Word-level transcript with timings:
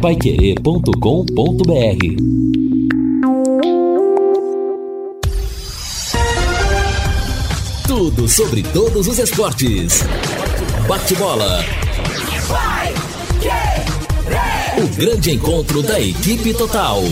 paiquerê.com.br 0.00 0.90
Tudo 7.86 8.26
sobre 8.26 8.62
todos 8.62 9.06
os 9.06 9.18
esportes. 9.18 10.02
Bate-bola. 10.88 11.62
O 14.78 14.88
grande 14.96 15.32
encontro 15.32 15.82
da 15.82 16.00
equipe 16.00 16.54
total. 16.54 17.02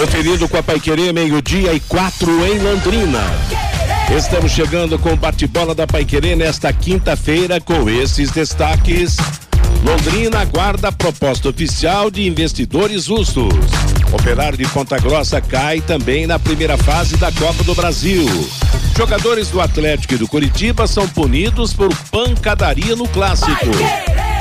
Conferido 0.00 0.48
com 0.48 0.56
a 0.56 0.62
Paiquerê, 0.62 1.12
meio-dia 1.12 1.74
e 1.74 1.80
quatro 1.80 2.30
em 2.46 2.58
Londrina. 2.58 3.65
Estamos 4.10 4.52
chegando 4.52 4.98
com 4.98 5.12
o 5.12 5.16
bate-bola 5.16 5.74
da 5.74 5.86
Paiquerê 5.86 6.36
nesta 6.36 6.72
quinta-feira 6.72 7.60
com 7.60 7.90
esses 7.90 8.30
destaques. 8.30 9.16
Londrina 9.84 10.40
aguarda 10.40 10.92
proposta 10.92 11.48
oficial 11.48 12.10
de 12.10 12.26
investidores 12.26 13.08
russos. 13.08 13.52
Operário 14.12 14.56
de 14.56 14.66
Ponta 14.68 14.96
Grossa 14.98 15.40
cai 15.40 15.80
também 15.80 16.26
na 16.26 16.38
primeira 16.38 16.78
fase 16.78 17.16
da 17.16 17.32
Copa 17.32 17.64
do 17.64 17.74
Brasil. 17.74 18.24
Jogadores 18.96 19.48
do 19.48 19.60
Atlético 19.60 20.14
e 20.14 20.18
do 20.18 20.28
Curitiba 20.28 20.86
são 20.86 21.08
punidos 21.08 21.74
por 21.74 21.94
pancadaria 22.10 22.94
no 22.96 23.08
clássico. 23.08 23.66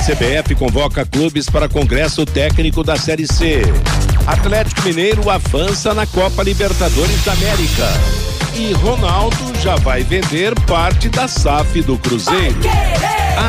CBF 0.05 0.55
convoca 0.55 1.05
clubes 1.05 1.49
para 1.49 1.67
congresso 1.67 2.25
técnico 2.25 2.83
da 2.83 2.95
Série 2.95 3.27
C. 3.27 3.63
Atlético 4.27 4.83
Mineiro 4.83 5.29
avança 5.29 5.93
na 5.93 6.05
Copa 6.05 6.43
Libertadores 6.43 7.25
da 7.25 7.33
América. 7.33 8.34
E 8.55 8.71
Ronaldo 8.71 9.53
já 9.61 9.75
vai 9.75 10.01
vender 10.01 10.57
parte 10.61 11.09
da 11.09 11.27
SAF 11.27 11.81
do 11.81 11.97
Cruzeiro. 11.97 12.55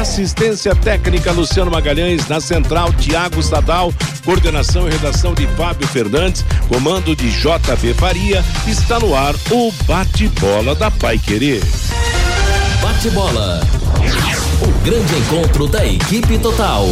Assistência 0.01 0.75
técnica 0.75 1.31
Luciano 1.31 1.71
Magalhães, 1.71 2.27
na 2.27 2.41
central 2.41 2.93
Tiago 2.93 3.41
Sadal, 3.41 3.95
coordenação 4.25 4.89
e 4.89 4.91
redação 4.91 5.33
de 5.33 5.47
Fábio 5.49 5.87
Fernandes, 5.87 6.45
comando 6.69 7.15
de 7.15 7.31
JB 7.31 7.95
Faria, 7.95 8.45
está 8.67 8.99
no 8.99 9.15
ar 9.15 9.35
o 9.53 9.71
bate-bola 9.87 10.75
da 10.75 10.91
Pai 10.91 11.19
Querer. 11.19 11.63
Bate-bola. 12.83 13.61
O 14.61 14.85
grande 14.85 15.15
encontro 15.15 15.69
da 15.69 15.87
equipe 15.87 16.37
total. 16.39 16.89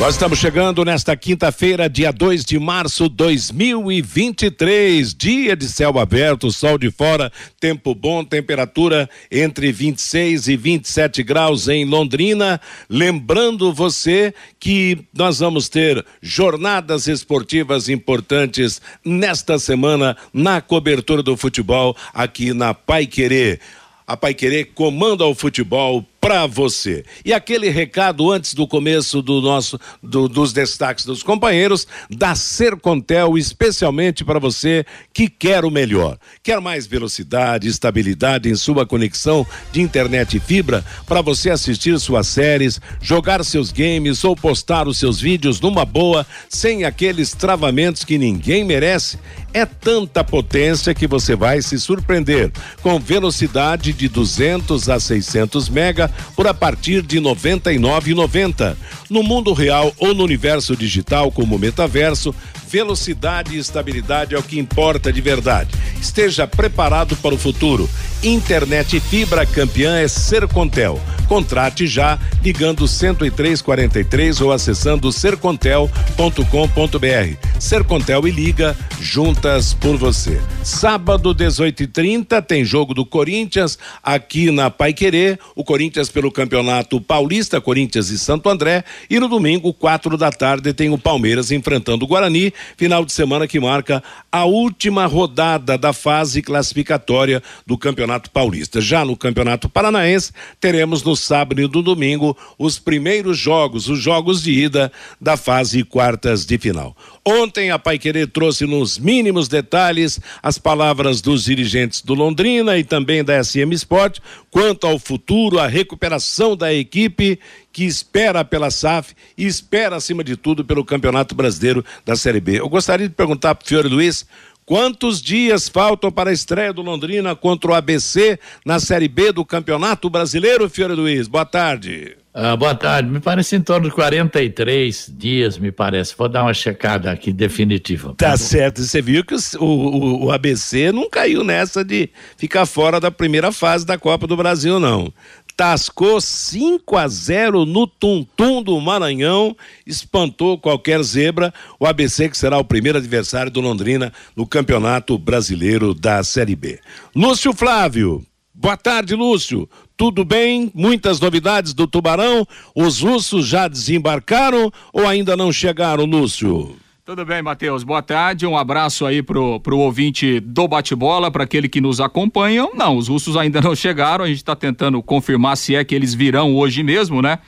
Nós 0.00 0.14
estamos 0.14 0.38
chegando 0.38 0.82
nesta 0.82 1.14
quinta-feira, 1.14 1.86
dia 1.86 2.10
2 2.10 2.42
de 2.42 2.58
março 2.58 3.06
2023, 3.06 5.14
dia 5.14 5.54
de 5.54 5.68
céu 5.68 5.98
aberto, 5.98 6.50
sol 6.50 6.78
de 6.78 6.90
fora, 6.90 7.30
tempo 7.60 7.94
bom, 7.94 8.24
temperatura 8.24 9.10
entre 9.30 9.70
26 9.70 10.48
e 10.48 10.56
27 10.56 11.22
graus 11.22 11.68
em 11.68 11.84
Londrina. 11.84 12.58
Lembrando 12.88 13.74
você 13.74 14.32
que 14.58 15.04
nós 15.12 15.40
vamos 15.40 15.68
ter 15.68 16.02
jornadas 16.22 17.06
esportivas 17.06 17.90
importantes 17.90 18.80
nesta 19.04 19.58
semana 19.58 20.16
na 20.32 20.62
cobertura 20.62 21.22
do 21.22 21.36
futebol 21.36 21.94
aqui 22.14 22.54
na 22.54 22.72
Pai 22.72 23.06
Querer. 23.06 23.60
A 24.06 24.16
Pai 24.16 24.32
Querer 24.32 24.70
comanda 24.74 25.26
o 25.26 25.34
futebol 25.34 26.06
para 26.20 26.46
você. 26.46 27.02
E 27.24 27.32
aquele 27.32 27.70
recado 27.70 28.30
antes 28.30 28.52
do 28.52 28.66
começo 28.66 29.22
do 29.22 29.40
nosso 29.40 29.80
do, 30.02 30.28
dos 30.28 30.52
destaques 30.52 31.04
dos 31.04 31.22
companheiros 31.22 31.86
da 32.10 32.34
Sercontel, 32.34 33.38
especialmente 33.38 34.24
para 34.24 34.38
você 34.38 34.84
que 35.14 35.28
quer 35.28 35.64
o 35.64 35.70
melhor. 35.70 36.18
Quer 36.42 36.60
mais 36.60 36.86
velocidade, 36.86 37.68
estabilidade 37.68 38.50
em 38.50 38.54
sua 38.54 38.84
conexão 38.84 39.46
de 39.72 39.80
internet 39.80 40.36
e 40.36 40.40
fibra 40.40 40.84
para 41.06 41.22
você 41.22 41.50
assistir 41.50 41.98
suas 41.98 42.26
séries, 42.26 42.80
jogar 43.00 43.42
seus 43.44 43.72
games 43.72 44.22
ou 44.22 44.36
postar 44.36 44.86
os 44.86 44.98
seus 44.98 45.20
vídeos 45.20 45.60
numa 45.60 45.84
boa, 45.84 46.26
sem 46.48 46.84
aqueles 46.84 47.32
travamentos 47.32 48.04
que 48.04 48.18
ninguém 48.18 48.62
merece? 48.62 49.18
É 49.52 49.64
tanta 49.64 50.22
potência 50.22 50.94
que 50.94 51.06
você 51.06 51.34
vai 51.34 51.62
se 51.62 51.78
surpreender. 51.80 52.52
Com 52.82 53.00
velocidade 53.00 53.92
de 53.92 54.08
200 54.08 54.88
a 54.88 55.00
600 55.00 55.68
mega 55.68 56.09
por 56.34 56.46
a 56.46 56.54
partir 56.54 57.02
de 57.02 57.18
R$ 57.18 57.24
99,90. 57.24 58.76
No 59.08 59.22
mundo 59.22 59.52
real 59.52 59.92
ou 59.98 60.14
no 60.14 60.24
universo 60.24 60.76
digital, 60.76 61.30
como 61.32 61.58
metaverso, 61.58 62.34
velocidade 62.70 63.56
e 63.56 63.58
estabilidade 63.58 64.34
é 64.34 64.38
o 64.38 64.42
que 64.42 64.58
importa 64.58 65.12
de 65.12 65.20
verdade. 65.20 65.70
Esteja 66.00 66.46
preparado 66.46 67.16
para 67.16 67.34
o 67.34 67.38
futuro. 67.38 67.90
Internet 68.22 69.00
fibra 69.00 69.44
campeã 69.44 69.98
é 69.98 70.06
Sercontel. 70.06 71.00
Contrate 71.26 71.86
já 71.86 72.18
ligando 72.42 72.86
10343 72.86 74.40
ou 74.40 74.52
acessando 74.52 75.12
sercontel.com.br. 75.12 77.36
Sercontel 77.58 78.26
e 78.26 78.30
liga 78.30 78.76
juntas 79.00 79.74
por 79.74 79.96
você. 79.96 80.40
Sábado 80.62 81.34
18:30 81.34 82.42
tem 82.42 82.64
jogo 82.64 82.94
do 82.94 83.06
Corinthians 83.06 83.78
aqui 84.02 84.50
na 84.50 84.70
Paiquerê, 84.70 85.38
o 85.54 85.64
Corinthians 85.64 86.08
pelo 86.08 86.32
Campeonato 86.32 87.00
Paulista, 87.00 87.60
Corinthians 87.60 88.10
e 88.10 88.18
Santo 88.18 88.48
André, 88.48 88.84
e 89.08 89.18
no 89.18 89.28
domingo, 89.28 89.72
quatro 89.72 90.16
da 90.16 90.30
tarde, 90.30 90.72
tem 90.72 90.90
o 90.90 90.98
Palmeiras 90.98 91.50
enfrentando 91.50 92.04
o 92.04 92.08
Guarani, 92.08 92.52
final 92.76 93.04
de 93.04 93.12
semana 93.12 93.46
que 93.46 93.60
marca 93.60 94.02
a 94.30 94.44
última 94.44 95.06
rodada 95.06 95.76
da 95.76 95.92
fase 95.92 96.42
classificatória 96.42 97.42
do 97.66 97.76
Campeonato 97.76 98.30
Paulista. 98.30 98.80
Já 98.80 99.04
no 99.04 99.16
Campeonato 99.16 99.68
Paranaense, 99.68 100.32
teremos 100.60 101.02
no 101.02 101.14
sábado 101.14 101.60
e 101.60 101.68
no 101.68 101.82
domingo 101.82 102.36
os 102.58 102.78
primeiros 102.78 103.38
jogos, 103.38 103.88
os 103.88 103.98
jogos 103.98 104.42
de 104.42 104.52
ida 104.52 104.92
da 105.20 105.36
fase 105.36 105.84
quartas 105.84 106.44
de 106.46 106.58
final. 106.58 106.96
Ontem 107.24 107.70
a 107.70 107.78
Paiquerê 107.78 108.26
trouxe 108.26 108.64
nos 108.64 108.98
mínimos 108.98 109.46
detalhes 109.46 110.18
as 110.42 110.56
palavras 110.56 111.20
dos 111.20 111.44
dirigentes 111.44 112.00
do 112.00 112.14
Londrina 112.14 112.78
e 112.78 112.84
também 112.84 113.22
da 113.22 113.42
SM 113.42 113.72
Sport 113.72 114.20
quanto 114.50 114.86
ao 114.86 114.98
futuro, 114.98 115.58
a 115.58 115.66
recuperação 115.66 116.56
da 116.56 116.72
equipe 116.72 117.38
que 117.72 117.84
espera 117.84 118.44
pela 118.44 118.70
SAF 118.70 119.14
e 119.36 119.46
espera 119.46 119.96
acima 119.96 120.24
de 120.24 120.34
tudo 120.34 120.64
pelo 120.64 120.84
Campeonato 120.84 121.34
Brasileiro 121.34 121.84
da 122.04 122.16
Série 122.16 122.40
B. 122.40 122.58
Eu 122.58 122.68
gostaria 122.68 123.08
de 123.08 123.14
perguntar 123.14 123.54
para 123.54 123.64
o 123.64 123.68
Fiore 123.68 123.88
Luiz 123.88 124.26
Quantos 124.70 125.20
dias 125.20 125.68
faltam 125.68 126.12
para 126.12 126.30
a 126.30 126.32
estreia 126.32 126.72
do 126.72 126.80
Londrina 126.80 127.34
contra 127.34 127.72
o 127.72 127.74
ABC 127.74 128.38
na 128.64 128.78
Série 128.78 129.08
B 129.08 129.32
do 129.32 129.44
Campeonato 129.44 130.08
Brasileiro, 130.08 130.70
Fiore 130.70 130.94
Luiz? 130.94 131.26
Boa 131.26 131.44
tarde. 131.44 132.16
Ah, 132.32 132.54
boa 132.54 132.76
tarde. 132.76 133.10
Me 133.10 133.18
parece 133.18 133.56
em 133.56 133.60
torno 133.60 133.88
de 133.88 133.94
43 133.96 135.12
dias, 135.18 135.58
me 135.58 135.72
parece. 135.72 136.14
Vou 136.16 136.28
dar 136.28 136.44
uma 136.44 136.54
checada 136.54 137.10
aqui 137.10 137.32
definitiva. 137.32 138.14
Tá 138.16 138.36
certo. 138.36 138.80
Você 138.80 139.02
viu 139.02 139.24
que 139.24 139.34
o, 139.34 139.64
o, 139.64 140.24
o, 140.26 140.30
ABC 140.30 140.92
não 140.92 141.10
caiu 141.10 141.42
nessa 141.42 141.84
de 141.84 142.08
ficar 142.36 142.64
fora 142.64 143.00
da 143.00 143.10
primeira 143.10 143.50
fase 143.50 143.84
da 143.84 143.98
Copa 143.98 144.28
do 144.28 144.36
Brasil, 144.36 144.78
não 144.78 145.12
tascou 145.60 146.18
5 146.22 146.96
a 146.96 147.06
0 147.06 147.66
no 147.66 147.86
Tum-Tum 147.86 148.62
do 148.62 148.80
Maranhão, 148.80 149.54
espantou 149.86 150.56
qualquer 150.56 151.02
zebra. 151.02 151.52
O 151.78 151.84
ABC 151.84 152.30
que 152.30 152.38
será 152.38 152.56
o 152.56 152.64
primeiro 152.64 152.96
adversário 152.96 153.52
do 153.52 153.60
Londrina 153.60 154.10
no 154.34 154.46
Campeonato 154.46 155.18
Brasileiro 155.18 155.92
da 155.92 156.24
Série 156.24 156.56
B. 156.56 156.80
Lúcio 157.14 157.52
Flávio. 157.52 158.24
Boa 158.54 158.74
tarde, 158.74 159.14
Lúcio. 159.14 159.68
Tudo 159.98 160.24
bem? 160.24 160.72
Muitas 160.74 161.20
novidades 161.20 161.74
do 161.74 161.86
Tubarão? 161.86 162.48
Os 162.74 163.00
russos 163.00 163.46
já 163.46 163.68
desembarcaram 163.68 164.72
ou 164.94 165.06
ainda 165.06 165.36
não 165.36 165.52
chegaram, 165.52 166.06
Lúcio? 166.06 166.74
Tudo 167.10 167.24
bem, 167.24 167.42
Matheus. 167.42 167.82
Boa 167.82 168.00
tarde. 168.00 168.46
Um 168.46 168.56
abraço 168.56 169.04
aí 169.04 169.20
pro, 169.20 169.58
pro 169.58 169.76
ouvinte 169.78 170.38
do 170.38 170.68
bate-bola, 170.68 171.28
para 171.28 171.42
aquele 171.42 171.68
que 171.68 171.80
nos 171.80 172.00
acompanha. 172.00 172.68
Não, 172.72 172.96
os 172.96 173.08
russos 173.08 173.36
ainda 173.36 173.60
não 173.60 173.74
chegaram. 173.74 174.24
A 174.24 174.28
gente 174.28 174.36
está 174.36 174.54
tentando 174.54 175.02
confirmar 175.02 175.56
se 175.56 175.74
é 175.74 175.82
que 175.82 175.92
eles 175.92 176.14
virão 176.14 176.54
hoje 176.54 176.84
mesmo, 176.84 177.20
né? 177.20 177.40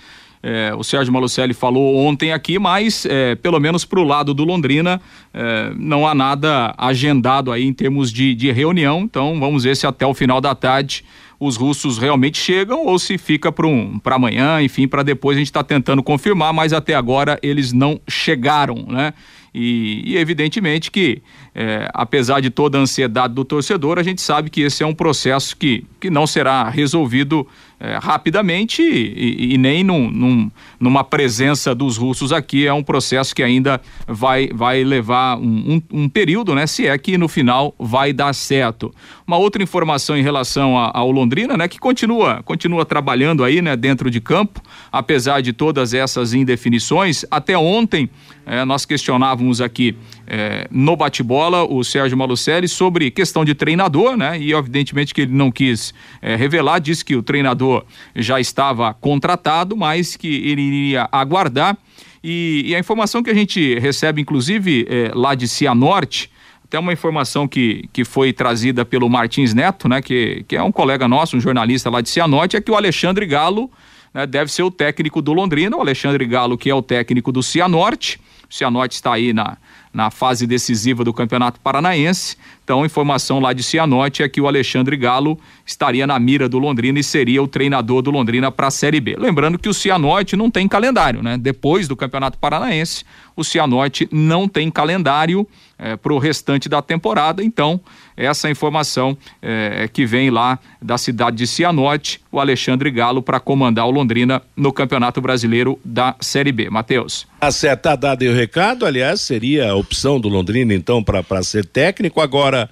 É, 0.43 0.75
o 0.77 0.83
Sérgio 0.83 1.13
Malucelli 1.13 1.55
falou 1.55 1.95
ontem 1.95 2.33
aqui, 2.33 2.59
mas 2.59 3.07
é, 3.07 3.37
pelo 3.37 3.61
menos 3.61 3.85
para 3.85 4.01
o 4.01 4.03
lado 4.03 4.35
do 4.35 4.43
Londrina 4.43 5.01
é, 5.33 5.73
não 5.77 6.09
há 6.09 6.13
nada 6.13 6.75
agendado 6.77 7.53
aí 7.53 7.65
em 7.65 7.73
termos 7.73 8.13
de, 8.13 8.35
de 8.35 8.51
reunião. 8.51 9.03
Então 9.03 9.39
vamos 9.39 9.63
ver 9.63 9.77
se 9.77 9.87
até 9.87 10.05
o 10.05 10.13
final 10.13 10.41
da 10.41 10.57
tarde 10.57 11.05
os 11.39 11.57
russos 11.57 11.99
realmente 11.99 12.37
chegam 12.37 12.85
ou 12.85 12.99
se 12.99 13.17
fica 13.17 13.53
para 13.53 13.69
um, 13.69 14.01
amanhã, 14.07 14.61
enfim, 14.61 14.89
para 14.89 15.05
depois 15.05 15.37
a 15.37 15.39
gente 15.39 15.49
está 15.49 15.63
tentando 15.63 16.03
confirmar, 16.03 16.53
mas 16.53 16.73
até 16.73 16.95
agora 16.97 17.39
eles 17.43 17.73
não 17.73 18.01
chegaram, 18.09 18.85
né? 18.89 19.15
E, 19.55 20.03
e 20.07 20.17
evidentemente 20.17 20.91
que, 20.91 21.23
é, 21.55 21.89
apesar 21.93 22.41
de 22.41 22.49
toda 22.49 22.79
a 22.79 22.81
ansiedade 22.81 23.35
do 23.35 23.45
torcedor, 23.45 23.99
a 23.99 24.03
gente 24.03 24.23
sabe 24.23 24.49
que 24.49 24.63
esse 24.63 24.83
é 24.83 24.87
um 24.87 24.95
processo 24.95 25.57
que, 25.57 25.85
que 26.01 26.09
não 26.09 26.27
será 26.27 26.69
resolvido 26.69 27.47
é, 27.83 27.99
rapidamente 28.01 28.81
e, 28.81 29.55
e, 29.55 29.59
nem 29.59 29.83
num, 29.83 30.09
num, 30.09 30.51
numa 30.79 31.03
presença 31.03 31.75
dos 31.75 31.97
russos 31.97 32.33
aqui. 32.33 32.65
É 32.65 32.73
um 32.73 32.83
processo 32.83 33.35
que 33.35 33.43
ainda 33.43 33.81
vai, 34.07 34.49
vai 34.55 34.85
levar 34.85 35.37
um, 35.37 35.83
um, 35.91 36.03
um, 36.03 36.09
período, 36.09 36.55
né? 36.55 36.65
Se 36.65 36.87
é 36.87 36.97
que 36.97 37.19
no 37.19 37.27
final 37.27 37.75
vai 37.77 38.13
dar 38.13 38.33
certo. 38.35 38.95
Uma 39.27 39.37
outra 39.37 39.61
informação 39.61 40.17
em 40.17 40.23
relação 40.23 40.77
ao 40.79 41.11
Londrina, 41.11 41.57
né? 41.57 41.67
Que 41.67 41.81
continua, 41.81 42.41
continua 42.45 42.87
trabalhando 42.87 43.43
aí, 43.43 43.61
né? 43.61 43.75
Dentro 43.75 44.09
de 44.13 44.21
campo, 44.21 44.63
apesar 44.93 45.41
de 45.41 45.53
todas 45.53 45.93
essas 45.93 46.33
indefinições. 46.35 47.25
Até 47.33 47.59
ontem 47.59 48.09
é, 48.47 48.65
nós 48.65 48.85
questionávamos 48.85 49.61
aqui 49.61 49.97
é, 50.27 50.67
no 50.71 50.97
bate-bola 50.97 51.65
o 51.65 51.83
Sérgio 51.83 52.17
Malucelli 52.17 52.69
sobre 52.69 53.11
questão 53.11 53.45
de 53.45 53.55
treinador, 53.55 54.17
né? 54.17 54.39
E 54.39 54.53
evidentemente 54.53 55.13
que 55.13 55.23
ele 55.23 55.33
não 55.33 55.51
quis 55.51 55.93
é, 56.21 56.37
revelar, 56.37 56.81
disse 56.81 57.05
que 57.05 57.17
o 57.17 57.23
treinador 57.23 57.85
já 58.15 58.41
estava 58.41 58.95
contratado, 58.95 59.77
mas 59.77 60.17
que 60.17 60.29
ele 60.49 60.63
iria 60.63 61.09
aguardar. 61.11 61.77
E, 62.23 62.65
e 62.67 62.75
a 62.75 62.79
informação 62.79 63.23
que 63.23 63.31
a 63.31 63.35
gente 63.35 63.79
recebe, 63.79 64.21
inclusive, 64.21 64.87
é, 64.89 65.11
lá 65.15 65.35
de 65.35 65.49
Cianorte, 65.49 66.31
até 66.65 66.79
uma 66.79 66.93
informação 66.93 67.47
que, 67.47 67.89
que 67.93 68.05
foi 68.05 68.33
trazida 68.33 68.85
pelo 68.85 69.09
Martins 69.09 69.53
Neto, 69.53 69.89
né? 69.89 70.01
Que, 70.01 70.45
que 70.49 70.57
é 70.57 70.63
um 70.63 70.73
colega 70.73 71.07
nosso, 71.09 71.37
um 71.37 71.41
jornalista 71.41 71.91
lá 71.91 72.01
de 72.01 72.09
Cianorte, 72.09 72.57
é 72.57 72.61
que 72.61 72.71
o 72.71 72.77
Alexandre 72.77 73.27
Galo 73.27 73.71
né, 74.15 74.27
deve 74.27 74.51
ser 74.51 74.63
o 74.63 74.71
técnico 74.71 75.21
do 75.21 75.33
Londrina, 75.33 75.77
o 75.77 75.81
Alexandre 75.81 76.25
Galo, 76.25 76.57
que 76.57 76.71
é 76.71 76.75
o 76.75 76.81
técnico 76.81 77.33
do 77.33 77.43
Cianorte. 77.43 78.21
O 78.49 78.55
Cianorte 78.55 78.95
está 78.95 79.13
aí 79.13 79.33
na, 79.33 79.57
na 79.93 80.11
fase 80.11 80.47
decisiva 80.47 81.05
do 81.05 81.13
Campeonato 81.13 81.61
Paranaense. 81.61 82.37
Então, 82.65 82.85
informação 82.85 83.41
lá 83.41 83.53
de 83.53 83.63
Cianorte 83.63 84.23
é 84.23 84.29
que 84.29 84.41
o 84.41 84.47
Alexandre 84.47 84.97
Galo 84.97 85.39
estaria 85.67 86.07
na 86.07 86.19
mira 86.19 86.49
do 86.49 86.59
Londrina 86.59 86.99
e 86.99 87.05
seria 87.05 87.43
o 87.43 87.49
treinador 87.49 88.01
do 88.01 88.11
Londrina 88.11 88.51
para 88.51 88.69
a 88.69 88.71
Série 88.71 89.01
B. 89.01 89.17
Lembrando 89.19 89.59
que 89.59 89.69
o 89.69 89.75
Cianorte 89.75 90.37
não 90.37 90.51
tem 90.51 90.67
calendário, 90.67 91.23
né? 91.23 91.37
Depois 91.37 91.87
do 91.87 91.97
Campeonato 91.97 92.39
Paranaense, 92.39 93.05
o 93.37 93.45
Cianorte 93.45 94.09
não 94.11 94.49
tem 94.49 94.71
calendário 94.71 95.47
é, 95.79 95.97
para 95.97 96.13
o 96.13 96.19
restante 96.19 96.69
da 96.69 96.81
temporada. 96.81 97.43
Então, 97.43 97.81
essa 98.17 98.51
informação 98.51 99.17
é, 99.41 99.89
que 99.93 100.07
vem 100.07 100.31
lá 100.31 100.59
da 100.81 100.97
cidade 100.97 101.37
de 101.39 101.47
Cianorte, 101.47 102.21
o 102.31 102.39
Alexandre 102.39 102.91
Galo 102.91 103.23
para 103.23 103.41
comandar 103.41 103.87
o 103.87 103.91
Londrina 103.91 104.43
no 104.57 104.73
Campeonato 104.73 105.21
Brasileiro 105.21 105.79
da 105.85 106.15
Série 106.21 106.53
B. 106.53 106.71
Matheus. 106.71 107.27
Acertar 107.41 107.97
dado 107.97 108.23
o 108.25 108.35
recado, 108.35 108.87
aliás, 108.87 109.21
seria 109.21 109.71
a 109.71 109.75
opção 109.75 110.21
do 110.21 110.29
Londrina 110.29 110.73
então 110.75 111.03
para 111.03 111.43
ser 111.43 111.65
técnico. 111.65 112.21
Agora, 112.21 112.71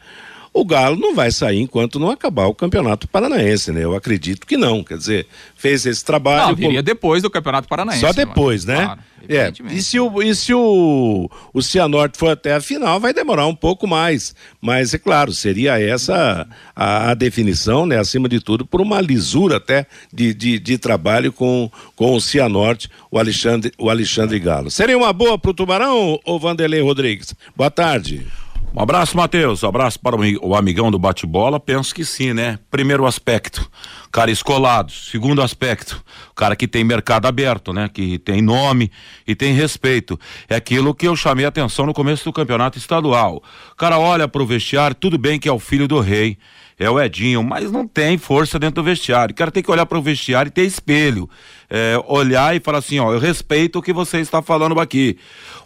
o 0.53 0.65
Galo 0.65 0.97
não 0.97 1.15
vai 1.15 1.31
sair 1.31 1.61
enquanto 1.61 2.01
não 2.01 2.11
acabar 2.11 2.47
o 2.47 2.55
Campeonato 2.55 3.07
Paranaense, 3.07 3.71
né? 3.71 3.85
Eu 3.85 3.95
acredito 3.95 4.47
que 4.47 4.57
não. 4.57 4.83
Quer 4.83 4.99
dizer, 4.99 5.27
fez 5.57 5.87
esse 5.87 6.05
trabalho. 6.05 6.49
Não, 6.49 6.57
viria 6.57 6.81
com... 6.81 6.85
depois 6.85 7.23
do 7.23 7.31
Campeonato 7.31 7.69
Paranaense. 7.69 8.01
Só 8.01 8.13
depois, 8.13 8.65
né? 8.65 8.85
Claro, 8.85 9.01
é. 9.29 9.53
E 9.71 9.81
se, 9.81 10.01
o, 10.01 10.23
e 10.23 10.35
se 10.35 10.53
o, 10.53 11.31
o 11.53 11.63
Cianorte 11.63 12.19
for 12.19 12.31
até 12.31 12.55
a 12.55 12.61
final, 12.61 12.99
vai 12.99 13.13
demorar 13.13 13.47
um 13.47 13.55
pouco 13.55 13.87
mais. 13.87 14.35
Mas, 14.61 14.93
é 14.93 14.99
claro, 14.99 15.33
seria 15.33 15.81
essa 15.81 16.47
a, 16.75 17.11
a 17.11 17.15
definição, 17.15 17.87
né? 17.87 17.99
Acima 17.99 18.29
de 18.29 18.41
tudo, 18.41 18.67
por 18.67 18.81
uma 18.81 19.01
lisura 19.01 19.59
até 19.59 19.87
de, 20.13 20.35
de, 20.35 20.59
de 20.59 20.79
trabalho 20.79 21.33
com, 21.33 21.71
com 21.95 22.17
o 22.17 22.21
Cianorte, 22.21 22.89
o 23.09 23.19
Alexandre, 23.19 23.73
o 23.79 23.89
Alexandre 23.89 24.39
Galo. 24.41 24.71
Seria 24.71 24.99
uma 24.99 25.13
boa 25.13 25.39
para 25.39 25.51
o 25.53 25.55
Tubarão, 25.55 26.19
ou 26.25 26.41
Vanderlei 26.41 26.81
Rodrigues? 26.81 27.35
Boa 27.55 27.71
tarde. 27.71 28.27
Um 28.75 28.81
abraço, 28.81 29.17
Matheus. 29.17 29.63
Um 29.63 29.69
abraço 29.69 29.99
para 29.99 30.17
o 30.17 30.55
amigão 30.55 30.91
do 30.91 30.99
bate-bola. 30.99 31.59
Penso 31.59 31.95
que 31.95 32.05
sim, 32.05 32.33
né? 32.33 32.59
Primeiro 32.71 33.05
aspecto, 33.05 33.69
cara 34.11 34.31
escolado. 34.31 34.93
Segundo 34.93 35.43
aspecto, 35.43 36.03
cara 36.35 36.57
que 36.57 36.67
tem 36.67 36.83
mercado 36.85 37.27
aberto, 37.27 37.73
né? 37.73 37.89
Que 37.89 38.19
tem 38.19 38.43
nome 38.43 38.91
e 39.27 39.35
tem 39.35 39.55
respeito. 39.55 40.19
É 40.49 40.57
aquilo 40.57 40.95
que 40.95 41.07
eu 41.07 41.17
chamei 41.17 41.45
a 41.45 41.49
atenção 41.49 41.87
no 41.87 41.95
começo 41.95 42.25
do 42.25 42.33
campeonato 42.33 42.79
estadual. 42.79 43.43
O 43.73 43.77
cara 43.77 43.99
olha 43.99 44.27
pro 44.27 44.47
vestiário, 44.47 44.95
tudo 44.95 45.19
bem 45.19 45.39
que 45.39 45.49
é 45.49 45.53
o 45.53 45.59
filho 45.59 45.87
do 45.87 46.01
rei 46.01 46.39
é 46.81 46.89
o 46.89 46.99
Edinho, 46.99 47.43
mas 47.43 47.71
não 47.71 47.87
tem 47.87 48.17
força 48.17 48.59
dentro 48.59 48.77
do 48.77 48.85
vestiário. 48.87 49.35
O 49.35 49.37
cara 49.37 49.51
tem 49.51 49.63
que 49.63 49.71
olhar 49.71 49.85
para 49.85 49.99
o 49.99 50.03
vestiário 50.03 50.49
e 50.49 50.51
ter 50.51 50.65
espelho. 50.65 51.29
É, 51.69 52.03
olhar 52.07 52.57
e 52.57 52.61
falar 52.61 52.79
assim, 52.79 52.99
ó, 52.99 53.13
eu 53.13 53.19
respeito 53.19 53.79
o 53.79 53.83
que 53.83 53.93
você 53.93 54.19
está 54.19 54.41
falando 54.41 54.81
aqui. 54.81 55.19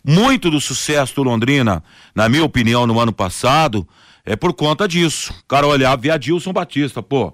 Muito 0.04 0.50
do 0.50 0.60
sucesso 0.60 1.14
do 1.14 1.22
Londrina, 1.22 1.84
na 2.16 2.28
minha 2.28 2.44
opinião, 2.44 2.84
no 2.84 2.98
ano 2.98 3.12
passado, 3.12 3.86
é 4.26 4.34
por 4.34 4.52
conta 4.54 4.88
disso. 4.88 5.32
O 5.44 5.46
cara 5.46 5.68
olhar, 5.68 5.96
via 5.96 6.14
Adilson 6.14 6.52
Batista, 6.52 7.00
pô, 7.00 7.32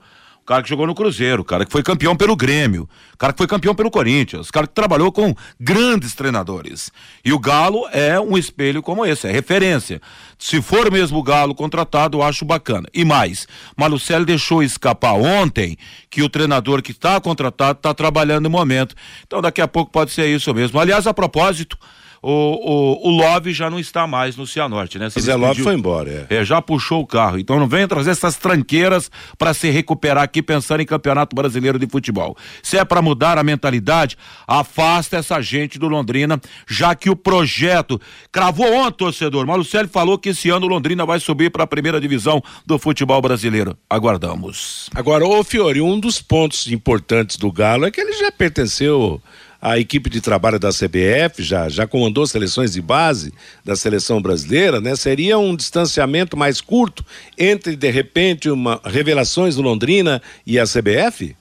cara 0.50 0.64
que 0.64 0.68
jogou 0.68 0.84
no 0.84 0.96
Cruzeiro, 0.96 1.44
cara 1.44 1.64
que 1.64 1.70
foi 1.70 1.80
campeão 1.80 2.16
pelo 2.16 2.34
Grêmio, 2.34 2.88
cara 3.16 3.32
que 3.32 3.38
foi 3.38 3.46
campeão 3.46 3.72
pelo 3.72 3.88
Corinthians, 3.88 4.50
cara 4.50 4.66
que 4.66 4.74
trabalhou 4.74 5.12
com 5.12 5.32
grandes 5.60 6.12
treinadores. 6.12 6.90
E 7.24 7.32
o 7.32 7.38
Galo 7.38 7.86
é 7.92 8.18
um 8.18 8.36
espelho 8.36 8.82
como 8.82 9.06
esse, 9.06 9.28
é 9.28 9.30
referência. 9.30 10.02
Se 10.36 10.60
for 10.60 10.90
mesmo 10.90 11.18
o 11.18 11.22
Galo 11.22 11.54
contratado, 11.54 12.18
eu 12.18 12.22
acho 12.24 12.44
bacana. 12.44 12.88
E 12.92 13.04
mais, 13.04 13.46
Malucelli 13.76 14.24
deixou 14.24 14.60
escapar 14.60 15.12
ontem 15.12 15.76
que 16.10 16.20
o 16.20 16.28
treinador 16.28 16.82
que 16.82 16.90
está 16.90 17.20
contratado 17.20 17.76
está 17.76 17.94
trabalhando 17.94 18.42
no 18.42 18.50
momento. 18.50 18.96
Então 19.24 19.40
daqui 19.40 19.60
a 19.60 19.68
pouco 19.68 19.92
pode 19.92 20.10
ser 20.10 20.26
isso 20.34 20.52
mesmo. 20.52 20.80
Aliás, 20.80 21.06
a 21.06 21.14
propósito, 21.14 21.78
o, 22.22 22.30
o, 22.30 23.08
o 23.08 23.10
Love 23.10 23.52
já 23.52 23.70
não 23.70 23.78
está 23.78 24.06
mais 24.06 24.36
no 24.36 24.46
Cianorte, 24.46 24.98
né? 24.98 25.08
Zé 25.08 25.34
Love 25.34 25.62
foi 25.62 25.74
embora, 25.74 26.26
é. 26.28 26.36
é. 26.36 26.44
Já 26.44 26.60
puxou 26.60 27.00
o 27.00 27.06
carro. 27.06 27.38
Então 27.38 27.58
não 27.58 27.66
venha 27.66 27.88
trazer 27.88 28.10
essas 28.10 28.36
tranqueiras 28.36 29.10
para 29.38 29.54
se 29.54 29.70
recuperar 29.70 30.24
aqui 30.24 30.42
pensando 30.42 30.80
em 30.80 30.86
Campeonato 30.86 31.34
Brasileiro 31.34 31.78
de 31.78 31.86
Futebol. 31.86 32.36
Se 32.62 32.76
é 32.76 32.84
para 32.84 33.00
mudar 33.00 33.38
a 33.38 33.42
mentalidade, 33.42 34.18
afasta 34.46 35.16
essa 35.16 35.40
gente 35.40 35.78
do 35.78 35.88
Londrina, 35.88 36.38
já 36.68 36.94
que 36.94 37.08
o 37.08 37.16
projeto 37.16 38.00
cravou 38.30 38.70
ontem, 38.72 38.98
torcedor. 38.98 39.46
Malucelli 39.46 39.88
falou 39.88 40.18
que 40.18 40.30
esse 40.30 40.50
ano 40.50 40.66
o 40.66 40.68
Londrina 40.68 41.06
vai 41.06 41.18
subir 41.18 41.50
para 41.50 41.64
a 41.64 41.66
primeira 41.66 42.00
divisão 42.00 42.42
do 42.66 42.78
futebol 42.78 43.20
brasileiro. 43.22 43.76
Aguardamos. 43.88 44.90
Agora, 44.94 45.24
ô 45.24 45.42
Fiore, 45.42 45.80
um 45.80 45.98
dos 45.98 46.20
pontos 46.20 46.66
importantes 46.66 47.36
do 47.36 47.50
Galo 47.50 47.86
é 47.86 47.90
que 47.90 48.00
ele 48.00 48.12
já 48.12 48.30
pertenceu 48.30 49.20
a 49.60 49.78
equipe 49.78 50.08
de 50.08 50.20
trabalho 50.20 50.58
da 50.58 50.70
CBF, 50.70 51.42
já, 51.42 51.68
já 51.68 51.86
comandou 51.86 52.26
seleções 52.26 52.72
de 52.72 52.80
base 52.80 53.32
da 53.64 53.76
seleção 53.76 54.22
brasileira, 54.22 54.80
né? 54.80 54.96
Seria 54.96 55.38
um 55.38 55.54
distanciamento 55.54 56.36
mais 56.36 56.60
curto 56.60 57.04
entre, 57.36 57.76
de 57.76 57.90
repente, 57.90 58.48
uma 58.48 58.80
revelações 58.84 59.56
do 59.56 59.62
Londrina 59.62 60.22
e 60.46 60.58
a 60.58 60.64
CBF? 60.64 61.36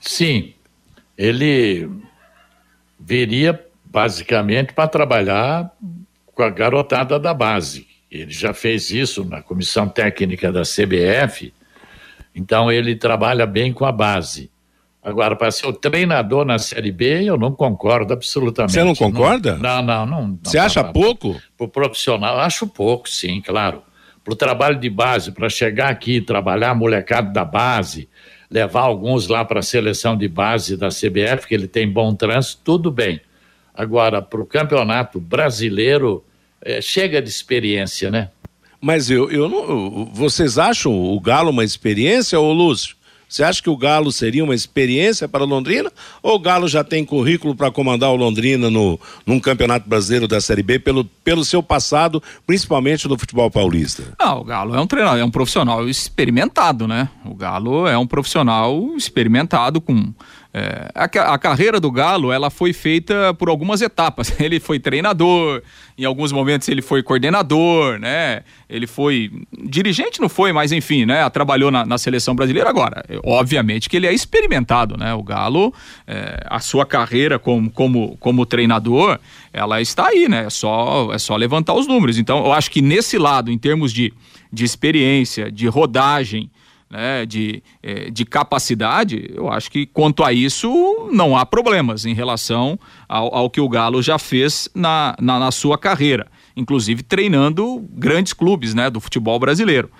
Sim. 0.00 0.54
Ele 1.16 1.88
viria 2.98 3.64
basicamente 3.84 4.72
para 4.72 4.88
trabalhar 4.88 5.70
com 6.26 6.42
a 6.42 6.50
garotada 6.50 7.18
da 7.18 7.32
base. 7.32 7.86
Ele 8.10 8.32
já 8.32 8.52
fez 8.52 8.90
isso 8.90 9.24
na 9.24 9.42
comissão 9.42 9.88
técnica 9.88 10.50
da 10.50 10.62
CBF, 10.62 11.52
então 12.34 12.70
ele 12.70 12.96
trabalha 12.96 13.46
bem 13.46 13.72
com 13.72 13.84
a 13.84 13.92
base. 13.92 14.50
Agora, 15.08 15.34
para 15.34 15.50
ser 15.50 15.66
o 15.66 15.72
treinador 15.72 16.44
na 16.44 16.58
Série 16.58 16.92
B, 16.92 17.24
eu 17.24 17.38
não 17.38 17.50
concordo 17.50 18.12
absolutamente. 18.12 18.72
Você 18.72 18.84
não 18.84 18.94
concorda? 18.94 19.56
Não, 19.56 19.82
não, 19.82 20.04
não. 20.04 20.38
Você 20.42 20.58
acha 20.58 20.84
pouco? 20.84 21.40
Para 21.56 21.64
o 21.64 21.68
profissional, 21.68 22.38
acho 22.38 22.66
pouco, 22.66 23.08
sim, 23.08 23.40
claro. 23.40 23.82
Para 24.22 24.34
o 24.34 24.36
trabalho 24.36 24.78
de 24.78 24.90
base, 24.90 25.32
para 25.32 25.48
chegar 25.48 25.88
aqui, 25.88 26.20
trabalhar 26.20 26.74
molecado 26.74 27.32
da 27.32 27.42
base, 27.42 28.06
levar 28.50 28.82
alguns 28.82 29.28
lá 29.28 29.46
para 29.46 29.60
a 29.60 29.62
seleção 29.62 30.14
de 30.14 30.28
base 30.28 30.76
da 30.76 30.88
CBF, 30.88 31.48
que 31.48 31.54
ele 31.54 31.66
tem 31.66 31.90
bom 31.90 32.14
trânsito, 32.14 32.60
tudo 32.62 32.90
bem. 32.90 33.18
Agora, 33.74 34.20
para 34.20 34.42
o 34.42 34.44
campeonato 34.44 35.18
brasileiro, 35.18 36.22
é, 36.60 36.82
chega 36.82 37.22
de 37.22 37.30
experiência, 37.30 38.10
né? 38.10 38.28
Mas 38.78 39.10
eu, 39.10 39.30
eu 39.30 39.48
não. 39.48 40.04
Vocês 40.12 40.58
acham 40.58 40.92
o 40.92 41.18
Galo 41.18 41.48
uma 41.48 41.64
experiência, 41.64 42.38
ô 42.38 42.52
Lúcio? 42.52 42.97
Você 43.28 43.42
acha 43.42 43.62
que 43.62 43.68
o 43.68 43.76
Galo 43.76 44.10
seria 44.10 44.42
uma 44.42 44.54
experiência 44.54 45.28
para 45.28 45.44
Londrina? 45.44 45.92
Ou 46.22 46.36
o 46.36 46.38
Galo 46.38 46.66
já 46.66 46.82
tem 46.82 47.04
currículo 47.04 47.54
para 47.54 47.70
comandar 47.70 48.10
o 48.10 48.16
Londrina 48.16 48.70
no, 48.70 48.98
num 49.26 49.38
campeonato 49.38 49.88
brasileiro 49.88 50.26
da 50.26 50.40
Série 50.40 50.62
B 50.62 50.78
pelo, 50.78 51.04
pelo 51.04 51.44
seu 51.44 51.62
passado, 51.62 52.22
principalmente 52.46 53.06
no 53.06 53.18
futebol 53.18 53.50
paulista? 53.50 54.02
Não, 54.18 54.40
o 54.40 54.44
Galo 54.44 54.74
é 54.74 54.80
um 54.80 54.86
treinador, 54.86 55.18
é 55.18 55.24
um 55.24 55.30
profissional 55.30 55.86
experimentado, 55.88 56.88
né? 56.88 57.10
O 57.24 57.34
Galo 57.34 57.86
é 57.86 57.98
um 57.98 58.06
profissional 58.06 58.96
experimentado 58.96 59.80
com 59.80 60.12
é, 60.52 60.88
a, 60.94 61.04
a, 61.04 61.38
carreira 61.38 61.78
do 61.78 61.90
Galo 61.90 62.32
ela 62.32 62.48
foi 62.48 62.72
feita 62.72 63.34
por 63.34 63.50
algumas 63.50 63.82
etapas. 63.82 64.34
Ele 64.40 64.58
foi 64.58 64.80
treinador, 64.80 65.62
em 65.96 66.04
alguns 66.04 66.32
momentos 66.32 66.68
ele 66.68 66.80
foi 66.80 67.02
coordenador, 67.02 67.98
né? 67.98 68.42
Ele 68.68 68.86
foi 68.86 69.30
dirigente, 69.64 70.20
não 70.20 70.28
foi, 70.28 70.52
mas 70.52 70.72
enfim, 70.72 71.04
né? 71.04 71.28
Trabalhou 71.28 71.70
na, 71.70 71.84
na 71.84 71.98
seleção 71.98 72.34
brasileira 72.34 72.70
agora. 72.70 73.04
Obviamente 73.24 73.90
que 73.90 73.96
ele 73.96 74.06
é 74.06 74.12
experimentado, 74.12 74.96
né? 74.96 75.12
O 75.12 75.22
Galo, 75.22 75.74
é, 76.06 76.46
a 76.46 76.60
sua 76.60 76.86
carreira 76.86 77.38
como, 77.38 77.70
como, 77.70 78.16
como 78.18 78.46
treinador, 78.46 79.18
ela 79.52 79.80
está 79.80 80.08
aí, 80.08 80.28
né? 80.28 80.46
É 80.46 80.50
só, 80.50 81.10
é 81.12 81.18
só 81.18 81.36
levantar 81.36 81.74
os 81.74 81.86
números. 81.86 82.16
Então, 82.16 82.46
eu 82.46 82.52
acho 82.52 82.70
que 82.70 82.80
nesse 82.80 83.18
lado, 83.18 83.50
em 83.50 83.58
termos 83.58 83.92
de, 83.92 84.14
de 84.52 84.64
experiência, 84.64 85.50
de 85.50 85.66
rodagem, 85.66 86.48
né, 86.90 87.26
de, 87.26 87.62
é, 87.82 88.10
de 88.10 88.24
capacidade, 88.24 89.30
eu 89.34 89.50
acho 89.50 89.70
que 89.70 89.86
quanto 89.86 90.24
a 90.24 90.32
isso 90.32 91.10
não 91.12 91.36
há 91.36 91.44
problemas 91.44 92.06
em 92.06 92.14
relação 92.14 92.78
ao, 93.08 93.34
ao 93.34 93.50
que 93.50 93.60
o 93.60 93.68
Galo 93.68 94.02
já 94.02 94.18
fez 94.18 94.68
na, 94.74 95.14
na, 95.20 95.38
na 95.38 95.50
sua 95.50 95.76
carreira. 95.76 96.26
inclusive 96.56 97.02
treinando 97.02 97.86
grandes 97.92 98.32
clubes, 98.32 98.74
né, 98.74 98.90
do 98.90 99.00
futebol 99.00 99.38
brasileiro. 99.38 99.90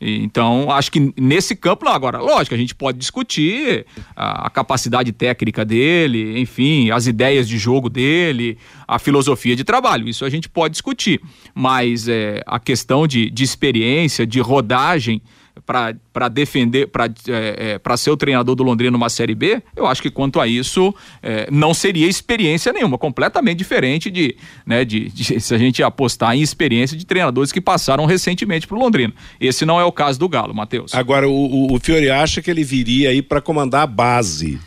Então, 0.00 0.70
acho 0.70 0.92
que 0.92 1.12
nesse 1.16 1.56
campo, 1.56 1.84
não, 1.84 1.92
agora, 1.92 2.20
lógico, 2.20 2.54
a 2.54 2.58
gente 2.58 2.72
pode 2.72 2.98
discutir 2.98 3.84
a, 4.14 4.46
a, 4.46 4.50
capacidade 4.50 5.10
técnica 5.10 5.64
dele, 5.64 6.38
enfim, 6.38 6.90
as 6.90 7.08
ideias 7.08 7.48
de 7.48 7.58
jogo 7.58 7.90
dele, 7.90 8.56
a 8.86 8.98
filosofia 9.00 9.56
de 9.56 9.64
trabalho, 9.64 10.08
isso 10.08 10.24
a 10.24 10.30
gente 10.30 10.48
pode 10.48 10.72
discutir. 10.72 11.20
Mas 11.52 12.06
é, 12.06 12.42
a 12.46 12.60
questão 12.60 13.08
de, 13.08 13.28
de 13.28 13.42
experiência, 13.42 14.24
de 14.24 14.38
rodagem, 14.38 15.20
para 15.64 16.28
defender, 16.28 16.88
para 16.88 17.06
é, 17.28 17.80
é, 17.84 17.96
ser 17.96 18.10
o 18.10 18.16
treinador 18.16 18.54
do 18.54 18.62
Londrina 18.62 18.90
numa 18.90 19.08
Série 19.08 19.34
B, 19.34 19.62
eu 19.76 19.86
acho 19.86 20.02
que 20.02 20.10
quanto 20.10 20.40
a 20.40 20.46
isso 20.46 20.94
é, 21.22 21.48
não 21.50 21.72
seria 21.74 22.06
experiência 22.06 22.72
nenhuma, 22.72 22.98
completamente 22.98 23.58
diferente 23.58 24.10
de, 24.10 24.36
né, 24.66 24.84
de, 24.84 25.08
de, 25.10 25.40
se 25.40 25.54
a 25.54 25.58
gente 25.58 25.82
apostar 25.82 26.34
em 26.34 26.40
experiência 26.40 26.96
de 26.96 27.04
treinadores 27.04 27.52
que 27.52 27.60
passaram 27.60 28.06
recentemente 28.06 28.66
para 28.66 28.76
o 28.76 28.80
Londrina. 28.80 29.12
Esse 29.40 29.64
não 29.64 29.80
é 29.80 29.84
o 29.84 29.92
caso 29.92 30.18
do 30.18 30.28
Galo, 30.28 30.54
Matheus. 30.54 30.94
Agora, 30.94 31.28
o, 31.28 31.72
o 31.72 31.80
Fiore 31.80 32.10
acha 32.10 32.40
que 32.42 32.50
ele 32.50 32.64
viria 32.64 33.10
aí 33.10 33.22
para 33.22 33.40
comandar 33.40 33.82
a 33.82 33.86
base. 33.86 34.58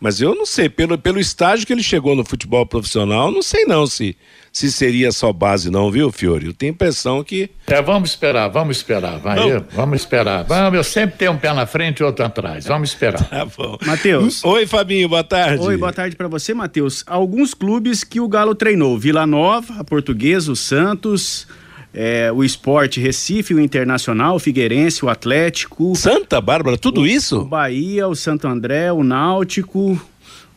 Mas 0.00 0.20
eu 0.20 0.34
não 0.34 0.46
sei, 0.46 0.68
pelo, 0.68 0.98
pelo 0.98 1.18
estágio 1.18 1.66
que 1.66 1.72
ele 1.72 1.82
chegou 1.82 2.14
no 2.14 2.24
futebol 2.24 2.66
profissional, 2.66 3.30
não 3.30 3.42
sei 3.42 3.64
não 3.64 3.86
se 3.86 4.16
se 4.54 4.70
seria 4.70 5.10
só 5.10 5.32
base 5.32 5.68
não, 5.68 5.90
viu, 5.90 6.12
Fiore? 6.12 6.46
Eu 6.46 6.54
tenho 6.54 6.70
a 6.70 6.74
impressão 6.74 7.24
que... 7.24 7.50
É, 7.66 7.82
vamos 7.82 8.10
esperar, 8.10 8.46
vamos 8.46 8.76
esperar, 8.76 9.18
vai, 9.18 9.36
vamos, 9.36 9.64
vamos 9.72 10.00
esperar. 10.00 10.44
Vamos, 10.44 10.74
eu 10.76 10.84
sempre 10.84 11.18
tenho 11.18 11.32
um 11.32 11.36
pé 11.36 11.52
na 11.52 11.66
frente 11.66 11.98
e 11.98 12.04
outro 12.04 12.24
atrás, 12.24 12.64
vamos 12.64 12.90
esperar. 12.90 13.24
Tá 13.34 13.44
bom. 13.46 13.76
Matheus. 13.84 14.44
Oi, 14.44 14.64
Fabinho, 14.64 15.08
boa 15.08 15.24
tarde. 15.24 15.60
Oi, 15.60 15.76
boa 15.76 15.92
tarde 15.92 16.14
para 16.14 16.28
você, 16.28 16.54
Matheus. 16.54 17.02
Alguns 17.04 17.52
clubes 17.52 18.04
que 18.04 18.20
o 18.20 18.28
Galo 18.28 18.54
treinou, 18.54 18.96
Vila 18.96 19.26
Nova, 19.26 19.80
a 19.80 19.84
Portuguesa, 19.84 20.52
o 20.52 20.56
Santos... 20.56 21.48
É, 21.94 22.32
o 22.32 22.42
Esporte 22.42 23.00
Recife, 23.00 23.54
o 23.54 23.60
Internacional, 23.60 24.34
o 24.34 24.38
Figueirense, 24.40 25.04
o 25.04 25.08
Atlético. 25.08 25.94
Santa 25.94 26.40
Bárbara, 26.40 26.76
tudo 26.76 27.02
o, 27.02 27.06
isso? 27.06 27.38
O 27.38 27.44
Bahia, 27.44 28.08
o 28.08 28.16
Santo 28.16 28.48
André, 28.48 28.90
o 28.92 29.04
Náutico, 29.04 30.00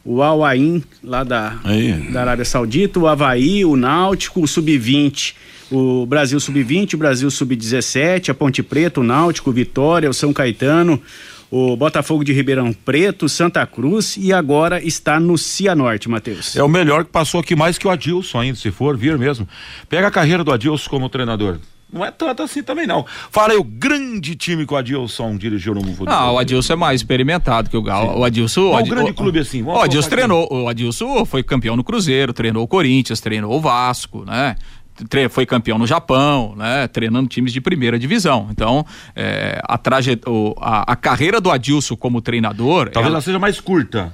o 0.03 0.23
Al 0.23 0.43
Ain, 0.43 0.83
lá 1.03 1.23
da, 1.23 1.59
da 2.11 2.21
Arábia 2.21 2.45
Saudita, 2.45 2.99
o 2.99 3.07
Havaí, 3.07 3.63
o 3.63 3.75
Náutico, 3.75 4.41
o 4.41 4.47
Sub-20, 4.47 5.35
o 5.69 6.05
Brasil 6.05 6.39
Sub-20, 6.39 6.93
o 6.93 6.97
Brasil 6.97 7.29
Sub-17, 7.29 8.29
a 8.29 8.33
Ponte 8.33 8.63
Preta, 8.63 9.01
o 9.01 9.03
Náutico, 9.03 9.49
o 9.49 9.53
Vitória, 9.53 10.09
o 10.09 10.13
São 10.13 10.31
Caetano, 10.31 10.99
o 11.49 11.75
Botafogo 11.75 12.23
de 12.23 12.33
Ribeirão 12.33 12.73
Preto, 12.73 13.29
Santa 13.29 13.65
Cruz 13.65 14.17
e 14.17 14.33
agora 14.33 14.83
está 14.83 15.19
no 15.19 15.37
Cianorte, 15.37 16.09
Matheus. 16.09 16.55
É 16.55 16.63
o 16.63 16.67
melhor 16.67 17.05
que 17.05 17.11
passou 17.11 17.39
aqui 17.39 17.55
mais 17.55 17.77
que 17.77 17.87
o 17.87 17.89
Adilson 17.89 18.39
ainda, 18.39 18.57
se 18.57 18.71
for 18.71 18.97
vir 18.97 19.17
mesmo. 19.17 19.47
Pega 19.89 20.07
a 20.07 20.11
carreira 20.11 20.43
do 20.43 20.51
Adilson 20.51 20.89
como 20.89 21.09
treinador. 21.09 21.59
Não 21.91 22.03
é 22.03 22.11
tanto 22.11 22.43
assim 22.43 22.61
também, 22.61 22.85
não. 22.85 23.05
Fala 23.31 23.53
aí 23.53 23.57
o 23.57 23.63
grande 23.63 24.35
time 24.35 24.65
que 24.65 24.73
o 24.73 24.77
Adilson 24.77 25.37
dirigiu 25.37 25.73
no 25.73 25.81
futebol. 25.81 26.07
Não, 26.07 26.33
o 26.33 26.37
Adilson 26.37 26.73
é 26.73 26.75
mais 26.75 26.99
experimentado 26.99 27.69
que 27.69 27.77
o 27.77 27.81
Galo. 27.81 28.11
Sim. 28.11 28.19
O 28.19 28.23
Adilson. 28.25 28.77
o 28.77 28.83
grande 28.83 29.13
clube 29.13 29.39
assim. 29.39 29.63
O 29.63 29.79
Adilson 29.79 30.09
treinou. 30.09 30.47
O 30.51 30.67
Adilson 30.67 31.23
foi 31.23 31.43
campeão 31.43 31.77
no 31.77 31.85
Cruzeiro, 31.85 32.33
treinou 32.33 32.63
o 32.63 32.67
Corinthians, 32.67 33.21
treinou 33.21 33.55
o 33.55 33.61
Vasco, 33.61 34.25
né? 34.25 34.57
Foi 35.29 35.45
campeão 35.45 35.77
no 35.77 35.87
Japão, 35.87 36.55
né, 36.55 36.87
treinando 36.87 37.27
times 37.27 37.53
de 37.53 37.61
primeira 37.61 37.97
divisão. 37.97 38.47
Então, 38.51 38.85
é, 39.15 39.59
a, 39.63 39.77
traje, 39.77 40.19
a, 40.59 40.91
a, 40.91 40.95
carreira 40.95 41.39
do 41.39 41.51
Adilson 41.51 41.95
como 41.95 42.21
treinador. 42.21 42.89
Talvez 42.89 43.07
ela, 43.07 43.15
ela 43.15 43.21
seja 43.21 43.39
mais 43.39 43.59
curta. 43.59 44.13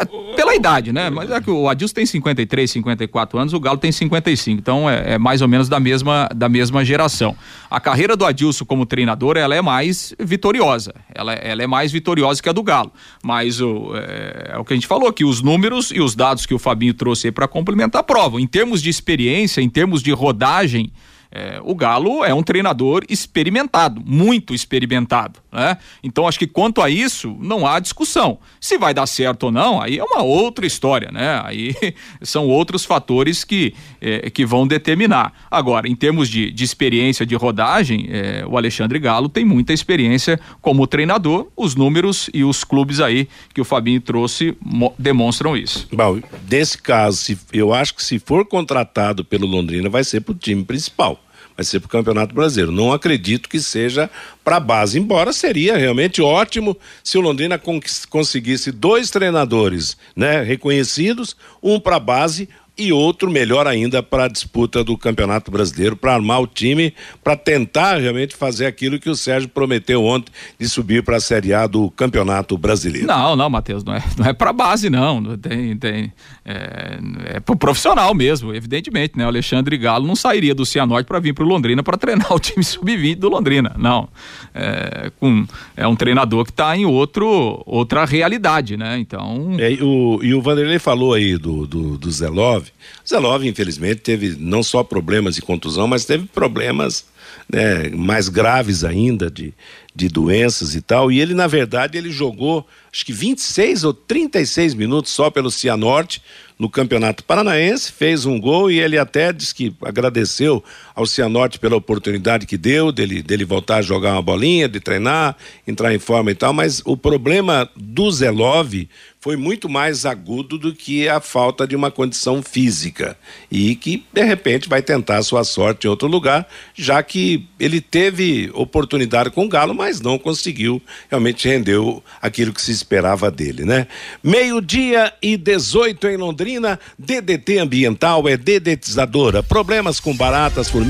É, 0.00 0.36
pela 0.36 0.54
idade, 0.54 0.92
né? 0.92 1.10
Mas 1.10 1.30
é 1.30 1.40
que 1.40 1.50
o 1.50 1.68
Adilson 1.68 1.94
tem 1.94 2.06
53, 2.06 2.70
54 2.70 3.38
anos, 3.38 3.52
o 3.52 3.60
Galo 3.60 3.78
tem 3.78 3.90
55. 3.90 4.58
Então 4.58 4.88
é, 4.88 5.14
é, 5.14 5.18
mais 5.18 5.42
ou 5.42 5.48
menos 5.48 5.68
da 5.68 5.80
mesma, 5.80 6.28
da 6.34 6.48
mesma 6.48 6.84
geração. 6.84 7.36
A 7.70 7.80
carreira 7.80 8.16
do 8.16 8.24
Adilson 8.24 8.64
como 8.64 8.86
treinador, 8.86 9.36
ela 9.36 9.54
é 9.54 9.62
mais 9.62 10.14
vitoriosa. 10.18 10.94
Ela, 11.14 11.34
ela 11.34 11.62
é 11.62 11.66
mais 11.66 11.90
vitoriosa 11.90 12.42
que 12.42 12.48
a 12.48 12.52
do 12.52 12.62
Galo. 12.62 12.92
Mas 13.22 13.60
o, 13.60 13.92
é, 13.94 14.52
é 14.54 14.58
o 14.58 14.64
que 14.64 14.72
a 14.72 14.76
gente 14.76 14.86
falou 14.86 15.08
aqui, 15.08 15.24
os 15.24 15.42
números 15.42 15.90
e 15.90 16.00
os 16.00 16.14
dados 16.14 16.46
que 16.46 16.54
o 16.54 16.58
Fabinho 16.58 16.94
trouxe 16.94 17.28
aí 17.28 17.32
para 17.32 17.48
complementar 17.48 18.00
a 18.00 18.04
prova. 18.04 18.40
Em 18.40 18.46
termos 18.46 18.82
de 18.82 18.90
experiência, 18.90 19.60
em 19.60 19.68
termos 19.68 20.02
de 20.02 20.12
rodagem, 20.12 20.92
é, 21.30 21.60
o 21.62 21.74
Galo 21.74 22.24
é 22.24 22.32
um 22.32 22.42
treinador 22.42 23.04
experimentado, 23.08 24.02
muito 24.04 24.54
experimentado, 24.54 25.40
né? 25.52 25.76
Então 26.02 26.26
acho 26.26 26.38
que 26.38 26.46
quanto 26.46 26.80
a 26.80 26.88
isso 26.88 27.36
não 27.40 27.66
há 27.66 27.78
discussão. 27.78 28.38
Se 28.58 28.78
vai 28.78 28.94
dar 28.94 29.06
certo 29.06 29.44
ou 29.44 29.52
não, 29.52 29.80
aí 29.80 29.98
é 29.98 30.04
uma 30.04 30.22
outra 30.22 30.66
história, 30.66 31.10
né? 31.12 31.40
Aí 31.44 31.74
são 32.22 32.48
outros 32.48 32.84
fatores 32.86 33.44
que, 33.44 33.74
é, 34.00 34.30
que 34.30 34.46
vão 34.46 34.66
determinar. 34.66 35.34
Agora, 35.50 35.86
em 35.86 35.94
termos 35.94 36.30
de, 36.30 36.50
de 36.50 36.64
experiência 36.64 37.26
de 37.26 37.34
rodagem, 37.34 38.06
é, 38.10 38.44
o 38.46 38.56
Alexandre 38.56 38.98
Galo 38.98 39.28
tem 39.28 39.44
muita 39.44 39.74
experiência 39.74 40.40
como 40.62 40.86
treinador. 40.86 41.48
Os 41.54 41.74
números 41.74 42.30
e 42.32 42.42
os 42.42 42.64
clubes 42.64 43.00
aí 43.00 43.28
que 43.52 43.60
o 43.60 43.64
Fabinho 43.64 44.00
trouxe 44.00 44.56
demonstram 44.98 45.56
isso. 45.56 45.86
Bom, 45.92 46.20
nesse 46.50 46.78
caso, 46.78 47.36
eu 47.52 47.74
acho 47.74 47.94
que 47.94 48.02
se 48.02 48.18
for 48.18 48.46
contratado 48.46 49.24
pelo 49.24 49.46
Londrina, 49.46 49.90
vai 49.90 50.04
ser 50.04 50.20
para 50.22 50.32
o 50.32 50.34
time 50.34 50.64
principal 50.64 51.18
vai 51.58 51.64
ser 51.64 51.80
para 51.80 51.88
o 51.88 51.90
Campeonato 51.90 52.32
Brasileiro. 52.32 52.70
Não 52.70 52.92
acredito 52.92 53.48
que 53.48 53.58
seja 53.58 54.08
para 54.44 54.56
a 54.56 54.60
base, 54.60 54.96
embora 54.96 55.32
seria 55.32 55.76
realmente 55.76 56.22
ótimo 56.22 56.78
se 57.02 57.18
o 57.18 57.20
Londrina 57.20 57.60
conseguisse 58.08 58.70
dois 58.70 59.10
treinadores 59.10 59.96
né, 60.14 60.40
reconhecidos, 60.40 61.36
um 61.60 61.80
para 61.80 61.96
a 61.96 62.00
base, 62.00 62.48
e 62.78 62.92
outro 62.92 63.30
melhor 63.30 63.66
ainda 63.66 64.02
para 64.02 64.24
a 64.24 64.28
disputa 64.28 64.84
do 64.84 64.96
Campeonato 64.96 65.50
Brasileiro, 65.50 65.96
para 65.96 66.14
armar 66.14 66.40
o 66.40 66.46
time, 66.46 66.94
para 67.24 67.36
tentar 67.36 68.00
realmente 68.00 68.36
fazer 68.36 68.66
aquilo 68.66 69.00
que 69.00 69.10
o 69.10 69.16
Sérgio 69.16 69.48
prometeu 69.48 70.04
ontem 70.04 70.30
de 70.58 70.68
subir 70.68 71.02
para 71.02 71.16
a 71.16 71.20
Série 71.20 71.52
A 71.52 71.66
do 71.66 71.90
Campeonato 71.90 72.56
Brasileiro. 72.56 73.06
Não, 73.06 73.34
não, 73.34 73.50
Matheus, 73.50 73.82
não 73.82 73.94
é, 73.94 74.02
não 74.16 74.26
é 74.26 74.32
para 74.32 74.52
base 74.52 74.88
não, 74.88 75.36
tem, 75.36 75.76
tem 75.76 76.12
é, 76.44 76.98
é 77.34 77.40
para 77.40 77.54
o 77.54 77.58
profissional 77.58 78.14
mesmo, 78.14 78.54
evidentemente, 78.54 79.18
né? 79.18 79.24
O 79.24 79.28
Alexandre 79.28 79.76
Galo 79.76 80.06
não 80.06 80.14
sairia 80.16 80.54
do 80.54 80.64
Cianorte 80.64 81.06
para 81.06 81.18
vir 81.18 81.34
para 81.34 81.44
o 81.44 81.48
Londrina 81.48 81.82
para 81.82 81.96
treinar 81.96 82.32
o 82.32 82.38
time 82.38 82.62
sub-20 82.62 83.16
do 83.16 83.28
Londrina, 83.28 83.74
não. 83.76 84.08
É, 84.54 85.10
com, 85.18 85.46
é 85.76 85.86
um 85.86 85.96
treinador 85.96 86.44
que 86.44 86.50
está 86.50 86.76
em 86.76 86.86
outro 86.86 87.62
outra 87.66 88.04
realidade, 88.04 88.76
né? 88.76 88.98
Então. 88.98 89.56
É, 89.58 89.72
o, 89.82 90.20
e 90.22 90.32
o 90.32 90.40
Vanderlei 90.40 90.78
falou 90.78 91.12
aí 91.14 91.36
do, 91.36 91.66
do, 91.66 91.98
do 91.98 92.10
Zelov 92.10 92.67
Zelov, 93.08 93.44
infelizmente, 93.44 94.00
teve 94.00 94.36
não 94.38 94.62
só 94.62 94.82
problemas 94.82 95.34
de 95.34 95.42
contusão, 95.42 95.86
mas 95.86 96.04
teve 96.04 96.26
problemas 96.26 97.04
né, 97.50 97.88
mais 97.90 98.28
graves 98.28 98.84
ainda 98.84 99.30
de, 99.30 99.54
de 99.94 100.08
doenças 100.08 100.74
e 100.74 100.80
tal. 100.80 101.10
E 101.10 101.20
ele, 101.20 101.34
na 101.34 101.46
verdade, 101.46 101.96
ele 101.96 102.10
jogou 102.10 102.66
acho 102.92 103.04
que 103.04 103.12
26 103.12 103.84
ou 103.84 103.94
36 103.94 104.74
minutos 104.74 105.12
só 105.12 105.30
pelo 105.30 105.50
Cianorte 105.50 106.22
no 106.58 106.68
Campeonato 106.68 107.22
Paranaense, 107.22 107.92
fez 107.92 108.26
um 108.26 108.40
gol 108.40 108.70
e 108.70 108.80
ele 108.80 108.98
até 108.98 109.32
disse 109.32 109.54
que 109.54 109.72
agradeceu 109.80 110.62
ao 110.98 111.06
Cianorte 111.06 111.60
pela 111.60 111.76
oportunidade 111.76 112.44
que 112.44 112.58
deu 112.58 112.90
dele, 112.90 113.22
dele 113.22 113.44
voltar 113.44 113.76
a 113.76 113.82
jogar 113.82 114.14
uma 114.14 114.22
bolinha, 114.22 114.68
de 114.68 114.80
treinar, 114.80 115.36
entrar 115.64 115.94
em 115.94 115.98
forma 116.00 116.32
e 116.32 116.34
tal, 116.34 116.52
mas 116.52 116.82
o 116.84 116.96
problema 116.96 117.70
do 117.76 118.10
Zelov 118.10 118.74
foi 119.20 119.36
muito 119.36 119.68
mais 119.68 120.06
agudo 120.06 120.56
do 120.56 120.74
que 120.74 121.08
a 121.08 121.20
falta 121.20 121.66
de 121.66 121.76
uma 121.76 121.90
condição 121.90 122.42
física 122.42 123.16
e 123.50 123.74
que 123.74 124.04
de 124.12 124.22
repente 124.24 124.68
vai 124.68 124.80
tentar 124.80 125.22
sua 125.22 125.44
sorte 125.44 125.86
em 125.86 125.90
outro 125.90 126.08
lugar, 126.08 126.48
já 126.74 127.02
que 127.02 127.46
ele 127.60 127.80
teve 127.80 128.50
oportunidade 128.54 129.30
com 129.30 129.44
o 129.44 129.48
Galo, 129.48 129.74
mas 129.74 130.00
não 130.00 130.18
conseguiu 130.18 130.80
realmente 131.08 131.48
rendeu 131.48 132.02
aquilo 132.22 132.52
que 132.52 132.62
se 132.62 132.72
esperava 132.72 133.30
dele, 133.30 133.64
né? 133.64 133.86
Meio-dia 134.22 135.12
e 135.20 135.36
18 135.36 136.08
em 136.08 136.16
Londrina, 136.16 136.78
DDT 136.98 137.58
ambiental 137.58 138.28
é 138.28 138.36
dedetizadora. 138.36 139.42
Problemas 139.42 140.00
com 140.00 140.16
baratas, 140.16 140.68
formigas, 140.68 140.87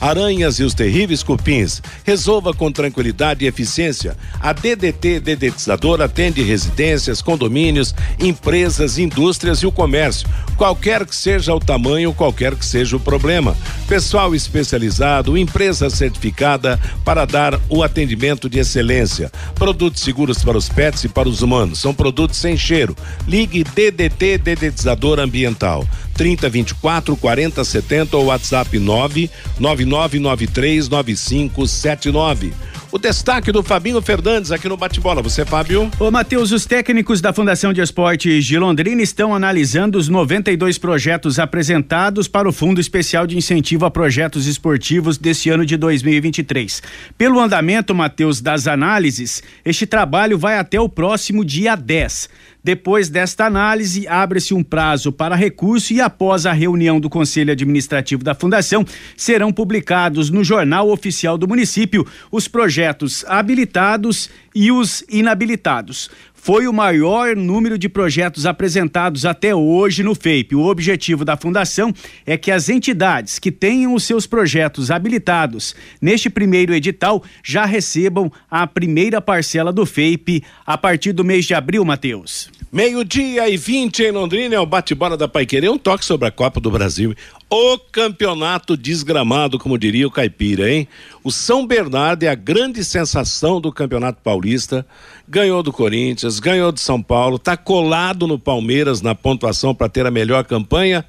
aranhas 0.00 0.58
e 0.58 0.64
os 0.64 0.74
terríveis 0.74 1.22
cupins. 1.22 1.82
Resolva 2.04 2.52
com 2.54 2.70
tranquilidade 2.70 3.44
e 3.44 3.48
eficiência. 3.48 4.16
A 4.40 4.52
DDT 4.52 5.20
dedetizadora 5.20 6.04
atende 6.04 6.42
residências, 6.42 7.22
condomínios, 7.22 7.94
empresas, 8.18 8.98
indústrias 8.98 9.58
e 9.58 9.66
o 9.66 9.72
comércio. 9.72 10.28
Qualquer 10.56 11.04
que 11.04 11.16
seja 11.16 11.54
o 11.54 11.60
tamanho, 11.60 12.12
qualquer 12.12 12.54
que 12.54 12.64
seja 12.64 12.96
o 12.96 13.00
problema. 13.00 13.56
Pessoal 13.88 14.34
especializado, 14.34 15.36
empresa 15.36 15.90
certificada 15.90 16.78
para 17.04 17.24
dar 17.24 17.60
o 17.68 17.82
atendimento 17.82 18.48
de 18.48 18.58
excelência. 18.58 19.30
Produtos 19.54 20.02
seguros 20.02 20.42
para 20.42 20.58
os 20.58 20.68
pets 20.68 21.04
e 21.04 21.08
para 21.08 21.28
os 21.28 21.42
humanos. 21.42 21.80
São 21.80 21.94
produtos 21.94 22.38
sem 22.38 22.56
cheiro. 22.56 22.96
Ligue 23.26 23.64
DDT 23.64 24.38
Dedetizador 24.38 25.18
Ambiental. 25.18 25.86
30 26.14 26.48
24 26.48 27.16
40 27.16 27.64
70 27.64 28.14
ou 28.14 28.26
WhatsApp 28.26 28.78
9 28.78 29.30
9993 29.58 30.88
9579. 30.88 32.52
O 32.94 32.98
destaque 32.98 33.50
do 33.50 33.60
Fabinho 33.60 34.00
Fernandes 34.00 34.52
aqui 34.52 34.68
no 34.68 34.76
Bate-Bola. 34.76 35.20
Você, 35.20 35.44
Fábio? 35.44 35.90
Ô, 35.98 36.12
Matheus, 36.12 36.52
os 36.52 36.64
técnicos 36.64 37.20
da 37.20 37.32
Fundação 37.32 37.72
de 37.72 37.80
Esportes 37.80 38.44
de 38.44 38.56
Londrina 38.56 39.02
estão 39.02 39.34
analisando 39.34 39.98
os 39.98 40.08
92 40.08 40.78
projetos 40.78 41.40
apresentados 41.40 42.28
para 42.28 42.48
o 42.48 42.52
Fundo 42.52 42.80
Especial 42.80 43.26
de 43.26 43.36
Incentivo 43.36 43.84
a 43.84 43.90
Projetos 43.90 44.46
Esportivos 44.46 45.18
desse 45.18 45.50
ano 45.50 45.66
de 45.66 45.76
2023. 45.76 46.84
Pelo 47.18 47.40
andamento, 47.40 47.92
Matheus, 47.92 48.40
das 48.40 48.68
análises, 48.68 49.42
este 49.64 49.86
trabalho 49.86 50.38
vai 50.38 50.56
até 50.56 50.80
o 50.80 50.88
próximo 50.88 51.44
dia 51.44 51.74
10. 51.74 52.28
Depois 52.62 53.10
desta 53.10 53.44
análise, 53.44 54.08
abre-se 54.08 54.54
um 54.54 54.62
prazo 54.62 55.12
para 55.12 55.34
recurso 55.34 55.92
e 55.92 56.00
após 56.00 56.46
a 56.46 56.52
reunião 56.52 56.98
do 56.98 57.10
Conselho 57.10 57.52
Administrativo 57.52 58.24
da 58.24 58.34
Fundação, 58.34 58.86
serão 59.14 59.52
publicados 59.52 60.30
no 60.30 60.42
Jornal 60.42 60.88
Oficial 60.88 61.36
do 61.36 61.46
Município 61.46 62.06
os 62.32 62.48
projetos 62.48 62.83
habilitados 63.28 64.30
e 64.54 64.70
os 64.70 65.04
inabilitados 65.08 66.10
foi 66.44 66.68
o 66.68 66.74
maior 66.74 67.34
número 67.34 67.78
de 67.78 67.88
projetos 67.88 68.44
apresentados 68.44 69.24
até 69.24 69.54
hoje 69.54 70.02
no 70.02 70.14
FEIP. 70.14 70.54
O 70.54 70.66
objetivo 70.66 71.24
da 71.24 71.38
fundação 71.38 71.90
é 72.26 72.36
que 72.36 72.50
as 72.50 72.68
entidades 72.68 73.38
que 73.38 73.50
tenham 73.50 73.94
os 73.94 74.04
seus 74.04 74.26
projetos 74.26 74.90
habilitados 74.90 75.74
neste 76.02 76.28
primeiro 76.28 76.74
edital 76.74 77.24
já 77.42 77.64
recebam 77.64 78.30
a 78.50 78.66
primeira 78.66 79.22
parcela 79.22 79.72
do 79.72 79.86
FEIP 79.86 80.44
a 80.66 80.76
partir 80.76 81.14
do 81.14 81.24
mês 81.24 81.46
de 81.46 81.54
abril, 81.54 81.82
Matheus. 81.82 82.50
Meio-dia 82.70 83.48
e 83.48 83.56
20 83.56 84.02
em 84.02 84.10
Londrina, 84.10 84.56
é 84.56 84.58
o 84.58 84.66
bate-bola 84.66 85.16
da 85.16 85.28
Paiquerê, 85.28 85.68
um 85.68 85.78
toque 85.78 86.04
sobre 86.04 86.26
a 86.26 86.30
Copa 86.32 86.60
do 86.60 86.72
Brasil. 86.72 87.14
O 87.48 87.78
campeonato 87.78 88.76
desgramado, 88.76 89.60
como 89.60 89.78
diria 89.78 90.08
o 90.08 90.10
Caipira, 90.10 90.68
hein? 90.68 90.88
O 91.22 91.30
São 91.30 91.64
Bernardo 91.64 92.24
é 92.24 92.28
a 92.28 92.34
grande 92.34 92.84
sensação 92.84 93.60
do 93.60 93.70
Campeonato 93.70 94.20
Paulista. 94.24 94.84
Ganhou 95.26 95.62
do 95.62 95.72
Corinthians, 95.72 96.38
ganhou 96.38 96.70
do 96.70 96.78
São 96.78 97.02
Paulo, 97.02 97.38
tá 97.38 97.56
colado 97.56 98.26
no 98.26 98.38
Palmeiras 98.38 99.00
na 99.00 99.14
pontuação 99.14 99.74
para 99.74 99.88
ter 99.88 100.04
a 100.04 100.10
melhor 100.10 100.44
campanha. 100.44 101.04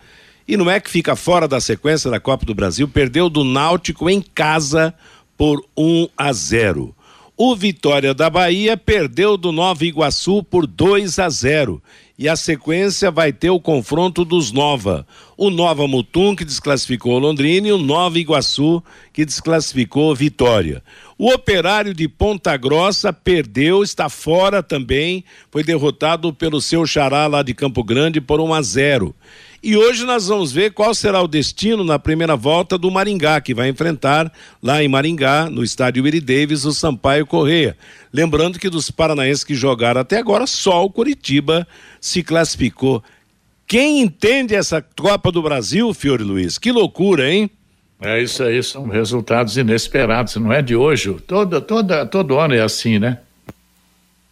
E 0.48 0.56
não 0.56 0.70
é 0.70 0.80
que 0.80 0.90
fica 0.90 1.16
fora 1.16 1.48
da 1.48 1.60
sequência 1.60 2.10
da 2.10 2.20
Copa 2.20 2.46
do 2.46 2.56
Brasil, 2.56 2.88
perdeu 2.88 3.30
do 3.30 3.44
Náutico 3.44 4.10
em 4.10 4.22
casa 4.22 4.94
por 5.38 5.62
1 5.78 6.08
a 6.18 6.32
0. 6.32 6.96
O 7.38 7.54
Vitória 7.54 8.14
da 8.14 8.30
Bahia 8.30 8.78
perdeu 8.78 9.36
do 9.36 9.52
Nova 9.52 9.84
Iguaçu 9.84 10.42
por 10.42 10.66
2 10.66 11.20
a 11.20 11.28
0. 11.28 11.84
E 12.18 12.30
a 12.30 12.36
sequência 12.38 13.12
vai 13.12 13.34
ter 13.34 13.50
o 13.50 13.60
confronto 13.60 14.24
dos 14.24 14.54
Nova. 14.54 15.06
O 15.36 15.50
Nova 15.50 15.86
Mutum, 15.86 16.34
que 16.34 16.46
desclassificou 16.46 17.16
o 17.16 17.20
Londrina, 17.20 17.68
e 17.68 17.74
o 17.74 17.78
Nova 17.78 18.18
Iguaçu, 18.18 18.82
que 19.12 19.26
desclassificou 19.26 20.14
o 20.14 20.16
Vitória. 20.16 20.82
O 21.18 21.32
Operário 21.32 21.94
de 21.94 22.10
Ponta 22.10 22.58
Grossa 22.58 23.14
perdeu, 23.14 23.82
está 23.82 24.10
fora 24.10 24.62
também, 24.62 25.24
foi 25.50 25.64
derrotado 25.64 26.34
pelo 26.34 26.60
seu 26.60 26.86
xará 26.86 27.26
lá 27.26 27.42
de 27.42 27.54
Campo 27.54 27.82
Grande 27.86 28.20
por 28.20 28.42
1 28.42 28.54
a 28.54 28.62
0. 28.62 29.16
E 29.64 29.78
hoje 29.78 30.04
nós 30.04 30.28
vamos 30.28 30.52
ver 30.52 30.74
qual 30.74 30.94
será 30.94 31.22
o 31.22 31.28
destino 31.28 31.86
na 31.86 31.98
primeira 31.98 32.36
volta 32.36 32.78
do 32.78 32.92
Maringá, 32.92 33.40
que 33.40 33.54
vai 33.54 33.70
enfrentar 33.70 34.30
lá 34.62 34.84
em 34.84 34.90
Maringá, 34.90 35.50
no 35.50 35.64
estádio 35.64 36.04
Willie 36.04 36.20
Davis, 36.20 36.66
o 36.66 36.74
Sampaio 36.74 37.26
Correia. 37.26 37.78
Lembrando 38.12 38.60
que 38.60 38.70
dos 38.70 38.92
paranaenses 38.92 39.46
que 39.46 39.56
jogaram 39.56 40.02
até 40.02 40.18
agora, 40.18 40.46
só 40.46 40.84
o 40.84 40.92
Curitiba 40.92 41.66
se 42.02 42.24
classificou. 42.24 43.02
Quem 43.66 44.02
entende 44.02 44.54
essa 44.54 44.82
Copa 44.82 45.32
do 45.32 45.42
Brasil, 45.42 45.94
Fiore 45.94 46.24
Luiz? 46.24 46.58
Que 46.58 46.74
loucura, 46.74 47.32
hein? 47.32 47.50
É 48.06 48.22
isso 48.22 48.44
aí, 48.44 48.62
são 48.62 48.88
resultados 48.88 49.58
inesperados, 49.58 50.36
não 50.36 50.54
é 50.54 50.62
de 50.62 50.76
hoje. 50.76 51.14
Toda, 51.28 51.60
toda, 51.60 52.06
todo 52.06 52.40
ano 52.40 52.54
é 52.54 52.62
assim, 52.62 53.00
né? 53.00 53.20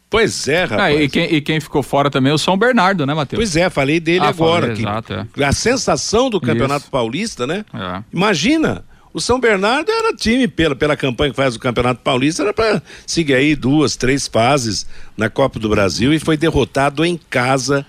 Pois 0.10 0.48
é, 0.48 0.66
rapaz. 0.66 0.96
Ah, 0.96 1.02
e, 1.02 1.10
quem, 1.10 1.34
e, 1.34 1.42
quem, 1.42 1.60
ficou 1.60 1.82
fora 1.82 2.12
também 2.12 2.32
é 2.32 2.36
o 2.36 2.38
São 2.38 2.56
Bernardo, 2.56 3.04
né, 3.04 3.16
Matheus? 3.16 3.40
Pois 3.40 3.56
é, 3.56 3.68
falei 3.68 4.00
dele 4.00 4.24
ah, 4.24 4.30
agora. 4.30 4.68
Falei, 4.68 4.76
que 4.76 4.82
exato, 4.84 5.14
é. 5.14 5.44
A 5.44 5.52
sensação 5.52 6.30
do 6.30 6.40
Campeonato 6.40 6.84
Isso. 6.84 6.92
Paulista, 6.92 7.48
né? 7.48 7.66
É. 7.74 8.04
Imagina, 8.14 8.86
o 9.12 9.20
São 9.20 9.40
Bernardo 9.40 9.92
era 9.92 10.16
time 10.16 10.48
pela, 10.48 10.76
pela 10.76 10.96
campanha 10.96 11.32
que 11.32 11.36
faz 11.36 11.56
o 11.56 11.60
Campeonato 11.60 12.02
Paulista, 12.02 12.44
era 12.44 12.54
para 12.54 12.80
seguir 13.08 13.34
aí 13.34 13.56
duas, 13.56 13.96
três 13.96 14.28
fases 14.28 14.86
na 15.18 15.32
Copa 15.32 15.60
do 15.60 15.68
Brasil 15.68 16.14
e 16.14 16.20
foi 16.20 16.38
derrotado 16.38 17.04
em 17.04 17.20
casa 17.30 17.84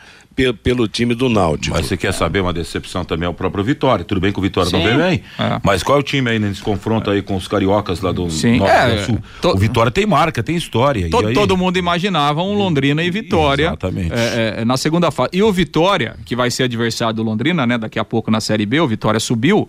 pelo 0.62 0.88
time 0.88 1.14
do 1.14 1.28
Náutico. 1.28 1.76
Mas 1.76 1.86
você 1.86 1.96
quer 1.96 2.12
saber 2.12 2.40
uma 2.40 2.52
decepção 2.52 3.04
também 3.04 3.26
é 3.26 3.30
o 3.30 3.34
próprio 3.34 3.62
Vitória. 3.62 4.04
Tudo 4.04 4.20
bem 4.20 4.32
que 4.32 4.38
o 4.38 4.42
Vitória 4.42 4.68
Sim. 4.68 4.78
não 4.78 4.84
vem 4.84 4.96
bem, 4.96 5.22
é. 5.38 5.60
mas 5.62 5.82
qual 5.82 5.98
é 5.98 6.00
o 6.00 6.02
time 6.02 6.30
aí 6.30 6.38
nesse 6.38 6.60
confronto 6.60 7.08
aí 7.10 7.22
com 7.22 7.36
os 7.36 7.46
cariocas 7.46 8.00
lá 8.00 8.10
do 8.10 8.28
Sim. 8.30 8.58
Norte 8.58 8.74
é, 8.74 8.96
do 8.96 9.02
Sul? 9.04 9.18
To... 9.40 9.50
O 9.50 9.56
Vitória 9.56 9.92
tem 9.92 10.06
marca, 10.06 10.42
tem 10.42 10.56
história. 10.56 11.08
To 11.08 11.32
todo 11.32 11.56
mundo 11.56 11.78
imaginava 11.78 12.42
um 12.42 12.54
Londrina 12.54 13.02
e 13.02 13.10
Vitória. 13.10 13.66
Exatamente. 13.66 14.12
É, 14.12 14.56
é, 14.58 14.64
na 14.64 14.76
segunda 14.76 15.10
fase. 15.10 15.30
E 15.32 15.42
o 15.42 15.52
Vitória, 15.52 16.16
que 16.24 16.34
vai 16.34 16.50
ser 16.50 16.64
adversário 16.64 17.14
do 17.14 17.22
Londrina, 17.22 17.66
né? 17.66 17.78
Daqui 17.78 17.98
a 17.98 18.04
pouco 18.04 18.30
na 18.30 18.40
Série 18.40 18.66
B, 18.66 18.80
o 18.80 18.88
Vitória 18.88 19.20
subiu. 19.20 19.68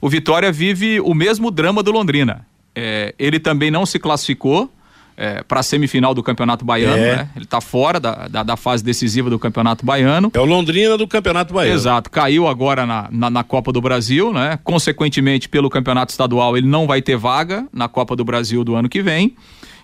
O 0.00 0.08
Vitória 0.08 0.50
vive 0.50 1.00
o 1.00 1.14
mesmo 1.14 1.50
drama 1.50 1.82
do 1.82 1.90
Londrina. 1.90 2.46
É, 2.74 3.14
ele 3.18 3.38
também 3.38 3.70
não 3.70 3.86
se 3.86 3.98
classificou 3.98 4.70
é, 5.16 5.42
para 5.42 5.60
a 5.60 5.62
semifinal 5.62 6.14
do 6.14 6.22
Campeonato 6.22 6.64
Baiano, 6.64 6.96
é. 6.96 7.16
né? 7.16 7.28
Ele 7.34 7.44
está 7.44 7.60
fora 7.60 7.98
da, 7.98 8.28
da, 8.28 8.42
da, 8.42 8.56
fase 8.56 8.84
decisiva 8.84 9.30
do 9.30 9.38
Campeonato 9.38 9.84
Baiano. 9.84 10.30
É 10.34 10.40
o 10.40 10.44
Londrina 10.44 10.98
do 10.98 11.08
Campeonato 11.08 11.54
Baiano. 11.54 11.74
Exato, 11.74 12.10
caiu 12.10 12.46
agora 12.46 12.84
na, 12.84 13.08
na, 13.10 13.30
na, 13.30 13.44
Copa 13.44 13.72
do 13.72 13.80
Brasil, 13.80 14.32
né? 14.32 14.58
Consequentemente, 14.62 15.48
pelo 15.48 15.70
Campeonato 15.70 16.10
Estadual, 16.10 16.56
ele 16.56 16.66
não 16.66 16.86
vai 16.86 17.00
ter 17.00 17.16
vaga 17.16 17.66
na 17.72 17.88
Copa 17.88 18.14
do 18.14 18.24
Brasil 18.24 18.62
do 18.62 18.74
ano 18.74 18.88
que 18.88 19.02
vem. 19.02 19.34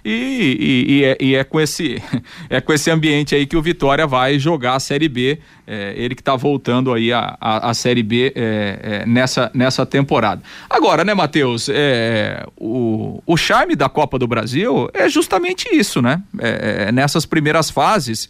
E, 0.04 0.10
e, 0.10 0.92
e, 0.92 1.04
é, 1.04 1.16
e, 1.20 1.34
é, 1.36 1.44
com 1.44 1.60
esse, 1.60 2.02
é 2.50 2.60
com 2.60 2.72
esse 2.72 2.90
ambiente 2.90 3.34
aí 3.34 3.46
que 3.46 3.56
o 3.56 3.62
Vitória 3.62 4.06
vai 4.06 4.38
jogar 4.38 4.74
a 4.74 4.80
Série 4.80 5.08
B. 5.08 5.38
É, 5.64 5.94
ele 5.96 6.14
que 6.14 6.20
está 6.20 6.34
voltando 6.34 6.92
aí 6.92 7.12
a, 7.12 7.36
a, 7.40 7.70
a 7.70 7.74
Série 7.74 8.02
B 8.02 8.32
é, 8.34 8.78
é, 8.82 9.06
nessa, 9.06 9.50
nessa 9.54 9.86
temporada. 9.86 10.42
Agora, 10.68 11.04
né, 11.04 11.14
Matheus? 11.14 11.68
É, 11.72 12.44
o, 12.56 13.22
o 13.24 13.36
charme 13.36 13.76
da 13.76 13.88
Copa 13.88 14.18
do 14.18 14.26
Brasil 14.26 14.88
é 14.92 15.08
justamente 15.08 15.68
isso, 15.72 16.02
né? 16.02 16.20
É, 16.38 16.90
nessas 16.90 17.24
primeiras 17.24 17.70
fases, 17.70 18.28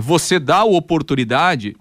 você 0.00 0.38
dá 0.38 0.58
a 0.58 0.64
oportunidade. 0.64 1.76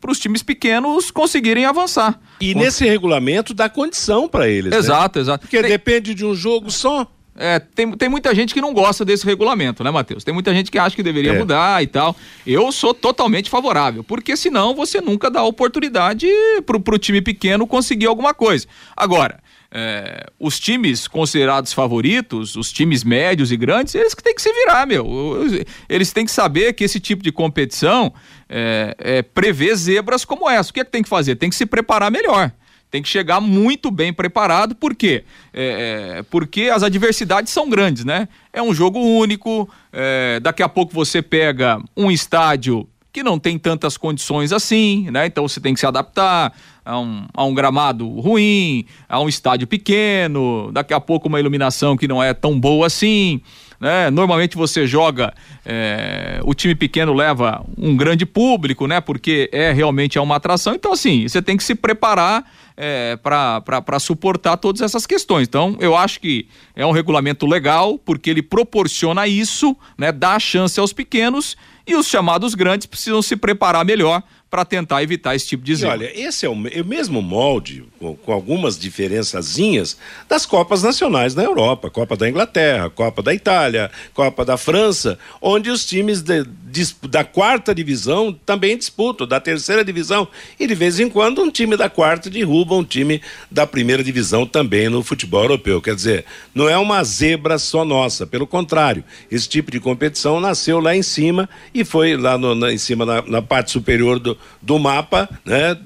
para 0.00 0.10
os 0.10 0.18
times 0.18 0.42
pequenos 0.42 1.10
conseguirem 1.10 1.66
avançar. 1.66 2.18
E 2.40 2.54
nesse 2.54 2.86
regulamento 2.86 3.52
dá 3.52 3.68
condição 3.68 4.28
para 4.28 4.48
eles. 4.48 4.72
Exato, 4.72 5.18
né? 5.18 5.22
exato. 5.22 5.40
Porque 5.42 5.60
Tem... 5.60 5.70
depende 5.70 6.14
de 6.14 6.24
um 6.24 6.34
jogo 6.34 6.70
só. 6.70 7.06
É, 7.36 7.58
tem, 7.58 7.90
tem 7.92 8.08
muita 8.08 8.32
gente 8.34 8.54
que 8.54 8.60
não 8.60 8.72
gosta 8.72 9.04
desse 9.04 9.26
regulamento, 9.26 9.82
né, 9.82 9.90
Matheus? 9.90 10.22
Tem 10.22 10.32
muita 10.32 10.54
gente 10.54 10.70
que 10.70 10.78
acha 10.78 10.94
que 10.94 11.02
deveria 11.02 11.32
é. 11.32 11.38
mudar 11.38 11.82
e 11.82 11.86
tal. 11.86 12.14
Eu 12.46 12.70
sou 12.70 12.94
totalmente 12.94 13.50
favorável, 13.50 14.04
porque 14.04 14.36
senão 14.36 14.74
você 14.74 15.00
nunca 15.00 15.30
dá 15.30 15.42
oportunidade 15.42 16.28
pro, 16.64 16.78
pro 16.78 16.98
time 16.98 17.20
pequeno 17.20 17.66
conseguir 17.66 18.06
alguma 18.06 18.32
coisa. 18.32 18.66
Agora, 18.96 19.40
é, 19.76 20.26
os 20.38 20.60
times 20.60 21.08
considerados 21.08 21.72
favoritos, 21.72 22.54
os 22.54 22.70
times 22.72 23.02
médios 23.02 23.50
e 23.50 23.56
grandes, 23.56 23.92
eles 23.96 24.14
que 24.14 24.22
têm 24.22 24.34
que 24.34 24.40
se 24.40 24.52
virar, 24.52 24.86
meu. 24.86 25.04
Eles 25.88 26.12
têm 26.12 26.24
que 26.24 26.30
saber 26.30 26.72
que 26.74 26.84
esse 26.84 27.00
tipo 27.00 27.24
de 27.24 27.32
competição 27.32 28.14
é, 28.48 28.94
é, 28.98 29.22
prevê 29.22 29.74
zebras 29.74 30.24
como 30.24 30.48
essa. 30.48 30.70
O 30.70 30.72
que 30.72 30.80
é 30.80 30.84
que 30.84 30.92
tem 30.92 31.02
que 31.02 31.08
fazer? 31.08 31.34
Tem 31.34 31.50
que 31.50 31.56
se 31.56 31.66
preparar 31.66 32.12
melhor 32.12 32.52
tem 32.94 33.02
que 33.02 33.08
chegar 33.08 33.40
muito 33.40 33.90
bem 33.90 34.12
preparado, 34.12 34.72
por 34.72 34.94
quê? 34.94 35.24
É, 35.52 36.18
é, 36.18 36.22
porque 36.22 36.70
as 36.72 36.84
adversidades 36.84 37.52
são 37.52 37.68
grandes, 37.68 38.04
né? 38.04 38.28
É 38.52 38.62
um 38.62 38.72
jogo 38.72 39.00
único, 39.00 39.68
é, 39.92 40.38
daqui 40.38 40.62
a 40.62 40.68
pouco 40.68 40.94
você 40.94 41.20
pega 41.20 41.82
um 41.96 42.08
estádio 42.08 42.88
que 43.12 43.20
não 43.20 43.36
tem 43.36 43.58
tantas 43.58 43.96
condições 43.96 44.52
assim, 44.52 45.10
né? 45.10 45.26
Então 45.26 45.48
você 45.48 45.60
tem 45.60 45.74
que 45.74 45.80
se 45.80 45.86
adaptar 45.86 46.52
a 46.84 47.00
um, 47.00 47.26
a 47.34 47.44
um 47.44 47.52
gramado 47.52 48.08
ruim, 48.20 48.86
a 49.08 49.18
um 49.18 49.28
estádio 49.28 49.66
pequeno, 49.66 50.70
daqui 50.72 50.94
a 50.94 51.00
pouco 51.00 51.26
uma 51.26 51.40
iluminação 51.40 51.96
que 51.96 52.06
não 52.06 52.22
é 52.22 52.32
tão 52.32 52.60
boa 52.60 52.86
assim. 52.86 53.40
Né? 53.80 54.08
Normalmente 54.08 54.56
você 54.56 54.86
joga, 54.86 55.34
é, 55.66 56.40
o 56.44 56.54
time 56.54 56.76
pequeno 56.76 57.12
leva 57.12 57.64
um 57.76 57.96
grande 57.96 58.24
público, 58.24 58.86
né? 58.86 59.00
Porque 59.00 59.50
é 59.52 59.72
realmente 59.72 60.16
é 60.16 60.20
uma 60.20 60.36
atração. 60.36 60.74
Então, 60.74 60.92
assim, 60.92 61.26
você 61.28 61.42
tem 61.42 61.56
que 61.56 61.64
se 61.64 61.74
preparar 61.74 62.44
é, 62.76 63.16
para 63.16 63.98
suportar 63.98 64.56
todas 64.56 64.82
essas 64.82 65.06
questões. 65.06 65.46
Então, 65.46 65.76
eu 65.80 65.96
acho 65.96 66.20
que 66.20 66.48
é 66.74 66.84
um 66.84 66.90
regulamento 66.90 67.46
legal, 67.46 67.98
porque 67.98 68.30
ele 68.30 68.42
proporciona 68.42 69.26
isso, 69.26 69.76
né? 69.96 70.10
Dá 70.10 70.38
chance 70.38 70.78
aos 70.78 70.92
pequenos 70.92 71.56
e 71.86 71.94
os 71.94 72.06
chamados 72.06 72.54
grandes 72.54 72.86
precisam 72.86 73.22
se 73.22 73.36
preparar 73.36 73.84
melhor 73.84 74.22
para 74.54 74.64
tentar 74.64 75.02
evitar 75.02 75.34
esse 75.34 75.48
tipo 75.48 75.64
de 75.64 75.74
zebra. 75.74 75.96
olha, 75.96 76.12
esse 76.14 76.46
é 76.46 76.48
o, 76.48 76.54
é 76.68 76.80
o 76.80 76.84
mesmo 76.84 77.20
molde, 77.20 77.82
com, 77.98 78.14
com, 78.14 78.32
algumas 78.32 78.78
diferençazinhas, 78.78 79.96
das 80.28 80.46
Copas 80.46 80.80
Nacionais 80.80 81.34
na 81.34 81.42
Europa. 81.42 81.90
Copa 81.90 82.16
da 82.16 82.28
Inglaterra, 82.28 82.88
Copa 82.88 83.20
da 83.20 83.34
Itália, 83.34 83.90
Copa 84.12 84.44
da 84.44 84.56
França, 84.56 85.18
onde 85.42 85.70
os 85.70 85.84
times 85.84 86.22
de, 86.22 86.44
de, 86.44 86.94
da 87.08 87.24
quarta 87.24 87.74
divisão 87.74 88.32
também 88.46 88.78
disputam, 88.78 89.26
da 89.26 89.40
terceira 89.40 89.84
divisão, 89.84 90.28
e 90.60 90.68
de 90.68 90.74
vez 90.76 91.00
em 91.00 91.10
quando 91.10 91.42
um 91.42 91.50
time 91.50 91.76
da 91.76 91.90
quarta 91.90 92.30
derruba 92.30 92.76
um 92.76 92.84
time 92.84 93.20
da 93.50 93.66
primeira 93.66 94.04
divisão 94.04 94.46
também 94.46 94.88
no 94.88 95.02
futebol 95.02 95.42
europeu. 95.42 95.82
Quer 95.82 95.96
dizer, 95.96 96.24
não 96.54 96.68
é 96.68 96.78
uma 96.78 97.02
zebra 97.02 97.58
só 97.58 97.84
nossa, 97.84 98.24
pelo 98.24 98.46
contrário, 98.46 99.02
esse 99.28 99.48
tipo 99.48 99.72
de 99.72 99.80
competição 99.80 100.38
nasceu 100.38 100.78
lá 100.78 100.94
em 100.94 101.02
cima 101.02 101.50
e 101.74 101.84
foi 101.84 102.16
lá 102.16 102.38
no, 102.38 102.54
na, 102.54 102.72
em 102.72 102.78
cima 102.78 103.04
na, 103.04 103.20
na 103.22 103.42
parte 103.42 103.72
superior 103.72 104.20
do, 104.20 104.38
do 104.60 104.78
mapa, 104.78 105.28
né? 105.44 105.76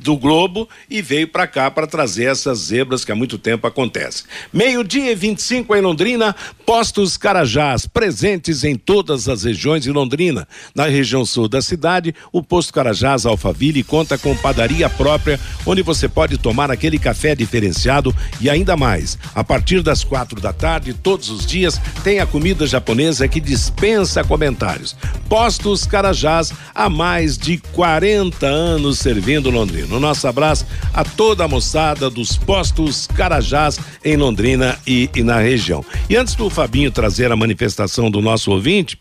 Do 0.00 0.16
Globo 0.16 0.68
e 0.88 1.02
veio 1.02 1.28
para 1.28 1.46
cá 1.46 1.70
para 1.70 1.86
trazer 1.86 2.24
essas 2.24 2.58
zebras 2.58 3.04
que 3.04 3.12
há 3.12 3.14
muito 3.14 3.38
tempo 3.38 3.66
acontecem. 3.66 4.24
Meio-dia 4.52 5.12
e 5.12 5.14
25 5.14 5.74
em 5.76 5.80
Londrina, 5.80 6.34
Postos 6.64 7.16
Carajás, 7.16 7.86
presentes 7.86 8.64
em 8.64 8.76
todas 8.76 9.28
as 9.28 9.44
regiões 9.44 9.82
de 9.82 9.92
Londrina. 9.92 10.46
Na 10.74 10.86
região 10.86 11.24
sul 11.24 11.48
da 11.48 11.60
cidade, 11.60 12.14
o 12.32 12.42
Posto 12.42 12.72
Carajás 12.72 13.26
Alphaville 13.26 13.82
conta 13.82 14.16
com 14.16 14.36
padaria 14.36 14.88
própria, 14.88 15.38
onde 15.66 15.82
você 15.82 16.08
pode 16.08 16.38
tomar 16.38 16.70
aquele 16.70 16.98
café 16.98 17.34
diferenciado 17.34 18.14
e 18.40 18.48
ainda 18.48 18.76
mais. 18.76 19.18
A 19.34 19.44
partir 19.44 19.82
das 19.82 20.04
quatro 20.04 20.40
da 20.40 20.52
tarde, 20.52 20.94
todos 20.94 21.28
os 21.30 21.44
dias, 21.44 21.80
tem 22.02 22.20
a 22.20 22.26
comida 22.26 22.66
japonesa 22.66 23.28
que 23.28 23.40
dispensa 23.40 24.24
comentários. 24.24 24.96
Postos 25.28 25.84
Carajás, 25.84 26.52
há 26.74 26.88
mais 26.88 27.36
de 27.36 27.58
40 27.58 28.46
anos 28.46 28.98
servindo 28.98 29.50
Londrina. 29.50 29.89
No 29.90 29.98
nosso 29.98 30.28
abraço 30.28 30.64
a 30.94 31.04
toda 31.04 31.44
a 31.44 31.48
moçada 31.48 32.08
dos 32.08 32.38
postos 32.38 33.08
Carajás 33.08 33.78
em 34.04 34.16
Londrina 34.16 34.78
e, 34.86 35.10
e 35.14 35.22
na 35.24 35.40
região. 35.40 35.84
E 36.08 36.16
antes 36.16 36.36
do 36.36 36.48
Fabinho 36.48 36.92
trazer 36.92 37.32
a 37.32 37.36
manifestação 37.36 38.08
do 38.08 38.22
nosso 38.22 38.52
ouvinte, 38.52 38.96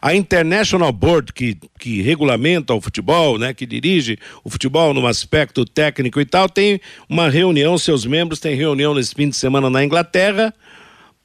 a 0.00 0.14
International 0.14 0.92
Board, 0.92 1.32
que, 1.32 1.58
que 1.78 2.00
regulamenta 2.00 2.74
o 2.74 2.80
futebol, 2.80 3.38
né, 3.38 3.52
que 3.52 3.66
dirige 3.66 4.18
o 4.42 4.50
futebol 4.50 4.94
no 4.94 5.06
aspecto 5.06 5.64
técnico 5.64 6.20
e 6.20 6.24
tal, 6.24 6.48
tem 6.48 6.80
uma 7.08 7.28
reunião, 7.28 7.76
seus 7.76 8.06
membros 8.06 8.40
têm 8.40 8.56
reunião 8.56 8.94
nesse 8.94 9.14
fim 9.14 9.28
de 9.28 9.36
semana 9.36 9.68
na 9.68 9.84
Inglaterra, 9.84 10.54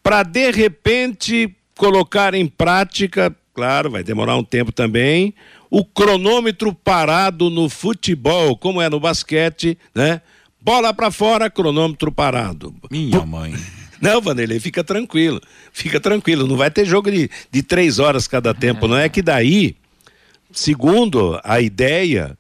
para 0.03 0.23
de 0.23 0.51
repente 0.51 1.55
colocar 1.77 2.33
em 2.33 2.47
prática, 2.47 3.35
claro, 3.53 3.91
vai 3.91 4.03
demorar 4.03 4.35
um 4.35 4.43
tempo 4.43 4.71
também, 4.71 5.33
o 5.77 5.83
cronômetro 5.83 6.73
parado 6.73 7.49
no 7.49 7.67
futebol, 7.67 8.55
como 8.55 8.81
é 8.81 8.89
no 8.89 8.97
basquete, 8.97 9.77
né? 9.93 10.21
Bola 10.61 10.93
para 10.93 11.11
fora, 11.11 11.49
cronômetro 11.49 12.13
parado. 12.13 12.73
Minha 12.89 13.25
mãe. 13.25 13.53
Não, 13.99 14.21
Vanderlei, 14.21 14.57
fica 14.57 14.85
tranquilo. 14.85 15.41
Fica 15.73 15.99
tranquilo. 15.99 16.47
Não 16.47 16.55
vai 16.55 16.71
ter 16.71 16.85
jogo 16.85 17.11
de, 17.11 17.29
de 17.51 17.61
três 17.61 17.99
horas 17.99 18.25
cada 18.25 18.53
tempo. 18.53 18.87
Não 18.87 18.95
é 18.95 19.09
que 19.09 19.21
daí, 19.21 19.75
segundo 20.49 21.37
a 21.43 21.59
ideia, 21.59 22.37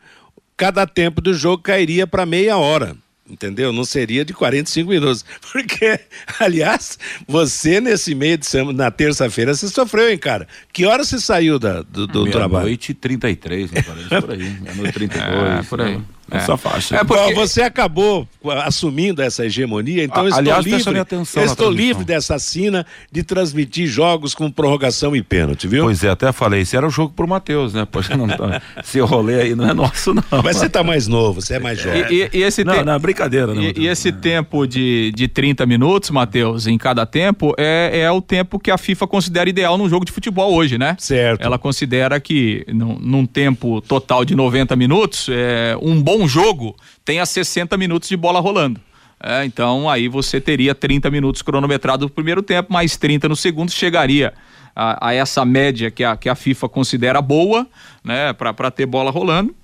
cada 0.55 0.87
tempo 0.87 1.19
do 1.19 1.33
jogo 1.33 1.61
cairia 1.61 2.07
para 2.07 2.25
meia 2.25 2.55
hora 2.55 2.95
entendeu? 3.29 3.71
Não 3.71 3.83
seria 3.83 4.23
de 4.23 4.33
45 4.33 4.89
minutos. 4.89 5.25
Porque, 5.51 5.99
aliás, 6.39 6.97
você 7.27 7.81
nesse 7.81 8.13
meio 8.15 8.37
de 8.37 8.45
semana, 8.45 8.85
na 8.85 8.91
terça-feira, 8.91 9.53
você 9.53 9.67
sofreu, 9.67 10.09
hein, 10.09 10.17
cara? 10.17 10.47
Que 10.71 10.85
hora 10.85 11.03
você 11.03 11.19
saiu 11.19 11.57
da, 11.59 11.81
do, 11.81 12.07
do 12.07 12.21
Meia 12.21 12.31
trabalho? 12.31 12.65
Meia-noite 12.65 12.93
33, 12.93 13.71
me 13.71 13.83
parece, 13.83 14.09
por 14.09 14.31
aí. 14.31 14.59
Meia-noite 14.61 14.93
32. 14.93 15.25
É, 15.45 15.63
por 15.63 15.81
aí. 15.81 15.97
Né? 15.97 16.03
Essa 16.29 16.53
é. 16.53 16.57
faixa. 16.57 16.95
É 16.95 17.03
porque... 17.03 17.33
Você 17.35 17.61
acabou 17.61 18.27
assumindo 18.63 19.21
essa 19.21 19.45
hegemonia, 19.45 20.03
então 20.03 20.23
a, 20.23 20.29
estou 20.29 20.39
aliás, 20.39 20.65
livre, 20.65 20.99
atenção 20.99 21.43
estou 21.43 21.71
livre 21.71 22.03
dessa 22.03 22.37
sina 22.39 22.85
de 23.11 23.23
transmitir 23.23 23.87
jogos 23.87 24.33
com 24.33 24.49
prorrogação 24.49 25.15
e 25.15 25.21
pênalti, 25.21 25.67
viu? 25.67 25.83
Pois 25.83 26.03
é, 26.03 26.09
até 26.09 26.31
falei, 26.31 26.61
esse 26.61 26.75
era 26.75 26.85
o 26.85 26.89
jogo 26.89 27.13
pro 27.15 27.27
Matheus, 27.27 27.73
né? 27.73 27.85
Poxa, 27.89 28.15
não 28.15 28.27
tá, 28.27 28.61
esse 28.83 28.99
rolê 28.99 29.41
aí 29.41 29.55
não 29.55 29.69
é 29.69 29.73
nosso, 29.73 30.13
não. 30.13 30.23
Mas 30.43 30.57
você 30.57 30.69
tá 30.69 30.83
mais 30.83 31.07
novo, 31.07 31.41
você 31.41 31.55
é 31.55 31.59
mais 31.59 31.79
jovem. 31.79 32.05
E, 32.09 32.29
e, 32.33 32.39
e 32.39 32.43
esse 32.43 32.63
não, 32.63 32.73
te... 32.73 32.83
não, 32.83 32.99
brincadeira. 32.99 33.53
Não, 33.53 33.61
e, 33.61 33.73
e 33.77 33.87
esse 33.87 34.11
tempo 34.11 34.67
de, 34.67 35.11
de 35.15 35.27
30 35.27 35.65
minutos, 35.65 36.09
Matheus, 36.09 36.67
em 36.67 36.77
cada 36.77 37.05
tempo, 37.05 37.53
é, 37.57 38.01
é 38.01 38.11
o 38.11 38.21
tempo 38.21 38.59
que 38.59 38.71
a 38.71 38.77
FIFA 38.77 39.07
considera 39.07 39.49
ideal 39.49 39.77
num 39.77 39.89
jogo 39.89 40.05
de 40.05 40.11
futebol 40.11 40.53
hoje, 40.53 40.77
né? 40.77 40.95
Certo. 40.99 41.41
Ela 41.41 41.57
considera 41.57 42.19
que 42.19 42.65
num, 42.67 42.97
num 42.99 43.25
tempo 43.25 43.81
total 43.81 44.23
de 44.23 44.35
90 44.35 44.75
minutos, 44.75 45.27
é, 45.29 45.77
um 45.81 46.01
bom 46.01 46.14
jogo 46.27 46.75
tenha 47.03 47.25
60 47.25 47.77
minutos 47.77 48.07
de 48.09 48.15
bola 48.15 48.39
rolando. 48.39 48.79
É, 49.21 49.45
então 49.45 49.89
aí 49.89 50.07
você 50.07 50.41
teria 50.41 50.75
30 50.75 51.09
minutos 51.09 51.41
cronometrado 51.41 52.05
no 52.05 52.09
primeiro 52.09 52.43
tempo, 52.43 52.71
mais 52.71 52.97
30 52.97 53.29
no 53.29 53.35
segundo, 53.35 53.71
chegaria 53.71 54.33
a, 54.75 55.09
a 55.09 55.13
essa 55.13 55.45
média 55.45 55.89
que 55.89 56.03
a, 56.03 56.17
que 56.17 56.27
a 56.27 56.35
FIFA 56.35 56.67
considera 56.69 57.21
boa, 57.21 57.67
né, 58.03 58.33
para 58.33 58.69
ter 58.69 58.85
bola 58.85 59.09
rolando. 59.09 59.55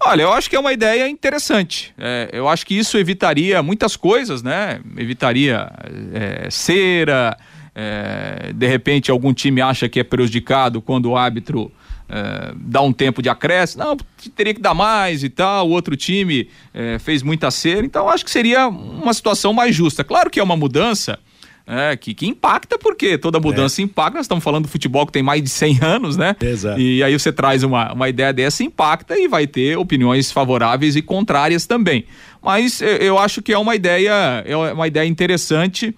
Olha, 0.00 0.22
eu 0.22 0.32
acho 0.32 0.48
que 0.48 0.54
é 0.54 0.60
uma 0.60 0.72
ideia 0.72 1.08
interessante. 1.08 1.92
É, 1.98 2.28
eu 2.32 2.48
acho 2.48 2.64
que 2.64 2.78
isso 2.78 2.96
evitaria 2.96 3.62
muitas 3.62 3.96
coisas, 3.96 4.44
né? 4.44 4.80
Evitaria 4.96 5.68
é, 6.14 6.48
cera, 6.50 7.36
é, 7.74 8.52
de 8.54 8.66
repente 8.68 9.10
algum 9.10 9.34
time 9.34 9.60
acha 9.60 9.88
que 9.88 9.98
é 9.98 10.04
prejudicado 10.04 10.80
quando 10.80 11.06
o 11.06 11.16
árbitro 11.16 11.72
é, 12.08 12.52
dá 12.56 12.80
um 12.80 12.92
tempo 12.92 13.20
de 13.20 13.28
acréscimo, 13.28 13.84
não, 13.84 13.96
teria 14.34 14.54
que 14.54 14.60
dar 14.60 14.74
mais 14.74 15.22
e 15.22 15.28
tal, 15.28 15.68
o 15.68 15.70
outro 15.70 15.94
time 15.94 16.48
é, 16.72 16.98
fez 16.98 17.22
muita 17.22 17.50
cera, 17.50 17.84
então 17.84 18.08
acho 18.08 18.24
que 18.24 18.30
seria 18.30 18.66
uma 18.66 19.12
situação 19.12 19.52
mais 19.52 19.74
justa. 19.74 20.02
Claro 20.02 20.30
que 20.30 20.40
é 20.40 20.42
uma 20.42 20.56
mudança 20.56 21.18
é, 21.66 21.94
que, 21.96 22.14
que 22.14 22.26
impacta, 22.26 22.78
porque 22.78 23.18
toda 23.18 23.38
mudança 23.38 23.82
é. 23.82 23.84
impacta, 23.84 24.16
nós 24.16 24.24
estamos 24.24 24.42
falando 24.42 24.62
do 24.62 24.70
futebol 24.70 25.04
que 25.04 25.12
tem 25.12 25.22
mais 25.22 25.42
de 25.42 25.50
100 25.50 25.78
anos, 25.82 26.16
né? 26.16 26.34
Exato. 26.40 26.80
E 26.80 27.02
aí 27.02 27.12
você 27.12 27.30
traz 27.30 27.62
uma, 27.62 27.92
uma 27.92 28.08
ideia 28.08 28.32
dessa, 28.32 28.64
impacta 28.64 29.18
e 29.18 29.28
vai 29.28 29.46
ter 29.46 29.76
opiniões 29.76 30.32
favoráveis 30.32 30.96
e 30.96 31.02
contrárias 31.02 31.66
também. 31.66 32.06
Mas 32.42 32.80
eu, 32.80 32.88
eu 32.88 33.18
acho 33.18 33.42
que 33.42 33.52
é 33.52 33.58
uma 33.58 33.76
ideia, 33.76 34.42
é 34.46 34.56
uma 34.56 34.86
ideia 34.86 35.06
interessante, 35.06 35.94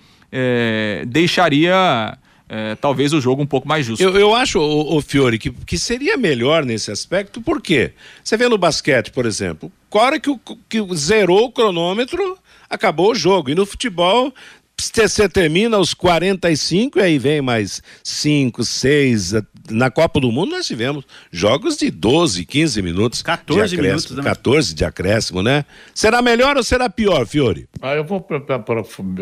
deixaria 1.06 2.18
é, 2.52 2.74
talvez 2.74 3.12
o 3.12 3.20
jogo 3.20 3.40
um 3.40 3.46
pouco 3.46 3.68
mais 3.68 3.86
justo. 3.86 4.02
Eu, 4.02 4.18
eu 4.18 4.34
acho, 4.34 4.58
o, 4.58 4.96
o 4.96 5.00
Fiore, 5.00 5.38
que, 5.38 5.50
que 5.50 5.78
seria 5.78 6.16
melhor 6.16 6.64
nesse 6.64 6.90
aspecto, 6.90 7.40
por 7.40 7.62
quê? 7.62 7.92
Você 8.24 8.36
vê 8.36 8.48
no 8.48 8.58
basquete, 8.58 9.12
por 9.12 9.24
exemplo, 9.24 9.70
hora 9.88 10.18
que, 10.18 10.28
o, 10.28 10.38
que 10.68 10.84
zerou 10.96 11.44
o 11.44 11.52
cronômetro, 11.52 12.36
acabou 12.68 13.12
o 13.12 13.14
jogo. 13.14 13.50
E 13.50 13.54
no 13.54 13.64
futebol, 13.64 14.34
você 14.76 15.28
termina 15.28 15.76
aos 15.76 15.94
45 15.94 16.98
e 16.98 17.02
aí 17.02 17.18
vem 17.20 17.40
mais 17.40 17.80
5, 18.02 18.64
6. 18.64 19.34
Na 19.70 19.90
Copa 19.90 20.20
do 20.20 20.30
Mundo 20.30 20.50
nós 20.52 20.66
tivemos 20.66 21.04
jogos 21.30 21.76
de 21.76 21.90
12, 21.90 22.44
15 22.44 22.82
minutos. 22.82 23.22
14 23.22 23.76
de 23.76 23.82
minutos. 23.82 24.10
Né? 24.10 24.22
14 24.22 24.74
de 24.74 24.84
acréscimo, 24.84 25.42
né? 25.42 25.64
Será 25.94 26.20
melhor 26.22 26.56
ou 26.56 26.62
será 26.62 26.88
pior, 26.88 27.26
Fiore? 27.26 27.68
Ah, 27.80 27.94
eu 27.94 28.04
vou 28.04 28.26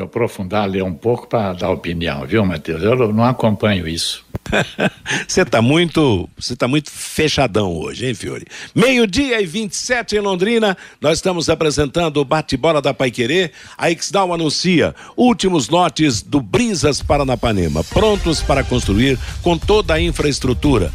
aprofundar 0.02 0.64
ali 0.64 0.82
um 0.82 0.94
pouco 0.94 1.26
para 1.26 1.52
dar 1.52 1.70
opinião, 1.70 2.26
viu, 2.26 2.44
Matheus? 2.44 2.82
Eu 2.82 3.12
não 3.12 3.24
acompanho 3.24 3.86
isso. 3.86 4.26
Você 5.26 5.42
está 5.42 5.60
muito, 5.62 6.28
você 6.36 6.56
tá 6.56 6.68
muito 6.68 6.90
fechadão 6.90 7.76
hoje, 7.76 8.06
hein, 8.06 8.14
Fiore? 8.14 8.46
Meio-dia 8.74 9.40
e 9.40 9.46
27 9.46 10.16
em 10.16 10.20
Londrina, 10.20 10.76
nós 11.00 11.18
estamos 11.18 11.48
apresentando 11.48 12.18
o 12.18 12.24
bate-bola 12.24 12.80
da 12.80 12.92
Paiquerê. 12.92 13.50
A 13.76 13.90
Exdal 13.90 14.32
anuncia 14.32 14.94
últimos 15.16 15.68
lotes 15.68 16.22
do 16.22 16.40
Brisas 16.40 17.02
Paranapanema, 17.02 17.82
prontos 17.84 18.42
para 18.42 18.64
construir 18.64 19.18
com 19.42 19.56
toda 19.56 19.94
a 19.94 20.00
infraestrutura 20.00 20.92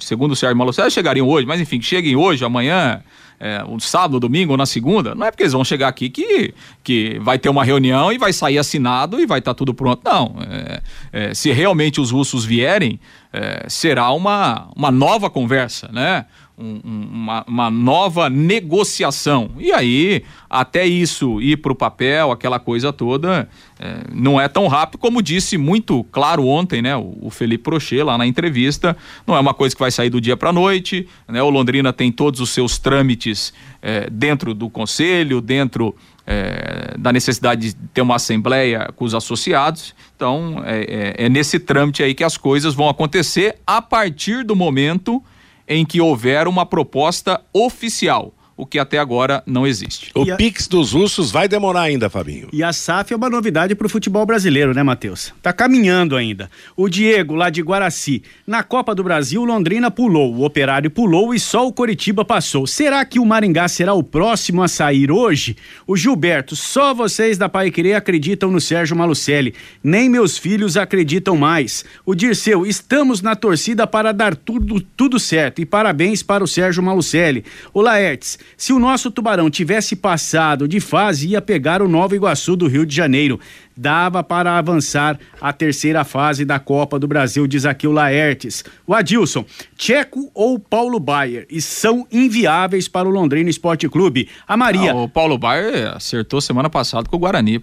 segundo 0.00 0.32
o 0.32 0.36
Sérgio 0.36 0.56
Malucelli, 0.56 0.90
chegariam 0.90 1.28
hoje, 1.28 1.46
mas 1.46 1.60
enfim, 1.60 1.82
cheguem 1.82 2.14
hoje, 2.16 2.44
amanhã, 2.44 3.02
é, 3.38 3.64
um 3.64 3.78
sábado, 3.78 4.20
domingo 4.20 4.52
ou 4.52 4.56
na 4.56 4.66
segunda, 4.66 5.14
não 5.14 5.26
é 5.26 5.30
porque 5.30 5.42
eles 5.42 5.52
vão 5.52 5.64
chegar 5.64 5.88
aqui 5.88 6.08
que, 6.08 6.54
que 6.82 7.18
vai 7.20 7.38
ter 7.38 7.48
uma 7.48 7.64
reunião 7.64 8.12
e 8.12 8.18
vai 8.18 8.32
sair 8.32 8.58
assinado 8.58 9.20
e 9.20 9.26
vai 9.26 9.38
estar 9.38 9.54
tudo 9.54 9.74
pronto. 9.74 10.00
Não. 10.04 10.36
É, 10.50 10.82
é, 11.12 11.34
se 11.34 11.52
realmente 11.52 12.00
os 12.00 12.10
russos 12.10 12.44
vierem, 12.44 13.00
é, 13.32 13.66
será 13.68 14.10
uma, 14.12 14.68
uma 14.76 14.90
nova 14.90 15.28
conversa, 15.28 15.88
né? 15.92 16.26
Um- 16.56 16.80
um- 16.84 17.08
uma, 17.12 17.44
uma 17.48 17.70
nova 17.70 18.30
negociação. 18.30 19.50
E 19.58 19.72
aí, 19.72 20.22
até 20.48 20.86
isso 20.86 21.40
ir 21.40 21.56
para 21.56 21.72
o 21.72 21.74
papel, 21.74 22.30
aquela 22.30 22.60
coisa 22.60 22.92
toda, 22.92 23.48
é, 23.78 23.96
não 24.12 24.40
é 24.40 24.46
tão 24.48 24.68
rápido 24.68 24.98
como 24.98 25.20
disse 25.20 25.58
muito 25.58 26.04
claro 26.12 26.46
ontem, 26.46 26.80
né? 26.80 26.96
O, 26.96 27.16
o 27.22 27.30
Felipe 27.30 27.64
Prochê 27.64 28.02
lá 28.04 28.16
na 28.16 28.26
entrevista. 28.26 28.96
Não 29.26 29.34
é 29.36 29.40
uma 29.40 29.52
coisa 29.54 29.74
que 29.74 29.80
vai 29.80 29.90
sair 29.90 30.10
do 30.10 30.20
dia 30.20 30.36
para 30.36 30.52
noite. 30.52 31.08
Né? 31.26 31.42
O 31.42 31.50
Londrina 31.50 31.92
tem 31.92 32.12
todos 32.12 32.40
os 32.40 32.50
seus 32.50 32.78
trâmites 32.78 33.52
é, 33.82 34.08
dentro 34.10 34.54
do 34.54 34.70
conselho, 34.70 35.40
dentro 35.40 35.94
é, 36.26 36.94
da 36.98 37.12
necessidade 37.12 37.70
de 37.70 37.74
ter 37.92 38.00
uma 38.00 38.14
assembleia 38.16 38.90
com 38.96 39.04
os 39.04 39.14
associados. 39.14 39.94
Então, 40.16 40.62
é, 40.64 41.14
é- 41.18 41.24
é 41.26 41.28
nesse 41.28 41.58
trâmite 41.58 42.02
aí 42.02 42.14
que 42.14 42.24
as 42.24 42.36
coisas 42.36 42.74
vão 42.74 42.88
acontecer 42.88 43.56
a 43.66 43.82
partir 43.82 44.44
do 44.44 44.54
momento 44.56 45.22
em 45.66 45.84
que 45.84 46.00
houver 46.00 46.46
uma 46.46 46.66
proposta 46.66 47.40
oficial, 47.52 48.32
o 48.56 48.64
que 48.64 48.78
até 48.78 48.98
agora 48.98 49.42
não 49.46 49.66
existe. 49.66 50.10
O 50.14 50.30
a- 50.30 50.36
Pix 50.36 50.68
dos 50.68 50.92
russos 50.92 51.30
vai 51.30 51.48
demorar 51.48 51.82
ainda, 51.82 52.08
Fabinho. 52.08 52.48
E 52.52 52.62
a 52.62 52.72
SAF 52.72 53.12
é 53.12 53.16
uma 53.16 53.28
novidade 53.28 53.74
para 53.74 53.86
o 53.86 53.90
futebol 53.90 54.24
brasileiro, 54.24 54.72
né, 54.74 54.82
Matheus? 54.82 55.32
Tá 55.42 55.52
caminhando 55.52 56.16
ainda. 56.16 56.50
O 56.76 56.88
Diego, 56.88 57.34
lá 57.34 57.50
de 57.50 57.62
Guaraci. 57.62 58.22
Na 58.46 58.62
Copa 58.62 58.94
do 58.94 59.02
Brasil, 59.02 59.44
Londrina 59.44 59.90
pulou, 59.90 60.34
o 60.34 60.44
Operário 60.44 60.90
pulou 60.90 61.34
e 61.34 61.40
só 61.40 61.66
o 61.66 61.72
Coritiba 61.72 62.24
passou. 62.24 62.66
Será 62.66 63.04
que 63.04 63.18
o 63.18 63.26
Maringá 63.26 63.66
será 63.68 63.92
o 63.94 64.02
próximo 64.02 64.62
a 64.62 64.68
sair 64.68 65.10
hoje? 65.10 65.56
O 65.86 65.96
Gilberto, 65.96 66.54
só 66.54 66.94
vocês 66.94 67.36
da 67.36 67.48
Pai 67.48 67.70
Querer 67.70 67.94
acreditam 67.94 68.50
no 68.50 68.60
Sérgio 68.60 68.96
Malucelli. 68.96 69.54
Nem 69.82 70.08
meus 70.08 70.38
filhos 70.38 70.76
acreditam 70.76 71.36
mais. 71.36 71.84
O 72.06 72.14
Dirceu, 72.14 72.64
estamos 72.66 73.20
na 73.20 73.34
torcida 73.34 73.86
para 73.86 74.12
dar 74.12 74.36
tudo, 74.36 74.80
tudo 74.80 75.18
certo. 75.18 75.60
E 75.60 75.66
parabéns 75.66 76.22
para 76.22 76.44
o 76.44 76.46
Sérgio 76.46 76.82
Malucelli. 76.82 77.44
O 77.72 77.80
Laertes, 77.80 78.38
se 78.56 78.72
o 78.72 78.78
nosso 78.78 79.10
Tubarão 79.10 79.50
tivesse 79.50 79.96
passado 79.96 80.68
de 80.68 80.80
fase, 80.80 81.28
ia 81.28 81.40
pegar 81.40 81.82
o 81.82 81.88
Nova 81.88 82.14
Iguaçu 82.14 82.56
do 82.56 82.66
Rio 82.66 82.86
de 82.86 82.94
Janeiro. 82.94 83.40
Dava 83.76 84.22
para 84.22 84.56
avançar 84.56 85.18
a 85.40 85.52
terceira 85.52 86.04
fase 86.04 86.44
da 86.44 86.58
Copa 86.58 86.98
do 86.98 87.08
Brasil, 87.08 87.46
diz 87.46 87.66
aqui 87.66 87.86
o 87.86 87.92
Laertes. 87.92 88.64
O 88.86 88.94
Adilson, 88.94 89.44
Tcheco 89.76 90.30
ou 90.32 90.58
Paulo 90.58 91.00
Baier? 91.00 91.46
E 91.50 91.60
são 91.60 92.06
inviáveis 92.10 92.86
para 92.86 93.08
o 93.08 93.10
Londrina 93.10 93.50
Esporte 93.50 93.88
Clube. 93.88 94.28
A 94.46 94.56
Maria. 94.56 94.92
Ah, 94.92 94.96
o 94.96 95.08
Paulo 95.08 95.36
Baier 95.36 95.94
acertou 95.94 96.40
semana 96.40 96.70
passada 96.70 97.08
com 97.08 97.16
o 97.16 97.20
Guarani. 97.20 97.62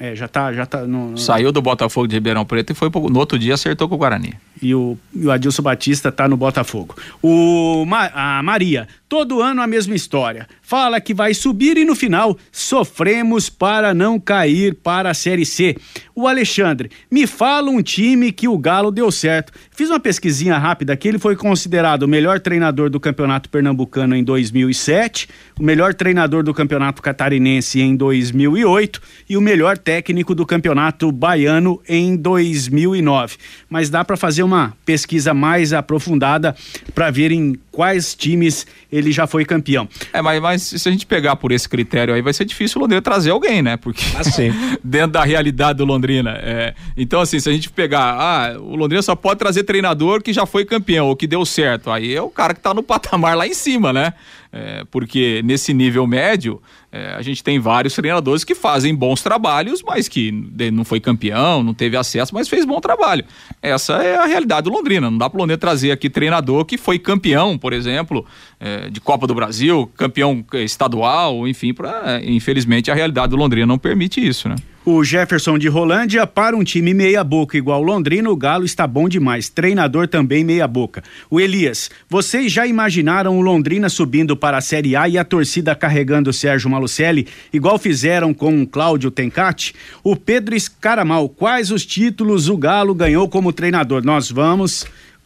É, 0.00 0.14
já 0.16 0.26
tá, 0.26 0.52
já 0.52 0.66
tá. 0.66 0.84
No, 0.86 1.16
Saiu 1.16 1.52
do 1.52 1.62
Botafogo 1.62 2.08
de 2.08 2.16
Ribeirão 2.16 2.44
Preto 2.44 2.70
e 2.72 2.74
foi 2.74 2.90
pro- 2.90 3.08
no 3.08 3.18
outro 3.20 3.38
dia 3.38 3.54
acertou 3.54 3.88
com 3.88 3.94
o 3.94 3.98
Guarani. 3.98 4.34
e, 4.60 4.74
o, 4.74 4.98
e 5.14 5.24
o 5.26 5.30
Adilson 5.30 5.62
Batista 5.62 6.10
tá 6.10 6.26
no 6.26 6.36
Botafogo. 6.36 6.96
O, 7.22 7.84
Ma- 7.86 8.10
a 8.12 8.42
Maria, 8.42 8.88
todo 9.08 9.40
ano 9.40 9.62
a 9.62 9.66
mesma 9.68 9.94
história. 9.94 10.48
Fala 10.66 10.98
que 10.98 11.12
vai 11.12 11.34
subir 11.34 11.76
e 11.76 11.84
no 11.84 11.94
final 11.94 12.38
sofremos 12.50 13.50
para 13.50 13.92
não 13.92 14.18
cair 14.18 14.74
para 14.74 15.10
a 15.10 15.14
Série 15.14 15.44
C. 15.44 15.76
O 16.14 16.26
Alexandre, 16.26 16.90
me 17.10 17.26
fala 17.26 17.70
um 17.70 17.82
time 17.82 18.32
que 18.32 18.48
o 18.48 18.56
Galo 18.56 18.90
deu 18.90 19.12
certo. 19.12 19.52
Fiz 19.70 19.90
uma 19.90 20.00
pesquisinha 20.00 20.56
rápida 20.56 20.94
aqui, 20.94 21.08
ele 21.08 21.18
foi 21.18 21.36
considerado 21.36 22.04
o 22.04 22.08
melhor 22.08 22.40
treinador 22.40 22.88
do 22.88 22.98
Campeonato 22.98 23.50
Pernambucano 23.50 24.16
em 24.16 24.24
2007, 24.24 25.28
o 25.60 25.62
melhor 25.62 25.92
treinador 25.92 26.42
do 26.42 26.54
Campeonato 26.54 27.02
Catarinense 27.02 27.82
em 27.82 27.94
2008 27.94 29.02
e 29.28 29.36
o 29.36 29.42
melhor 29.42 29.76
técnico 29.76 30.34
do 30.34 30.46
Campeonato 30.46 31.12
Baiano 31.12 31.78
em 31.86 32.16
2009. 32.16 33.36
Mas 33.68 33.90
dá 33.90 34.02
para 34.02 34.16
fazer 34.16 34.42
uma 34.42 34.72
pesquisa 34.86 35.34
mais 35.34 35.74
aprofundada 35.74 36.56
para 36.94 37.10
ver 37.10 37.32
em 37.32 37.54
quais 37.74 38.14
times 38.14 38.66
ele 38.90 39.10
já 39.10 39.26
foi 39.26 39.44
campeão. 39.44 39.88
É, 40.12 40.22
mas, 40.22 40.40
mas 40.40 40.62
se 40.62 40.88
a 40.88 40.92
gente 40.92 41.04
pegar 41.04 41.36
por 41.36 41.50
esse 41.50 41.68
critério 41.68 42.14
aí, 42.14 42.22
vai 42.22 42.32
ser 42.32 42.44
difícil 42.44 42.78
o 42.78 42.82
Londrina 42.82 43.02
trazer 43.02 43.30
alguém, 43.30 43.60
né? 43.60 43.76
Porque 43.76 44.04
Assim. 44.16 44.52
dentro 44.82 45.12
da 45.12 45.24
realidade 45.24 45.78
do 45.78 45.84
Londrina. 45.84 46.38
é. 46.40 46.74
Então, 46.96 47.20
assim, 47.20 47.40
se 47.40 47.48
a 47.48 47.52
gente 47.52 47.68
pegar, 47.70 48.14
ah, 48.18 48.58
o 48.60 48.76
Londrina 48.76 49.02
só 49.02 49.16
pode 49.16 49.38
trazer 49.38 49.64
treinador 49.64 50.22
que 50.22 50.32
já 50.32 50.46
foi 50.46 50.64
campeão 50.64 51.08
ou 51.08 51.16
que 51.16 51.26
deu 51.26 51.44
certo. 51.44 51.90
Aí 51.90 52.14
é 52.14 52.22
o 52.22 52.30
cara 52.30 52.54
que 52.54 52.60
tá 52.60 52.72
no 52.72 52.82
patamar 52.82 53.36
lá 53.36 53.46
em 53.46 53.54
cima, 53.54 53.92
né? 53.92 54.14
É, 54.52 54.84
porque 54.88 55.42
nesse 55.44 55.74
nível 55.74 56.06
médio, 56.06 56.62
é, 56.96 57.12
a 57.16 57.22
gente 57.22 57.42
tem 57.42 57.58
vários 57.58 57.92
treinadores 57.92 58.44
que 58.44 58.54
fazem 58.54 58.94
bons 58.94 59.20
trabalhos, 59.20 59.82
mas 59.82 60.06
que 60.06 60.30
não 60.72 60.84
foi 60.84 61.00
campeão, 61.00 61.60
não 61.60 61.74
teve 61.74 61.96
acesso, 61.96 62.32
mas 62.32 62.48
fez 62.48 62.64
bom 62.64 62.80
trabalho. 62.80 63.24
Essa 63.60 63.94
é 63.94 64.14
a 64.14 64.26
realidade 64.26 64.70
do 64.70 64.70
Londrina. 64.70 65.10
Não 65.10 65.18
dá 65.18 65.28
pro 65.28 65.40
Londrina 65.40 65.58
trazer 65.58 65.90
aqui 65.90 66.08
treinador 66.08 66.64
que 66.64 66.78
foi 66.78 67.00
campeão, 67.00 67.58
por 67.58 67.72
exemplo, 67.72 68.24
é, 68.64 68.88
de 68.88 68.98
Copa 68.98 69.26
do 69.26 69.34
Brasil, 69.34 69.90
campeão 69.94 70.42
é, 70.54 70.62
estadual, 70.62 71.46
enfim, 71.46 71.74
pra, 71.74 72.18
infelizmente 72.24 72.90
a 72.90 72.94
realidade 72.94 73.28
do 73.28 73.36
Londrina 73.36 73.66
não 73.66 73.76
permite 73.76 74.26
isso, 74.26 74.48
né? 74.48 74.56
O 74.86 75.02
Jefferson 75.02 75.58
de 75.58 75.66
Rolândia, 75.66 76.26
para 76.26 76.54
um 76.54 76.62
time 76.62 76.92
meia-boca 76.92 77.56
igual 77.56 77.82
Londrina, 77.82 78.30
o 78.30 78.36
Galo 78.36 78.66
está 78.66 78.86
bom 78.86 79.08
demais. 79.08 79.48
Treinador 79.48 80.06
também 80.06 80.44
meia-boca. 80.44 81.02
O 81.30 81.40
Elias, 81.40 81.90
vocês 82.06 82.52
já 82.52 82.66
imaginaram 82.66 83.38
o 83.38 83.40
Londrina 83.40 83.88
subindo 83.88 84.36
para 84.36 84.58
a 84.58 84.60
Série 84.60 84.94
A 84.94 85.08
e 85.08 85.16
a 85.16 85.24
torcida 85.24 85.74
carregando 85.74 86.28
o 86.28 86.34
Sérgio 86.34 86.68
Malucelli, 86.68 87.26
igual 87.50 87.78
fizeram 87.78 88.34
com 88.34 88.60
o 88.60 88.66
Cláudio 88.66 89.10
Tencati? 89.10 89.74
O 90.02 90.14
Pedro 90.16 90.54
Escaramal, 90.54 91.30
quais 91.30 91.70
os 91.70 91.86
títulos 91.86 92.50
o 92.50 92.56
Galo 92.56 92.94
ganhou 92.94 93.26
como 93.26 93.54
treinador? 93.54 94.04
Nós 94.04 94.30
vamos 94.30 94.84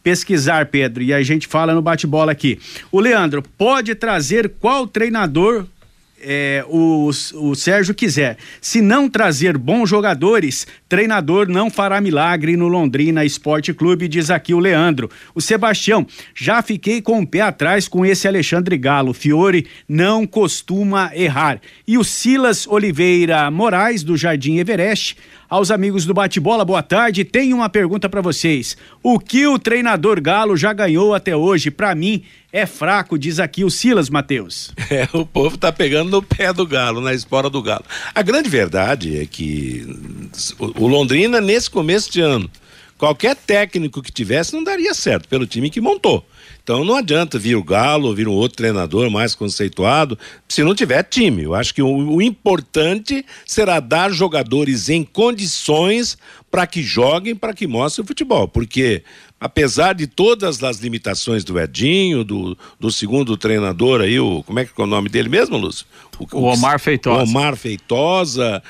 pesquisar, 0.09 0.65
Pedro, 0.65 1.03
e 1.03 1.13
a 1.13 1.21
gente 1.21 1.47
fala 1.47 1.71
no 1.71 1.83
bate-bola 1.83 2.31
aqui. 2.31 2.57
O 2.91 2.99
Leandro, 2.99 3.43
pode 3.55 3.93
trazer 3.93 4.49
qual 4.59 4.87
treinador 4.87 5.67
é, 6.19 6.65
o, 6.67 7.11
o 7.35 7.55
Sérgio 7.55 7.93
quiser. 7.93 8.37
Se 8.59 8.81
não 8.81 9.07
trazer 9.07 9.55
bons 9.55 9.87
jogadores, 9.87 10.65
treinador 10.87 11.47
não 11.47 11.69
fará 11.69 12.01
milagre 12.01 12.57
no 12.57 12.67
Londrina 12.67 13.23
Esporte 13.23 13.71
Clube, 13.71 14.07
diz 14.07 14.31
aqui 14.31 14.51
o 14.51 14.59
Leandro. 14.59 15.11
O 15.35 15.41
Sebastião, 15.41 16.07
já 16.33 16.63
fiquei 16.63 17.03
com 17.03 17.21
o 17.21 17.27
pé 17.27 17.41
atrás 17.41 17.87
com 17.87 18.03
esse 18.03 18.27
Alexandre 18.27 18.79
Galo. 18.79 19.13
Fiore 19.13 19.67
não 19.87 20.25
costuma 20.25 21.11
errar. 21.13 21.61
E 21.87 21.99
o 21.99 22.03
Silas 22.03 22.65
Oliveira 22.65 23.51
Moraes, 23.51 24.01
do 24.01 24.17
Jardim 24.17 24.57
Everest. 24.57 25.15
Aos 25.49 25.71
amigos 25.71 26.05
do 26.05 26.13
Bate-Bola, 26.13 26.63
boa 26.63 26.83
tarde. 26.83 27.25
Tenho 27.25 27.55
uma 27.55 27.69
pergunta 27.69 28.07
para 28.07 28.21
vocês. 28.21 28.77
O 29.01 29.17
que 29.17 29.47
o 29.47 29.57
treinador 29.57 30.21
Galo 30.21 30.55
já 30.55 30.71
ganhou 30.71 31.11
até 31.11 31.35
hoje? 31.35 31.71
Para 31.71 31.95
mim, 31.95 32.21
é 32.53 32.67
fraco, 32.67 33.17
diz 33.17 33.39
aqui 33.39 33.63
o 33.63 33.69
Silas 33.71 34.11
Matheus. 34.11 34.71
É, 34.91 35.07
o 35.13 35.23
povo 35.23 35.55
tá 35.55 35.71
pegando 35.71 36.09
no 36.09 36.21
pé 36.21 36.51
do 36.51 36.65
galo, 36.65 36.99
na 36.99 37.13
espora 37.13 37.47
do 37.47 37.61
galo. 37.61 37.85
A 38.13 38.23
grande 38.23 38.49
verdade 38.49 39.19
é 39.19 39.25
que 39.25 39.85
o 40.57 40.87
Londrina, 40.87 41.39
nesse 41.39 41.69
começo 41.69 42.11
de 42.11 42.21
ano, 42.21 42.49
qualquer 42.97 43.35
técnico 43.35 44.01
que 44.01 44.11
tivesse 44.11 44.53
não 44.53 44.63
daria 44.63 44.95
certo 44.95 45.29
pelo 45.29 45.45
time 45.45 45.69
que 45.69 45.79
montou. 45.79 46.25
Então 46.69 46.85
não 46.85 46.97
adianta 46.97 47.39
vir 47.39 47.55
o 47.55 47.63
Galo, 47.63 48.13
vir 48.13 48.27
um 48.27 48.31
outro 48.31 48.57
treinador 48.57 49.09
mais 49.09 49.33
conceituado, 49.33 50.15
se 50.47 50.61
não 50.61 50.75
tiver 50.75 51.01
time. 51.01 51.41
Eu 51.41 51.55
acho 51.55 51.73
que 51.73 51.81
o, 51.81 51.87
o 51.87 52.21
importante 52.21 53.25
será 53.43 53.79
dar 53.79 54.11
jogadores 54.11 54.87
em 54.87 55.03
condições 55.03 56.15
para 56.51 56.67
que 56.67 56.83
joguem, 56.83 57.35
para 57.35 57.55
que 57.55 57.65
mostrem 57.65 58.03
o 58.03 58.07
futebol. 58.07 58.47
Porque 58.47 59.01
apesar 59.39 59.93
de 59.93 60.05
todas 60.05 60.61
as 60.63 60.79
limitações 60.79 61.43
do 61.43 61.59
Edinho, 61.59 62.23
do, 62.23 62.57
do 62.79 62.91
segundo 62.91 63.37
treinador 63.37 64.01
aí, 64.01 64.19
o, 64.19 64.43
como 64.43 64.59
é 64.59 64.65
que 64.65 64.71
é 64.77 64.83
o 64.83 64.87
nome 64.87 65.07
dele 65.09 65.29
mesmo, 65.29 65.57
Lúcio? 65.57 65.85
O, 66.19 66.39
o 66.39 66.43
Omar 66.43 66.79
Feitosa. 66.79 67.19
O 67.19 67.23
Omar 67.23 67.55
Feitosa, 67.55 68.61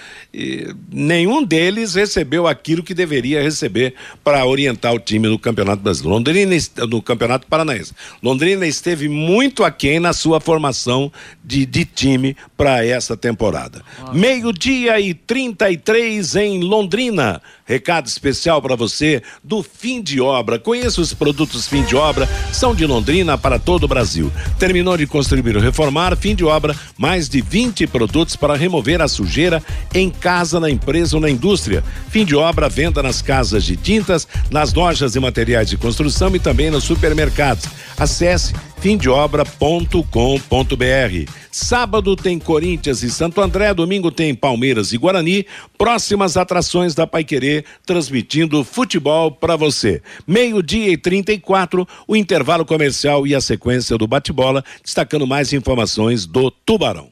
nenhum 0.91 1.43
deles 1.43 1.95
recebeu 1.95 2.45
aquilo 2.45 2.83
que 2.83 2.93
deveria 2.93 3.41
receber 3.41 3.95
para 4.23 4.45
orientar 4.45 4.93
o 4.93 4.99
time 4.99 5.27
no 5.27 5.39
Campeonato 5.39 5.81
Brasileiro. 5.81 6.15
Londrina, 6.15 6.55
no 6.87 7.01
Campeonato 7.01 7.47
Paranaense. 7.47 7.93
Londrina 8.21 8.67
esteve 8.67 9.09
muito 9.09 9.63
aquém 9.63 9.99
na 9.99 10.13
sua 10.13 10.39
formação 10.39 11.11
de, 11.43 11.65
de 11.65 11.85
time 11.85 12.37
para 12.55 12.85
essa 12.85 13.17
temporada. 13.17 13.81
Ah. 13.99 14.13
Meio-dia 14.13 14.99
e 14.99 15.13
33 15.13 16.35
em 16.35 16.59
Londrina. 16.61 17.41
Recado 17.69 18.07
especial 18.07 18.59
para 18.63 18.75
você 18.75 19.21
do 19.43 19.61
fim 19.61 20.01
de 20.01 20.19
obra. 20.19 20.57
Conheça 20.57 20.99
os 20.99 21.13
produtos 21.13 21.67
fim 21.67 21.83
de 21.83 21.95
obra, 21.95 22.27
são 22.51 22.73
de 22.73 22.83
Londrina 22.83 23.37
para 23.37 23.59
todo 23.59 23.83
o 23.83 23.87
Brasil. 23.87 24.31
Terminou 24.57 24.97
de 24.97 25.05
construir 25.05 25.55
ou 25.55 25.61
reformar, 25.61 26.17
fim 26.17 26.33
de 26.33 26.43
obra, 26.43 26.75
mais 26.97 27.29
de 27.29 27.41
20 27.41 27.85
produtos 27.85 28.35
para 28.35 28.55
remover 28.55 29.03
a 29.03 29.07
sujeira 29.07 29.61
em 29.93 30.09
casa, 30.09 30.59
na 30.59 30.67
empresa 30.67 31.15
ou 31.15 31.21
na 31.21 31.29
indústria. 31.29 31.83
Fim 32.09 32.25
de 32.25 32.35
obra, 32.35 32.67
venda 32.67 33.03
nas 33.03 33.21
casas 33.21 33.63
de 33.63 33.77
tintas, 33.77 34.27
nas 34.49 34.73
lojas 34.73 35.11
de 35.11 35.19
materiais 35.19 35.69
de 35.69 35.77
construção 35.77 36.35
e 36.35 36.39
também 36.39 36.71
nos 36.71 36.85
supermercados. 36.85 37.65
Acesse 37.95 38.55
fimdeobra.com.br. 38.79 41.31
Sábado 41.51 42.15
tem 42.15 42.39
Corinthians 42.39 43.03
e 43.03 43.09
Santo 43.09 43.41
André, 43.41 43.73
domingo 43.73 44.11
tem 44.11 44.33
Palmeiras 44.33 44.93
e 44.93 44.97
Guarani. 44.97 45.45
Próximas 45.77 46.37
atrações 46.37 46.95
da 46.95 47.05
Paiquerê 47.05 47.63
transmitindo 47.85 48.63
futebol 48.63 49.31
para 49.31 49.55
você. 49.55 50.01
Meio-dia 50.25 50.91
e 50.91 50.97
34, 50.97 51.87
o 52.07 52.15
intervalo 52.15 52.65
comercial 52.65 53.27
e 53.27 53.35
a 53.35 53.41
sequência 53.41 53.97
do 53.97 54.07
bate-bola, 54.07 54.63
destacando 54.83 55.27
mais 55.27 55.53
informações 55.53 56.25
do 56.25 56.49
Tubarão. 56.51 57.09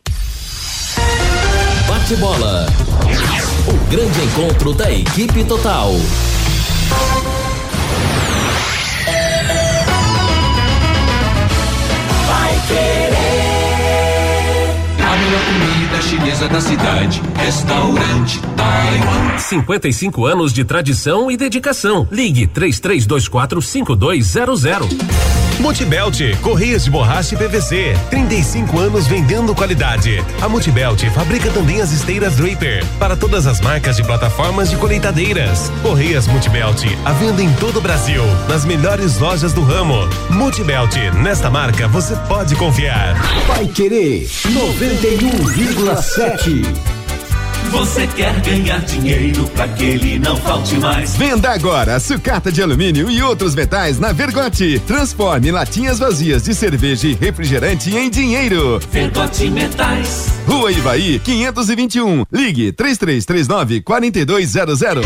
Bate-bola. 1.87 2.67
O 3.67 3.89
grande 3.89 4.21
encontro 4.21 4.73
da 4.73 4.91
equipe 4.91 5.43
total. 5.43 5.91
Melhor 15.27 15.43
comida 15.45 16.01
chinesa 16.01 16.47
da 16.47 16.61
cidade. 16.61 17.21
Restaurante 17.35 18.39
Taiwan. 18.55 19.37
55 19.37 20.25
anos 20.25 20.53
de 20.53 20.63
tradição 20.63 21.29
e 21.29 21.35
dedicação. 21.35 22.07
Ligue 22.09 22.47
3324 22.47 23.61
5200. 23.61 25.46
Multibelt, 25.59 26.19
Correias 26.41 26.83
de 26.83 26.91
Borracha 26.91 27.35
e 27.35 27.37
PVC. 27.37 27.95
35 28.09 28.79
anos 28.79 29.07
vendendo 29.07 29.55
qualidade. 29.55 30.23
A 30.41 30.47
Multibelt 30.47 31.03
fabrica 31.11 31.49
também 31.51 31.81
as 31.81 31.91
esteiras 31.91 32.35
Draper 32.35 32.85
para 32.99 33.15
todas 33.15 33.47
as 33.47 33.59
marcas 33.59 33.95
de 33.95 34.03
plataformas 34.03 34.69
de 34.69 34.77
colheitadeiras. 34.77 35.71
Correias 35.81 36.27
Multibelt, 36.27 36.83
a 37.03 37.11
venda 37.13 37.41
em 37.41 37.51
todo 37.53 37.79
o 37.79 37.81
Brasil, 37.81 38.21
nas 38.47 38.63
melhores 38.65 39.17
lojas 39.17 39.53
do 39.53 39.63
ramo. 39.63 40.07
Multibelt, 40.29 40.95
nesta 41.21 41.49
marca 41.49 41.87
você 41.87 42.15
pode 42.27 42.55
confiar. 42.55 43.15
Vai 43.47 43.65
querer 43.67 44.27
91,7. 44.27 46.96
Você 47.71 48.07
quer 48.07 48.39
ganhar 48.41 48.79
dinheiro 48.81 49.45
para 49.49 49.67
que 49.67 49.83
ele 49.83 50.19
não 50.19 50.37
falte 50.37 50.77
mais? 50.77 51.15
Venda 51.17 51.51
agora 51.51 51.99
sucata 51.99 52.51
de 52.51 52.61
alumínio 52.61 53.09
e 53.09 53.21
outros 53.21 53.53
metais 53.53 53.99
na 53.99 54.13
Vergote. 54.13 54.79
Transforme 54.87 55.51
latinhas 55.51 55.99
vazias 55.99 56.43
de 56.43 56.55
cerveja 56.55 57.07
e 57.07 57.13
refrigerante 57.13 57.95
em 57.95 58.09
dinheiro. 58.09 58.79
Vergote 58.91 59.49
Metais. 59.49 60.27
Rua 60.47 60.71
Ivaí, 60.71 61.19
521. 61.19 62.25
Ligue 62.31 62.71
3339 62.71 63.81
4200. 63.81 65.05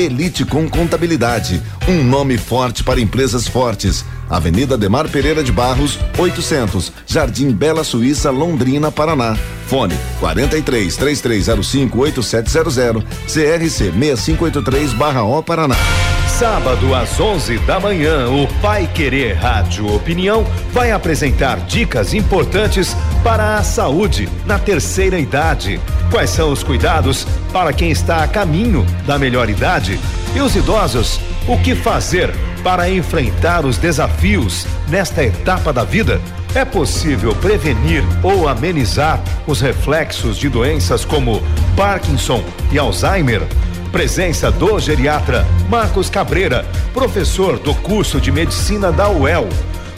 Elite 0.00 0.44
com 0.44 0.68
Contabilidade, 0.68 1.60
um 1.88 2.04
nome 2.04 2.38
forte 2.38 2.84
para 2.84 3.00
empresas 3.00 3.48
fortes. 3.48 4.04
Avenida 4.30 4.76
Demar 4.76 5.08
Pereira 5.08 5.42
de 5.42 5.50
Barros, 5.50 5.98
800, 6.16 6.92
Jardim 7.06 7.50
Bela 7.50 7.82
Suíça, 7.82 8.30
Londrina, 8.30 8.92
Paraná. 8.92 9.36
Fone 9.66 9.94
43 10.20 10.96
3305 10.96 11.98
8700, 11.98 13.04
CRC 13.26 13.92
6583/O 13.92 15.42
Paraná. 15.42 15.76
Sábado 16.38 16.94
às 16.94 17.18
11 17.18 17.58
da 17.60 17.80
manhã, 17.80 18.28
o 18.28 18.46
Pai 18.62 18.88
Querer 18.94 19.34
Rádio 19.34 19.92
Opinião 19.92 20.46
vai 20.72 20.92
apresentar 20.92 21.56
dicas 21.66 22.14
importantes 22.14 22.96
para 23.22 23.56
a 23.56 23.62
saúde 23.62 24.28
na 24.46 24.58
terceira 24.58 25.18
idade. 25.18 25.80
Quais 26.10 26.30
são 26.30 26.52
os 26.52 26.62
cuidados 26.62 27.26
para 27.52 27.72
quem 27.72 27.90
está 27.90 28.22
a 28.22 28.28
caminho 28.28 28.86
da 29.06 29.18
melhor 29.18 29.48
idade? 29.50 29.98
E 30.34 30.40
os 30.40 30.54
idosos, 30.54 31.20
o 31.46 31.58
que 31.58 31.74
fazer 31.74 32.32
para 32.62 32.90
enfrentar 32.90 33.64
os 33.64 33.78
desafios 33.78 34.66
nesta 34.88 35.22
etapa 35.22 35.72
da 35.72 35.84
vida? 35.84 36.20
É 36.54 36.64
possível 36.64 37.34
prevenir 37.34 38.02
ou 38.22 38.48
amenizar 38.48 39.20
os 39.46 39.60
reflexos 39.60 40.36
de 40.36 40.48
doenças 40.48 41.04
como 41.04 41.42
Parkinson 41.76 42.42
e 42.72 42.78
Alzheimer? 42.78 43.42
Presença 43.92 44.50
do 44.50 44.78
geriatra 44.78 45.46
Marcos 45.68 46.10
Cabreira, 46.10 46.64
professor 46.92 47.58
do 47.58 47.74
curso 47.74 48.20
de 48.20 48.30
medicina 48.30 48.92
da 48.92 49.08
UEL. 49.08 49.48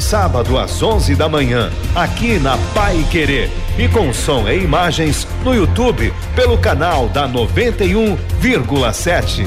Sábado 0.01 0.59
às 0.59 0.83
11 0.83 1.15
da 1.15 1.29
manhã, 1.29 1.71
aqui 1.95 2.39
na 2.39 2.57
Pai 2.75 3.07
Querer. 3.11 3.51
E 3.79 3.87
com 3.87 4.13
som 4.13 4.49
e 4.49 4.65
imagens 4.65 5.29
no 5.45 5.55
YouTube, 5.55 6.13
pelo 6.35 6.59
canal 6.59 7.09
da 7.09 7.29
91,7. 7.29 9.45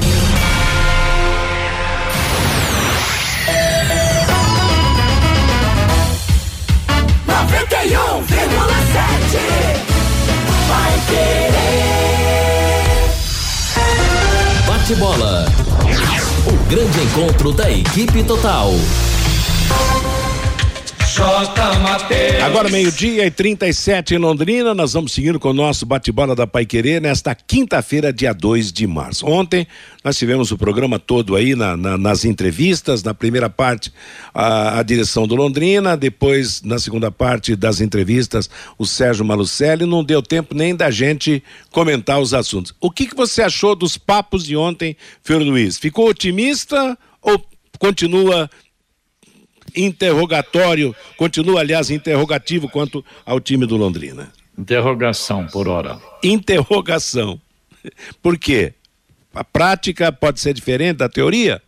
Bate-bola. 14.66 15.46
O 16.46 16.52
grande 16.68 17.00
encontro 17.00 17.52
da 17.52 17.70
equipe 17.70 18.22
total. 18.22 18.70
Agora 22.44 22.68
meio-dia 22.68 23.24
e 23.24 23.30
37 23.30 24.16
em 24.16 24.18
Londrina, 24.18 24.74
nós 24.74 24.94
vamos 24.94 25.12
seguindo 25.12 25.38
com 25.38 25.50
o 25.50 25.52
nosso 25.52 25.86
bate-bola 25.86 26.34
da 26.34 26.44
Pai 26.44 26.66
Querer 26.66 27.00
nesta 27.00 27.36
quinta-feira, 27.36 28.12
dia 28.12 28.32
2 28.32 28.72
de 28.72 28.84
março. 28.84 29.24
Ontem 29.24 29.64
nós 30.02 30.18
tivemos 30.18 30.50
o 30.50 30.58
programa 30.58 30.98
todo 30.98 31.36
aí 31.36 31.54
na, 31.54 31.76
na, 31.76 31.96
nas 31.96 32.24
entrevistas, 32.24 33.04
na 33.04 33.14
primeira 33.14 33.48
parte 33.48 33.92
a, 34.34 34.80
a, 34.80 34.82
direção 34.82 35.24
do 35.24 35.36
Londrina, 35.36 35.96
depois 35.96 36.62
na 36.62 36.80
segunda 36.80 37.12
parte 37.12 37.54
das 37.54 37.80
entrevistas 37.80 38.50
o 38.76 38.84
Sérgio 38.84 39.24
Malucelli, 39.24 39.86
não 39.86 40.02
deu 40.02 40.20
tempo 40.20 40.52
nem 40.52 40.74
da 40.74 40.90
gente 40.90 41.44
comentar 41.70 42.18
os 42.18 42.34
assuntos. 42.34 42.74
O 42.80 42.90
que, 42.90 43.06
que 43.06 43.14
você 43.14 43.40
achou 43.40 43.76
dos 43.76 43.96
papos 43.96 44.44
de 44.44 44.56
ontem, 44.56 44.96
Fiore 45.22 45.44
Luiz? 45.44 45.78
Ficou 45.78 46.08
otimista 46.08 46.98
ou 47.22 47.40
continua 47.78 48.50
interrogatório, 49.74 50.94
continua, 51.16 51.60
aliás, 51.60 51.90
interrogativo 51.90 52.68
quanto 52.68 53.04
ao 53.24 53.40
time 53.40 53.66
do 53.66 53.76
Londrina. 53.76 54.32
Interrogação 54.56 55.46
por 55.46 55.68
hora. 55.68 55.98
Interrogação. 56.22 57.40
Por 58.22 58.38
quê? 58.38 58.72
A 59.34 59.42
prática 59.42 60.12
pode 60.12 60.40
ser 60.40 60.54
diferente 60.54 60.98
da 60.98 61.08
teoria? 61.08 61.60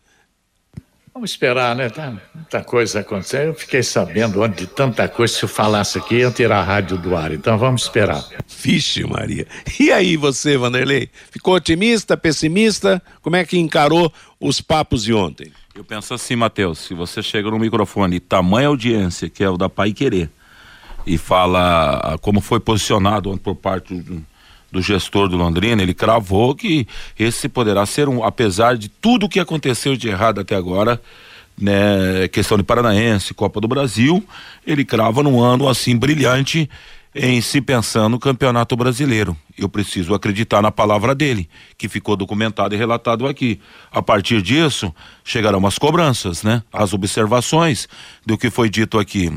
Vamos 1.17 1.31
esperar, 1.31 1.75
né? 1.75 1.89
Tá, 1.89 2.13
muita 2.35 2.63
coisa 2.63 3.01
acontecendo. 3.01 3.47
Eu 3.47 3.55
fiquei 3.55 3.83
sabendo 3.83 4.43
ontem 4.43 4.65
de 4.65 4.67
tanta 4.67 5.09
coisa. 5.09 5.33
Se 5.33 5.45
eu 5.45 5.49
falasse 5.49 5.97
aqui, 5.97 6.17
eu 6.17 6.31
tirar 6.31 6.59
a 6.59 6.63
rádio 6.63 6.99
do 6.99 7.17
ar. 7.17 7.33
Então 7.33 7.57
vamos 7.57 7.85
esperar. 7.85 8.23
Vixe, 8.47 9.03
Maria. 9.03 9.47
E 9.81 9.91
aí, 9.91 10.15
você, 10.19 10.59
Vanderlei? 10.59 11.09
Ficou 11.31 11.55
otimista, 11.55 12.19
pessimista? 12.19 13.03
Como 13.23 13.35
é 13.35 13.47
que 13.47 13.57
encarou 13.57 14.13
os 14.39 14.61
papos 14.61 15.05
de 15.05 15.15
ontem? 15.15 15.51
Eu 15.75 15.85
penso 15.85 16.13
assim, 16.13 16.37
Matheus, 16.37 16.81
se 16.81 16.93
você 16.93 17.23
chega 17.23 17.51
no 17.51 17.59
microfone, 17.59 18.21
tamanha 18.21 18.69
audiência, 18.69 19.31
que 19.31 19.43
é 19.43 19.49
o 19.49 19.57
da 19.57 19.71
Pai 19.71 19.95
Querer, 19.95 20.29
e 21.07 21.17
fala 21.17 21.97
ah, 21.97 22.19
como 22.19 22.43
foi 22.43 22.61
posicionado 22.61 23.35
por 23.39 23.55
parte 23.55 23.95
do, 23.95 24.23
do 24.71 24.83
gestor 24.83 25.29
do 25.29 25.37
Londrina, 25.37 25.83
ele 25.83 25.95
cravou 25.95 26.55
que 26.55 26.87
esse 27.19 27.49
poderá 27.49 27.87
ser 27.87 28.09
um, 28.09 28.25
apesar 28.25 28.77
de 28.77 28.89
tudo 28.89 29.29
que 29.29 29.41
aconteceu 29.41 29.97
de 29.97 30.09
errado 30.09 30.41
até 30.41 30.55
agora, 30.55 31.01
né, 31.59 32.29
questão 32.29 32.59
de 32.59 32.63
Paranaense, 32.63 33.33
Copa 33.33 33.61
do 33.61 33.69
Brasil, 33.69 34.23
ele 34.67 34.85
crava 34.85 35.23
num 35.23 35.41
ano 35.41 35.69
assim 35.69 35.97
brilhante 35.97 36.69
em 37.15 37.41
se 37.41 37.63
pensar 37.63 38.11
no 38.11 38.19
Campeonato 38.19 38.77
Brasileiro. 38.77 39.35
Eu 39.57 39.71
preciso 39.71 40.12
acreditar 40.12 40.61
na 40.61 40.71
palavra 40.71 41.14
dele, 41.14 41.49
que 41.79 41.89
ficou 41.89 42.14
documentado 42.14 42.75
e 42.75 42.79
relatado 42.79 43.27
aqui. 43.27 43.59
A 43.91 44.03
partir 44.03 44.43
disso, 44.43 44.95
chegarão 45.25 45.67
as 45.67 45.79
cobranças, 45.79 46.43
né? 46.43 46.62
As 46.71 46.93
observações 46.93 47.89
do 48.25 48.37
que 48.37 48.51
foi 48.51 48.69
dito 48.69 48.99
aqui. 48.99 49.33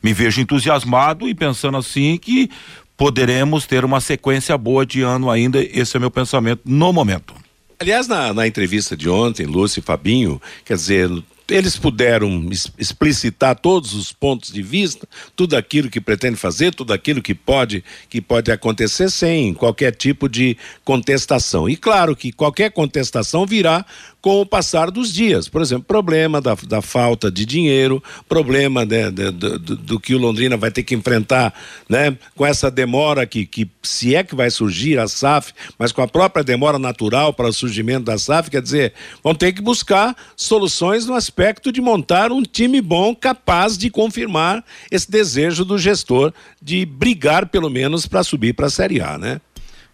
Me 0.00 0.12
vejo 0.12 0.40
entusiasmado 0.40 1.28
e 1.28 1.34
pensando 1.34 1.76
assim 1.76 2.16
que 2.18 2.48
poderemos 2.96 3.66
ter 3.66 3.84
uma 3.84 4.00
sequência 4.00 4.56
boa 4.56 4.84
de 4.84 5.02
ano 5.02 5.30
ainda. 5.30 5.62
Esse 5.62 5.96
é 5.96 6.00
meu 6.00 6.10
pensamento 6.10 6.62
no 6.64 6.92
momento. 6.92 7.34
Aliás, 7.78 8.06
na, 8.06 8.32
na 8.32 8.46
entrevista 8.46 8.96
de 8.96 9.08
ontem, 9.08 9.46
Lúcio 9.46 9.80
e 9.80 9.82
Fabinho, 9.82 10.40
quer 10.64 10.74
dizer, 10.74 11.10
eles 11.48 11.76
puderam 11.76 12.48
explicitar 12.78 13.54
todos 13.56 13.92
os 13.92 14.12
pontos 14.12 14.50
de 14.50 14.62
vista, 14.62 15.06
tudo 15.36 15.56
aquilo 15.56 15.90
que 15.90 16.00
pretende 16.00 16.36
fazer, 16.36 16.74
tudo 16.74 16.92
aquilo 16.92 17.20
que 17.20 17.34
pode 17.34 17.84
que 18.08 18.20
pode 18.20 18.50
acontecer 18.50 19.10
sem 19.10 19.52
qualquer 19.52 19.94
tipo 19.94 20.28
de 20.28 20.56
contestação. 20.84 21.68
E 21.68 21.76
claro 21.76 22.16
que 22.16 22.32
qualquer 22.32 22.70
contestação 22.70 23.44
virá 23.44 23.84
com 24.24 24.40
o 24.40 24.46
passar 24.46 24.90
dos 24.90 25.12
dias. 25.12 25.50
Por 25.50 25.60
exemplo, 25.60 25.84
problema 25.84 26.40
da, 26.40 26.54
da 26.66 26.80
falta 26.80 27.30
de 27.30 27.44
dinheiro, 27.44 28.02
problema 28.26 28.82
né, 28.82 29.10
de, 29.10 29.30
do, 29.30 29.58
do, 29.58 30.00
que 30.00 30.14
o 30.14 30.18
Londrina 30.18 30.56
vai 30.56 30.70
ter 30.70 30.82
que 30.82 30.94
enfrentar 30.94 31.52
né, 31.86 32.16
com 32.34 32.46
essa 32.46 32.70
demora 32.70 33.26
que, 33.26 33.44
que, 33.44 33.70
se 33.82 34.14
é 34.14 34.24
que 34.24 34.34
vai 34.34 34.48
surgir 34.50 34.98
a 34.98 35.06
SAF, 35.06 35.52
mas 35.78 35.92
com 35.92 36.00
a 36.00 36.08
própria 36.08 36.42
demora 36.42 36.78
natural 36.78 37.34
para 37.34 37.48
o 37.48 37.52
surgimento 37.52 38.06
da 38.06 38.16
SAF, 38.16 38.50
quer 38.50 38.62
dizer, 38.62 38.94
vão 39.22 39.34
ter 39.34 39.52
que 39.52 39.60
buscar 39.60 40.16
soluções 40.34 41.04
no 41.04 41.12
aspecto 41.12 41.70
de 41.70 41.82
montar 41.82 42.32
um 42.32 42.42
time 42.42 42.80
bom 42.80 43.14
capaz 43.14 43.76
de 43.76 43.90
confirmar 43.90 44.64
esse 44.90 45.10
desejo 45.10 45.66
do 45.66 45.76
gestor 45.76 46.32
de 46.62 46.86
brigar 46.86 47.50
pelo 47.50 47.68
menos 47.68 48.06
para 48.06 48.24
subir 48.24 48.54
para 48.54 48.68
a 48.68 48.70
Série 48.70 49.02
A, 49.02 49.18
né? 49.18 49.38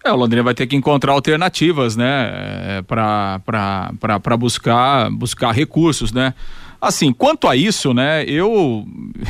É, 0.04 0.10
o 0.12 0.16
Londrina 0.16 0.42
vai 0.42 0.54
ter 0.54 0.66
que 0.66 0.74
encontrar 0.74 1.12
alternativas, 1.12 1.96
né, 1.96 2.30
é, 2.78 2.82
para 2.82 4.36
buscar, 4.38 5.10
buscar 5.10 5.52
recursos, 5.52 6.12
né. 6.12 6.34
Assim, 6.80 7.12
quanto 7.12 7.46
a 7.46 7.54
isso, 7.54 7.92
né, 7.92 8.24
eu 8.24 8.86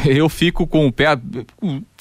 eu 0.06 0.28
fico 0.28 0.68
com 0.68 0.86
o 0.86 0.92
pé, 0.92 1.18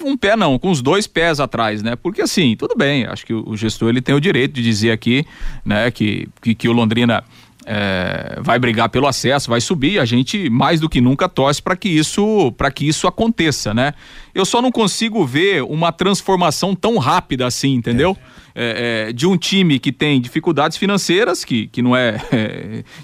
um 0.03 0.15
pé 0.15 0.35
não, 0.35 0.59
com 0.59 0.69
os 0.69 0.81
dois 0.81 1.07
pés 1.07 1.39
atrás, 1.39 1.81
né, 1.81 1.95
porque 1.95 2.21
assim, 2.21 2.55
tudo 2.55 2.75
bem, 2.75 3.05
acho 3.05 3.25
que 3.25 3.33
o, 3.33 3.43
o 3.49 3.57
gestor 3.57 3.89
ele 3.89 4.01
tem 4.01 4.13
o 4.13 4.21
direito 4.21 4.53
de 4.53 4.61
dizer 4.61 4.91
aqui, 4.91 5.25
né, 5.65 5.89
que, 5.89 6.29
que, 6.39 6.53
que 6.53 6.69
o 6.69 6.71
Londrina 6.71 7.23
é, 7.71 8.39
vai 8.41 8.57
brigar 8.57 8.89
pelo 8.89 9.05
acesso, 9.05 9.47
vai 9.47 9.61
subir. 9.61 9.99
A 9.99 10.05
gente 10.05 10.49
mais 10.49 10.79
do 10.79 10.89
que 10.89 10.99
nunca 10.99 11.29
torce 11.29 11.61
para 11.61 11.75
que 11.75 11.87
isso 11.87 12.51
para 12.53 12.71
que 12.71 12.87
isso 12.87 13.05
aconteça, 13.05 13.75
né? 13.75 13.93
Eu 14.33 14.43
só 14.43 14.59
não 14.59 14.71
consigo 14.71 15.23
ver 15.23 15.61
uma 15.61 15.91
transformação 15.91 16.73
tão 16.73 16.97
rápida 16.97 17.45
assim, 17.45 17.75
entendeu? 17.75 18.17
É, 18.55 19.09
é, 19.09 19.13
de 19.13 19.27
um 19.27 19.37
time 19.37 19.77
que 19.77 19.91
tem 19.91 20.19
dificuldades 20.19 20.77
financeiras, 20.77 21.45
que, 21.45 21.67
que 21.67 21.83
não 21.83 21.95
é, 21.95 22.17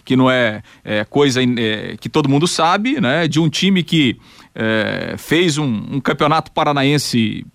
que 0.03 0.15
não 0.15 0.31
é, 0.31 0.63
coisa 1.11 1.41
que 1.99 2.09
todo 2.09 2.27
mundo 2.27 2.47
sabe, 2.47 2.99
né? 2.99 3.27
De 3.27 3.39
um 3.39 3.47
time 3.47 3.83
que 3.83 4.17
fez 5.17 5.59
um, 5.59 5.67
um 5.91 5.99
campeonato 5.99 6.51
paranaense 6.51 7.45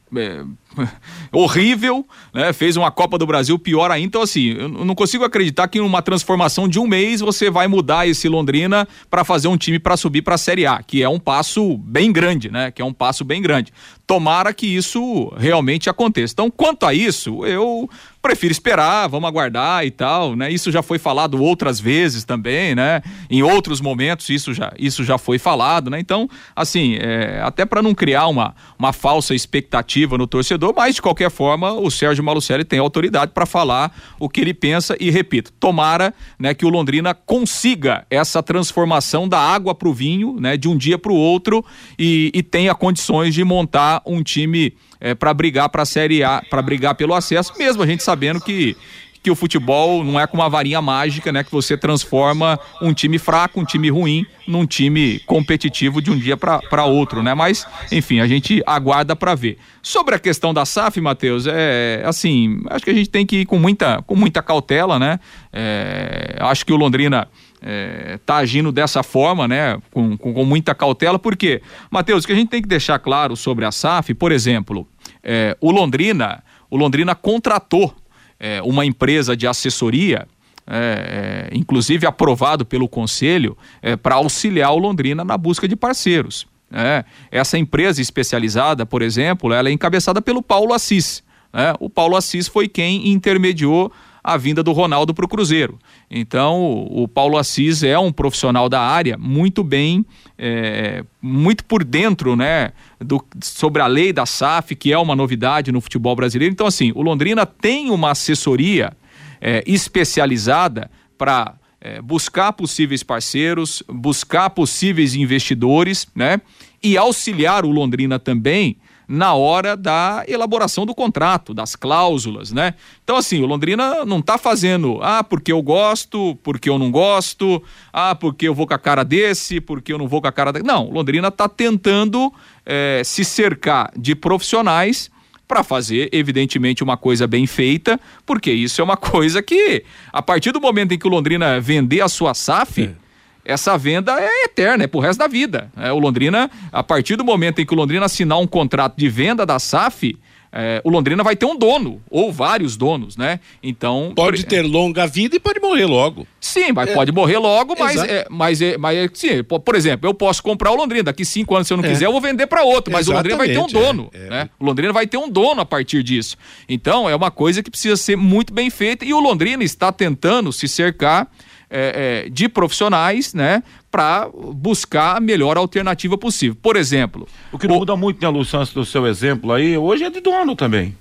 horrível, 1.32 2.06
né? 2.32 2.52
Fez 2.52 2.76
uma 2.76 2.90
Copa 2.90 3.18
do 3.18 3.26
Brasil 3.26 3.58
pior 3.58 3.90
ainda. 3.90 4.06
Então, 4.06 4.22
assim, 4.22 4.52
eu 4.52 4.68
não 4.68 4.94
consigo 4.94 5.24
acreditar 5.24 5.68
que 5.68 5.78
em 5.78 5.80
uma 5.80 6.02
transformação 6.02 6.68
de 6.68 6.78
um 6.78 6.86
mês 6.86 7.20
você 7.20 7.50
vai 7.50 7.68
mudar 7.68 8.06
esse 8.06 8.28
Londrina 8.28 8.86
para 9.10 9.24
fazer 9.24 9.48
um 9.48 9.56
time 9.56 9.78
para 9.78 9.96
subir 9.96 10.22
para 10.22 10.34
a 10.34 10.38
Série 10.38 10.66
A, 10.66 10.82
que 10.82 11.02
é 11.02 11.08
um 11.08 11.18
passo 11.18 11.76
bem 11.78 12.12
grande, 12.12 12.50
né? 12.50 12.70
Que 12.70 12.82
é 12.82 12.84
um 12.84 12.92
passo 12.92 13.24
bem 13.24 13.42
grande. 13.42 13.72
Tomara 14.06 14.52
que 14.52 14.66
isso 14.66 15.32
realmente 15.36 15.88
aconteça. 15.88 16.32
Então, 16.32 16.50
quanto 16.50 16.86
a 16.86 16.94
isso, 16.94 17.44
eu 17.46 17.88
prefiro 18.22 18.52
esperar, 18.52 19.08
vamos 19.08 19.28
aguardar 19.28 19.84
e 19.84 19.90
tal, 19.90 20.36
né? 20.36 20.50
Isso 20.50 20.70
já 20.70 20.82
foi 20.82 20.98
falado 20.98 21.42
outras 21.42 21.80
vezes 21.80 22.22
também, 22.22 22.74
né? 22.74 23.02
Em 23.30 23.42
outros 23.42 23.80
momentos 23.80 24.28
isso 24.28 24.52
já, 24.52 24.72
isso 24.78 25.02
já 25.04 25.16
foi 25.16 25.38
falado, 25.38 25.88
né? 25.88 25.98
Então, 25.98 26.28
assim, 26.54 26.96
é, 27.00 27.40
até 27.42 27.64
para 27.64 27.82
não 27.82 27.94
criar 27.94 28.26
uma, 28.28 28.54
uma 28.78 28.92
falsa 28.92 29.34
expectativa 29.34 30.18
no 30.18 30.26
torcedor, 30.26 30.74
mas 30.76 30.96
de 30.96 31.02
qualquer 31.02 31.30
forma 31.30 31.72
o 31.72 31.90
Sérgio 31.90 32.22
Malucelli 32.22 32.64
tem 32.64 32.78
autoridade 32.78 33.32
para 33.32 33.46
falar 33.46 33.96
o 34.18 34.28
que 34.28 34.40
ele 34.40 34.52
pensa 34.52 34.96
e 35.00 35.10
repito, 35.10 35.50
tomara, 35.52 36.12
né, 36.38 36.52
que 36.52 36.66
o 36.66 36.68
Londrina 36.68 37.14
consiga 37.14 38.06
essa 38.10 38.42
transformação 38.42 39.26
da 39.26 39.38
água 39.38 39.74
para 39.74 39.88
o 39.88 39.94
vinho, 39.94 40.38
né, 40.38 40.56
de 40.56 40.68
um 40.68 40.76
dia 40.76 40.98
para 40.98 41.12
o 41.12 41.16
outro 41.16 41.64
e, 41.98 42.30
e 42.34 42.42
tenha 42.42 42.74
condições 42.74 43.34
de 43.34 43.42
montar 43.44 44.02
um 44.04 44.22
time 44.22 44.74
é, 45.00 45.14
para 45.14 45.32
brigar 45.32 45.68
para 45.68 45.82
a 45.82 45.86
Série 45.86 46.22
A, 46.22 46.42
para 46.48 46.62
brigar 46.62 46.94
pelo 46.94 47.14
acesso, 47.14 47.52
mesmo 47.58 47.82
a 47.82 47.86
gente 47.86 48.02
sabendo 48.02 48.40
que 48.40 48.76
que 49.22 49.30
o 49.30 49.36
futebol 49.36 50.02
não 50.02 50.18
é 50.18 50.26
com 50.26 50.36
uma 50.36 50.48
varinha 50.48 50.80
mágica, 50.80 51.30
né, 51.30 51.44
que 51.44 51.52
você 51.52 51.76
transforma 51.76 52.58
um 52.80 52.92
time 52.92 53.18
fraco, 53.18 53.60
um 53.60 53.64
time 53.64 53.90
ruim, 53.90 54.24
num 54.46 54.66
time 54.66 55.20
competitivo 55.26 56.00
de 56.00 56.10
um 56.10 56.18
dia 56.18 56.36
para 56.36 56.84
outro, 56.86 57.22
né? 57.22 57.34
Mas, 57.34 57.66
enfim, 57.92 58.20
a 58.20 58.26
gente 58.26 58.62
aguarda 58.66 59.14
para 59.14 59.34
ver. 59.34 59.58
Sobre 59.82 60.14
a 60.14 60.18
questão 60.18 60.52
da 60.54 60.64
SAF, 60.64 61.00
Matheus, 61.00 61.46
é 61.46 62.02
assim, 62.04 62.60
acho 62.70 62.84
que 62.84 62.90
a 62.90 62.94
gente 62.94 63.10
tem 63.10 63.26
que 63.26 63.42
ir 63.42 63.46
com 63.46 63.58
muita, 63.58 64.02
com 64.02 64.16
muita 64.16 64.42
cautela, 64.42 64.98
né? 64.98 65.20
É, 65.52 66.36
acho 66.40 66.64
que 66.64 66.72
o 66.72 66.76
Londrina 66.76 67.28
é, 67.62 68.18
tá 68.24 68.36
agindo 68.36 68.72
dessa 68.72 69.02
forma, 69.02 69.46
né? 69.46 69.80
Com, 69.90 70.16
com, 70.16 70.32
com 70.32 70.44
muita 70.44 70.74
cautela, 70.74 71.18
porque, 71.18 71.62
Matheus, 71.90 72.24
o 72.24 72.26
que 72.26 72.32
a 72.32 72.36
gente 72.36 72.48
tem 72.48 72.62
que 72.62 72.68
deixar 72.68 72.98
claro 72.98 73.36
sobre 73.36 73.64
a 73.64 73.72
SAF, 73.72 74.14
por 74.14 74.32
exemplo, 74.32 74.86
é, 75.22 75.56
o 75.60 75.70
Londrina, 75.70 76.42
o 76.70 76.76
Londrina 76.76 77.14
contratou 77.14 77.94
é, 78.38 78.62
uma 78.62 78.86
empresa 78.86 79.36
de 79.36 79.46
assessoria, 79.46 80.26
é, 80.66 81.48
é, 81.52 81.56
inclusive 81.56 82.06
aprovado 82.06 82.64
pelo 82.64 82.88
conselho, 82.88 83.56
é, 83.82 83.96
para 83.96 84.14
auxiliar 84.14 84.72
o 84.72 84.78
Londrina 84.78 85.24
na 85.24 85.36
busca 85.36 85.68
de 85.68 85.76
parceiros. 85.76 86.46
É, 86.72 87.04
essa 87.30 87.58
empresa 87.58 88.00
especializada, 88.00 88.86
por 88.86 89.02
exemplo, 89.02 89.52
ela 89.52 89.68
é 89.68 89.72
encabeçada 89.72 90.22
pelo 90.22 90.40
Paulo 90.40 90.72
Assis. 90.72 91.22
Né? 91.52 91.74
O 91.80 91.90
Paulo 91.90 92.16
Assis 92.16 92.46
foi 92.46 92.68
quem 92.68 93.08
intermediou 93.08 93.92
a 94.22 94.36
vinda 94.36 94.62
do 94.62 94.72
Ronaldo 94.72 95.14
para 95.14 95.24
o 95.24 95.28
Cruzeiro. 95.28 95.78
Então, 96.10 96.86
o, 96.90 97.08
Paulo 97.08 97.36
Assis 97.36 97.82
é 97.82 97.98
um 97.98 98.12
profissional 98.12 98.68
da 98.68 98.80
área 98.80 99.16
muito 99.18 99.64
bem, 99.64 100.04
é, 100.38 101.04
muito 101.20 101.64
por 101.64 101.82
dentro, 101.82 102.36
né, 102.36 102.72
do, 102.98 103.24
sobre 103.42 103.82
a 103.82 103.86
lei 103.86 104.12
da 104.12 104.26
SAF, 104.26 104.74
que 104.76 104.92
é 104.92 104.98
uma 104.98 105.16
novidade 105.16 105.72
no 105.72 105.80
futebol 105.80 106.14
brasileiro. 106.14 106.52
Então, 106.52 106.66
assim, 106.66 106.92
o 106.94 107.02
Londrina 107.02 107.46
tem 107.46 107.90
uma 107.90 108.10
assessoria 108.10 108.92
é, 109.40 109.62
especializada 109.66 110.90
para 111.16 111.54
é, 111.80 112.00
buscar 112.02 112.52
possíveis 112.52 113.02
parceiros, 113.02 113.82
buscar 113.88 114.50
possíveis 114.50 115.14
investidores, 115.14 116.06
né, 116.14 116.40
e 116.82 116.96
auxiliar 116.96 117.64
o 117.64 117.70
Londrina 117.70 118.18
também 118.18 118.76
na 119.10 119.34
hora 119.34 119.76
da 119.76 120.24
elaboração 120.28 120.86
do 120.86 120.94
contrato, 120.94 121.52
das 121.52 121.74
cláusulas, 121.74 122.52
né? 122.52 122.74
Então, 123.02 123.16
assim, 123.16 123.42
o 123.42 123.46
Londrina 123.46 124.04
não 124.04 124.20
está 124.20 124.38
fazendo, 124.38 125.00
ah, 125.02 125.24
porque 125.24 125.50
eu 125.50 125.60
gosto, 125.60 126.38
porque 126.44 126.70
eu 126.70 126.78
não 126.78 126.92
gosto, 126.92 127.60
ah, 127.92 128.14
porque 128.14 128.46
eu 128.46 128.54
vou 128.54 128.68
com 128.68 128.74
a 128.74 128.78
cara 128.78 129.02
desse, 129.02 129.60
porque 129.60 129.92
eu 129.92 129.98
não 129.98 130.06
vou 130.06 130.20
com 130.20 130.28
a 130.28 130.32
cara 130.32 130.52
da. 130.52 130.60
Não, 130.60 130.88
Londrina 130.88 131.26
está 131.26 131.48
tentando 131.48 132.32
é, 132.64 133.02
se 133.04 133.24
cercar 133.24 133.90
de 133.98 134.14
profissionais 134.14 135.10
para 135.48 135.64
fazer, 135.64 136.08
evidentemente, 136.12 136.84
uma 136.84 136.96
coisa 136.96 137.26
bem 137.26 137.48
feita, 137.48 137.98
porque 138.24 138.52
isso 138.52 138.80
é 138.80 138.84
uma 138.84 138.94
coisa 138.96 139.42
que, 139.42 139.82
a 140.12 140.22
partir 140.22 140.52
do 140.52 140.60
momento 140.60 140.92
em 140.92 140.98
que 140.98 141.08
o 141.08 141.10
Londrina 141.10 141.60
vender 141.60 142.00
a 142.00 142.08
sua 142.08 142.32
SAF. 142.32 142.84
É 142.84 143.09
essa 143.50 143.76
venda 143.76 144.18
é 144.20 144.44
eterna, 144.44 144.84
é 144.84 144.86
pro 144.86 145.00
resto 145.00 145.18
da 145.18 145.26
vida. 145.26 145.70
É, 145.76 145.92
o 145.92 145.98
Londrina, 145.98 146.50
a 146.72 146.82
partir 146.82 147.16
do 147.16 147.24
momento 147.24 147.60
em 147.60 147.66
que 147.66 147.74
o 147.74 147.76
Londrina 147.76 148.06
assinar 148.06 148.38
um 148.38 148.46
contrato 148.46 148.96
de 148.96 149.08
venda 149.08 149.44
da 149.44 149.58
SAF, 149.58 150.16
é, 150.52 150.80
o 150.84 150.90
Londrina 150.90 151.22
vai 151.22 151.36
ter 151.36 151.46
um 151.46 151.56
dono, 151.56 152.02
ou 152.10 152.32
vários 152.32 152.76
donos, 152.76 153.16
né? 153.16 153.38
Então. 153.62 154.12
Pode 154.16 154.44
ter 154.44 154.62
longa 154.62 155.06
vida 155.06 155.36
e 155.36 155.40
pode 155.40 155.60
morrer 155.60 155.86
logo. 155.86 156.26
Sim, 156.40 156.72
mas 156.72 156.90
é, 156.90 156.94
pode 156.94 157.12
morrer 157.12 157.38
logo, 157.38 157.76
mas, 157.78 157.96
é, 157.96 158.26
mas, 158.28 158.60
é, 158.60 158.76
mas 158.76 158.96
é, 158.96 159.08
sim, 159.14 159.44
por 159.44 159.74
exemplo, 159.76 160.08
eu 160.08 160.14
posso 160.14 160.42
comprar 160.42 160.72
o 160.72 160.74
Londrina, 160.74 161.04
daqui 161.04 161.24
cinco 161.24 161.54
anos, 161.54 161.68
se 161.68 161.72
eu 161.72 161.76
não 161.76 161.84
é. 161.84 161.88
quiser, 161.88 162.06
eu 162.06 162.12
vou 162.12 162.20
vender 162.20 162.48
para 162.48 162.64
outro, 162.64 162.92
mas 162.92 163.06
Exatamente, 163.06 163.34
o 163.34 163.36
Londrina 163.36 163.36
vai 163.36 163.70
ter 163.70 163.76
um 163.76 163.80
dono. 163.80 164.10
É, 164.12 164.28
né? 164.28 164.50
O 164.58 164.64
Londrina 164.64 164.92
vai 164.92 165.06
ter 165.06 165.18
um 165.18 165.28
dono 165.28 165.60
a 165.60 165.66
partir 165.66 166.02
disso. 166.02 166.36
Então, 166.68 167.08
é 167.08 167.14
uma 167.14 167.30
coisa 167.30 167.62
que 167.62 167.70
precisa 167.70 167.96
ser 167.96 168.16
muito 168.16 168.52
bem 168.52 168.70
feita 168.70 169.04
e 169.04 169.14
o 169.14 169.20
Londrina 169.20 169.62
está 169.62 169.92
tentando 169.92 170.52
se 170.52 170.66
cercar 170.66 171.28
é, 171.70 172.24
é, 172.26 172.28
de 172.28 172.48
profissionais, 172.48 173.32
né, 173.32 173.62
para 173.90 174.28
buscar 174.54 175.16
a 175.16 175.20
melhor 175.20 175.56
alternativa 175.56 176.18
possível. 176.18 176.56
Por 176.60 176.76
exemplo. 176.76 177.28
O 177.52 177.58
que 177.58 177.68
não 177.68 177.76
o... 177.76 177.78
muda 177.78 177.96
muito, 177.96 178.20
né, 178.20 178.28
Luciano, 178.28 178.66
do 178.66 178.84
seu 178.84 179.06
exemplo 179.06 179.52
aí, 179.52 179.78
hoje 179.78 180.04
é 180.04 180.10
de 180.10 180.20
dono 180.20 180.56
também. 180.56 180.94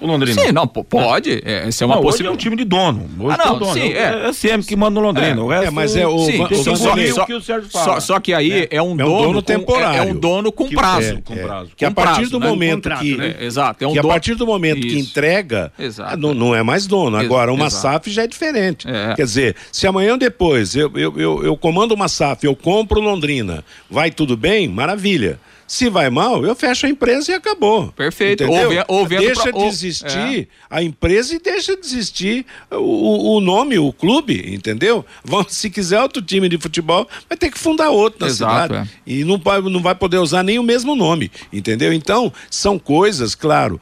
O 0.00 0.06
Londrina. 0.06 0.40
Sim, 0.40 0.52
não, 0.52 0.66
pode. 0.66 1.42
É, 1.44 1.66
essa 1.66 1.82
é 1.82 1.86
uma 1.86 2.00
possibilidade. 2.00 2.28
é 2.28 2.32
um 2.32 2.36
time 2.36 2.56
de 2.56 2.64
dono. 2.64 3.10
Hoje 3.18 3.36
ah, 3.40 3.46
não, 3.46 3.58
dono. 3.58 3.72
sim, 3.74 3.92
é. 3.92 4.28
é. 4.28 4.32
SM 4.32 4.62
que 4.66 4.76
manda 4.76 5.00
no 5.00 5.06
Londrina. 5.06 5.28
É, 5.40 5.42
o 5.42 5.48
resto, 5.48 5.66
é, 5.66 5.70
mas 5.70 5.96
é 5.96 6.06
o, 6.06 6.18
sim, 6.20 6.40
o, 6.40 6.48
sim, 6.54 6.70
o 6.70 6.76
só, 7.14 7.24
que 7.24 7.34
o 7.34 7.40
Sérgio 7.42 7.68
fala. 7.68 7.84
só, 7.84 8.00
só 8.00 8.20
que 8.20 8.32
aí 8.32 8.68
é, 8.70 8.80
um, 8.80 8.90
É 8.90 8.92
um 8.92 8.96
dono, 8.96 9.22
dono 9.22 9.34
com- 9.34 9.42
temporário. 9.42 10.00
É, 10.00 10.08
é 10.08 10.12
um 10.12 10.14
dono 10.14 10.52
com 10.52 10.68
Que- 10.68 10.76
prazo. 10.76 11.14
é, 11.14 11.20
com 11.20 11.34
é. 11.34 11.36
prazo. 11.42 11.70
Que 11.76 11.84
a 11.84 11.90
partir 11.90 12.14
prazo, 12.14 12.30
do 12.30 12.38
né? 12.40 12.46
momento 12.48 12.74
Contrato, 12.84 13.00
que. 13.02 13.16
né? 13.16 13.34
É, 13.40 13.44
exato. 13.44 13.84
É 13.84 13.88
um 13.88 13.92
que 13.92 13.98
a 13.98 14.02
dono- 14.02 14.14
partir 14.14 14.34
do 14.36 14.46
momento 14.46 14.80
que 14.82 14.98
entrega, 14.98 15.72
Exato. 15.78 16.14
ah, 16.14 16.16
não, 16.16 16.32
não 16.32 16.54
é 16.54 16.62
mais 16.62 16.86
dono. 16.86 17.16
Agora, 17.16 17.52
uma 17.52 17.66
exato. 17.66 17.82
SAF 17.82 18.10
já 18.10 18.22
é 18.22 18.26
diferente. 18.28 18.86
É. 18.88 19.14
Quer 19.14 19.24
dizer, 19.24 19.56
se 19.72 19.86
amanhã 19.86 20.12
ou 20.12 20.18
depois 20.18 20.76
eu, 20.76 20.90
eu, 20.94 21.18
eu, 21.18 21.44
eu 21.44 21.56
comando 21.56 21.92
uma 21.92 22.06
SAF, 22.08 22.44
eu 22.46 22.54
compro 22.54 23.00
Londrina, 23.00 23.64
vai 23.90 24.10
tudo 24.12 24.36
bem? 24.36 24.68
Maravilha. 24.68 25.40
Se 25.68 25.90
vai 25.90 26.08
mal, 26.08 26.44
eu 26.46 26.56
fecho 26.56 26.86
a 26.86 26.88
empresa 26.88 27.30
e 27.30 27.34
acabou. 27.34 27.92
Perfeito. 27.92 28.42
Entendeu? 28.42 28.84
Ou 28.88 29.00
ou 29.00 29.06
deixa 29.06 29.42
pra- 29.42 29.52
de 29.52 29.64
existir 29.66 30.48
a 30.70 30.82
empresa 30.82 31.34
e 31.34 31.38
deixa 31.38 31.76
de 31.76 31.86
existir 31.86 32.46
o, 32.70 33.36
o 33.36 33.40
nome, 33.40 33.78
o 33.78 33.92
clube, 33.92 34.42
entendeu? 34.54 35.04
Vão, 35.22 35.44
se 35.46 35.68
quiser 35.68 36.00
outro 36.00 36.22
time 36.22 36.48
de 36.48 36.56
futebol, 36.58 37.06
vai 37.28 37.36
ter 37.36 37.50
que 37.50 37.58
fundar 37.58 37.90
outro 37.90 38.20
na 38.20 38.26
Exato, 38.28 38.62
cidade. 38.74 38.90
E 39.06 39.24
não, 39.24 39.38
não 39.70 39.82
vai 39.82 39.94
poder 39.94 40.16
usar 40.18 40.42
nem 40.42 40.58
o 40.58 40.62
mesmo 40.62 40.96
nome, 40.96 41.30
entendeu? 41.52 41.92
Então, 41.92 42.32
são 42.50 42.78
coisas, 42.78 43.34
claro, 43.34 43.78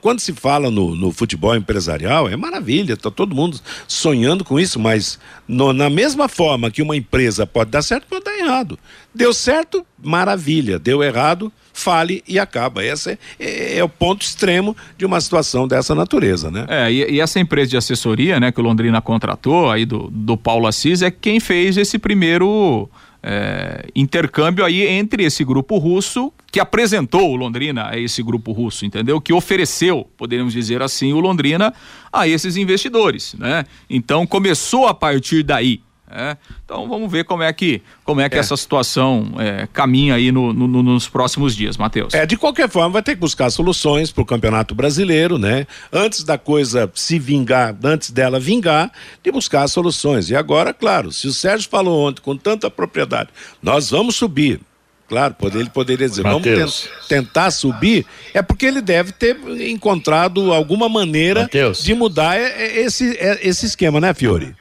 quando, 0.00 0.20
se 0.20 0.32
fala 0.32 0.70
no, 0.70 0.94
no 0.94 1.10
futebol 1.12 1.56
empresarial, 1.56 2.28
é 2.28 2.36
maravilha, 2.36 2.96
tá 2.96 3.10
todo 3.10 3.34
mundo 3.34 3.58
sonhando 3.88 4.44
com 4.44 4.58
isso, 4.60 4.78
mas 4.78 5.18
no- 5.48 5.72
na 5.72 5.88
mesma 5.88 6.28
forma 6.28 6.70
que 6.70 6.82
uma 6.82 6.96
empresa 6.96 7.46
pode 7.46 7.70
dar 7.70 7.82
certo, 7.82 8.06
pode 8.08 8.24
dar 8.24 8.38
errado. 8.38 8.78
Deu 9.14 9.32
certo, 9.32 9.84
maravilha. 10.02 10.78
Deu 10.78 11.02
errado, 11.02 11.52
fale 11.72 12.22
e 12.28 12.38
acaba. 12.38 12.84
Esse 12.84 13.12
é, 13.12 13.18
é- 13.38 13.78
é 13.78 13.84
o 13.84 13.88
ponto 13.88 14.22
extremo 14.22 14.76
de 14.98 15.04
uma 15.06 15.20
situação 15.20 15.66
dessa 15.66 15.94
natureza, 15.94 16.50
né? 16.50 16.66
É, 16.68 16.92
e, 16.92 17.14
e 17.14 17.20
essa 17.20 17.40
empresa 17.40 17.70
de 17.70 17.76
assessoria, 17.76 18.38
né, 18.38 18.52
que 18.52 18.60
o 18.60 18.64
Londrina 18.64 19.00
contratou, 19.00 19.70
aí 19.70 19.84
do, 19.86 20.08
do 20.12 20.36
Paulo 20.36 20.66
Assis, 20.66 21.02
é 21.02 21.10
quem 21.10 21.40
fez 21.40 21.76
esse 21.76 21.98
primeiro 21.98 22.88
é, 23.22 23.86
intercâmbio 23.94 24.64
aí 24.64 24.86
entre 24.86 25.24
esse 25.24 25.44
grupo 25.44 25.78
russo, 25.78 26.32
que 26.50 26.58
apresentou 26.58 27.30
o 27.30 27.36
Londrina 27.36 27.88
a 27.88 27.98
esse 27.98 28.22
grupo 28.22 28.52
russo, 28.52 28.84
entendeu? 28.84 29.20
Que 29.20 29.32
ofereceu, 29.32 30.08
poderíamos 30.16 30.52
dizer 30.52 30.82
assim, 30.82 31.12
o 31.12 31.20
Londrina 31.20 31.72
a 32.12 32.26
esses 32.26 32.56
investidores, 32.56 33.34
né? 33.38 33.64
Então 33.88 34.26
começou 34.26 34.86
a 34.86 34.94
partir 34.94 35.42
daí. 35.42 35.80
Né? 36.10 36.36
Então 36.64 36.88
vamos 36.88 37.10
ver 37.10 37.24
como 37.24 37.42
é 37.42 37.52
que, 37.52 37.80
como 38.04 38.20
é 38.20 38.28
que 38.28 38.36
essa 38.36 38.56
situação 38.56 39.32
é, 39.38 39.68
caminha 39.72 40.14
aí 40.14 40.30
no- 40.32 40.52
no- 40.52 40.66
no- 40.68 40.82
nos 40.82 41.08
próximos 41.08 41.54
dias, 41.54 41.76
Matheus. 41.76 42.12
É, 42.14 42.26
de 42.26 42.36
qualquer 42.36 42.68
forma, 42.68 42.90
vai 42.90 43.02
ter 43.02 43.14
que 43.14 43.20
buscar 43.20 43.48
soluções 43.50 44.10
para 44.10 44.22
o 44.22 44.26
Campeonato 44.26 44.74
Brasileiro, 44.74 45.38
né? 45.38 45.66
Antes 45.92 46.24
da 46.24 46.36
coisa 46.36 46.90
se 46.94 47.18
vingar, 47.18 47.76
antes 47.82 48.10
dela 48.10 48.40
vingar, 48.40 48.90
de 49.22 49.30
buscar 49.30 49.66
soluções. 49.68 50.30
E 50.30 50.36
agora, 50.36 50.72
claro, 50.74 51.12
se 51.12 51.26
o 51.28 51.32
Sérgio 51.32 51.68
falou 51.68 52.08
ontem 52.08 52.20
com 52.22 52.36
tanta 52.36 52.70
propriedade, 52.70 53.30
nós 53.62 53.90
vamos 53.90 54.16
subir. 54.16 54.60
Claro, 55.08 55.34
ele 55.54 55.68
poderia 55.70 56.08
dizer, 56.08 56.22
Mateus. 56.22 56.56
vamos 56.58 56.88
ten- 57.08 57.22
tentar 57.22 57.50
subir, 57.50 58.06
é 58.32 58.40
porque 58.42 58.64
ele 58.64 58.80
deve 58.80 59.10
ter 59.10 59.36
encontrado 59.68 60.52
alguma 60.52 60.88
maneira 60.88 61.42
Mateus. 61.42 61.82
de 61.82 61.94
mudar 61.94 62.38
é, 62.38 62.44
é, 62.44 62.80
esse, 62.82 63.16
é, 63.18 63.40
esse 63.42 63.66
esquema, 63.66 64.00
né, 64.00 64.14
Fiore? 64.14 64.54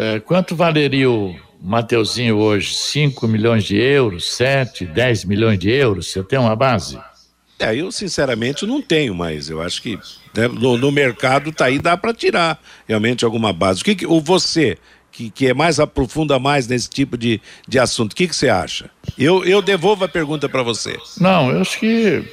É, 0.00 0.18
quanto 0.18 0.56
valeria 0.56 1.10
o 1.10 1.36
Mateuzinho 1.60 2.38
hoje? 2.38 2.74
5 2.74 3.28
milhões 3.28 3.64
de 3.64 3.76
euros, 3.76 4.32
7, 4.32 4.86
10 4.86 5.26
milhões 5.26 5.58
de 5.58 5.70
euros? 5.70 6.10
Você 6.10 6.24
tem 6.24 6.38
uma 6.38 6.56
base? 6.56 6.98
É, 7.58 7.76
eu 7.76 7.92
sinceramente 7.92 8.64
não 8.64 8.80
tenho, 8.80 9.14
mas 9.14 9.50
eu 9.50 9.60
acho 9.60 9.82
que 9.82 9.98
né, 10.34 10.48
no, 10.48 10.78
no 10.78 10.90
mercado 10.90 11.52
tá 11.52 11.66
aí, 11.66 11.78
dá 11.78 11.98
para 11.98 12.14
tirar 12.14 12.58
realmente 12.88 13.26
alguma 13.26 13.52
base. 13.52 13.82
O 13.82 13.84
que, 13.84 13.94
que 13.94 14.06
o 14.06 14.22
você 14.22 14.78
que, 15.12 15.28
que 15.28 15.48
é 15.48 15.52
mais 15.52 15.78
aprofunda 15.78 16.38
mais 16.38 16.66
nesse 16.66 16.88
tipo 16.88 17.18
de, 17.18 17.38
de 17.68 17.78
assunto, 17.78 18.12
o 18.12 18.16
que, 18.16 18.26
que 18.26 18.34
você 18.34 18.48
acha? 18.48 18.88
Eu, 19.18 19.44
eu 19.44 19.60
devolvo 19.60 20.04
a 20.06 20.08
pergunta 20.08 20.48
para 20.48 20.62
você. 20.62 20.96
Não, 21.20 21.50
eu 21.50 21.60
acho 21.60 21.78
que 21.78 22.24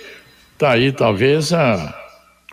tá 0.57 0.71
aí 0.71 0.93
talvez 0.93 1.51
a 1.51 1.93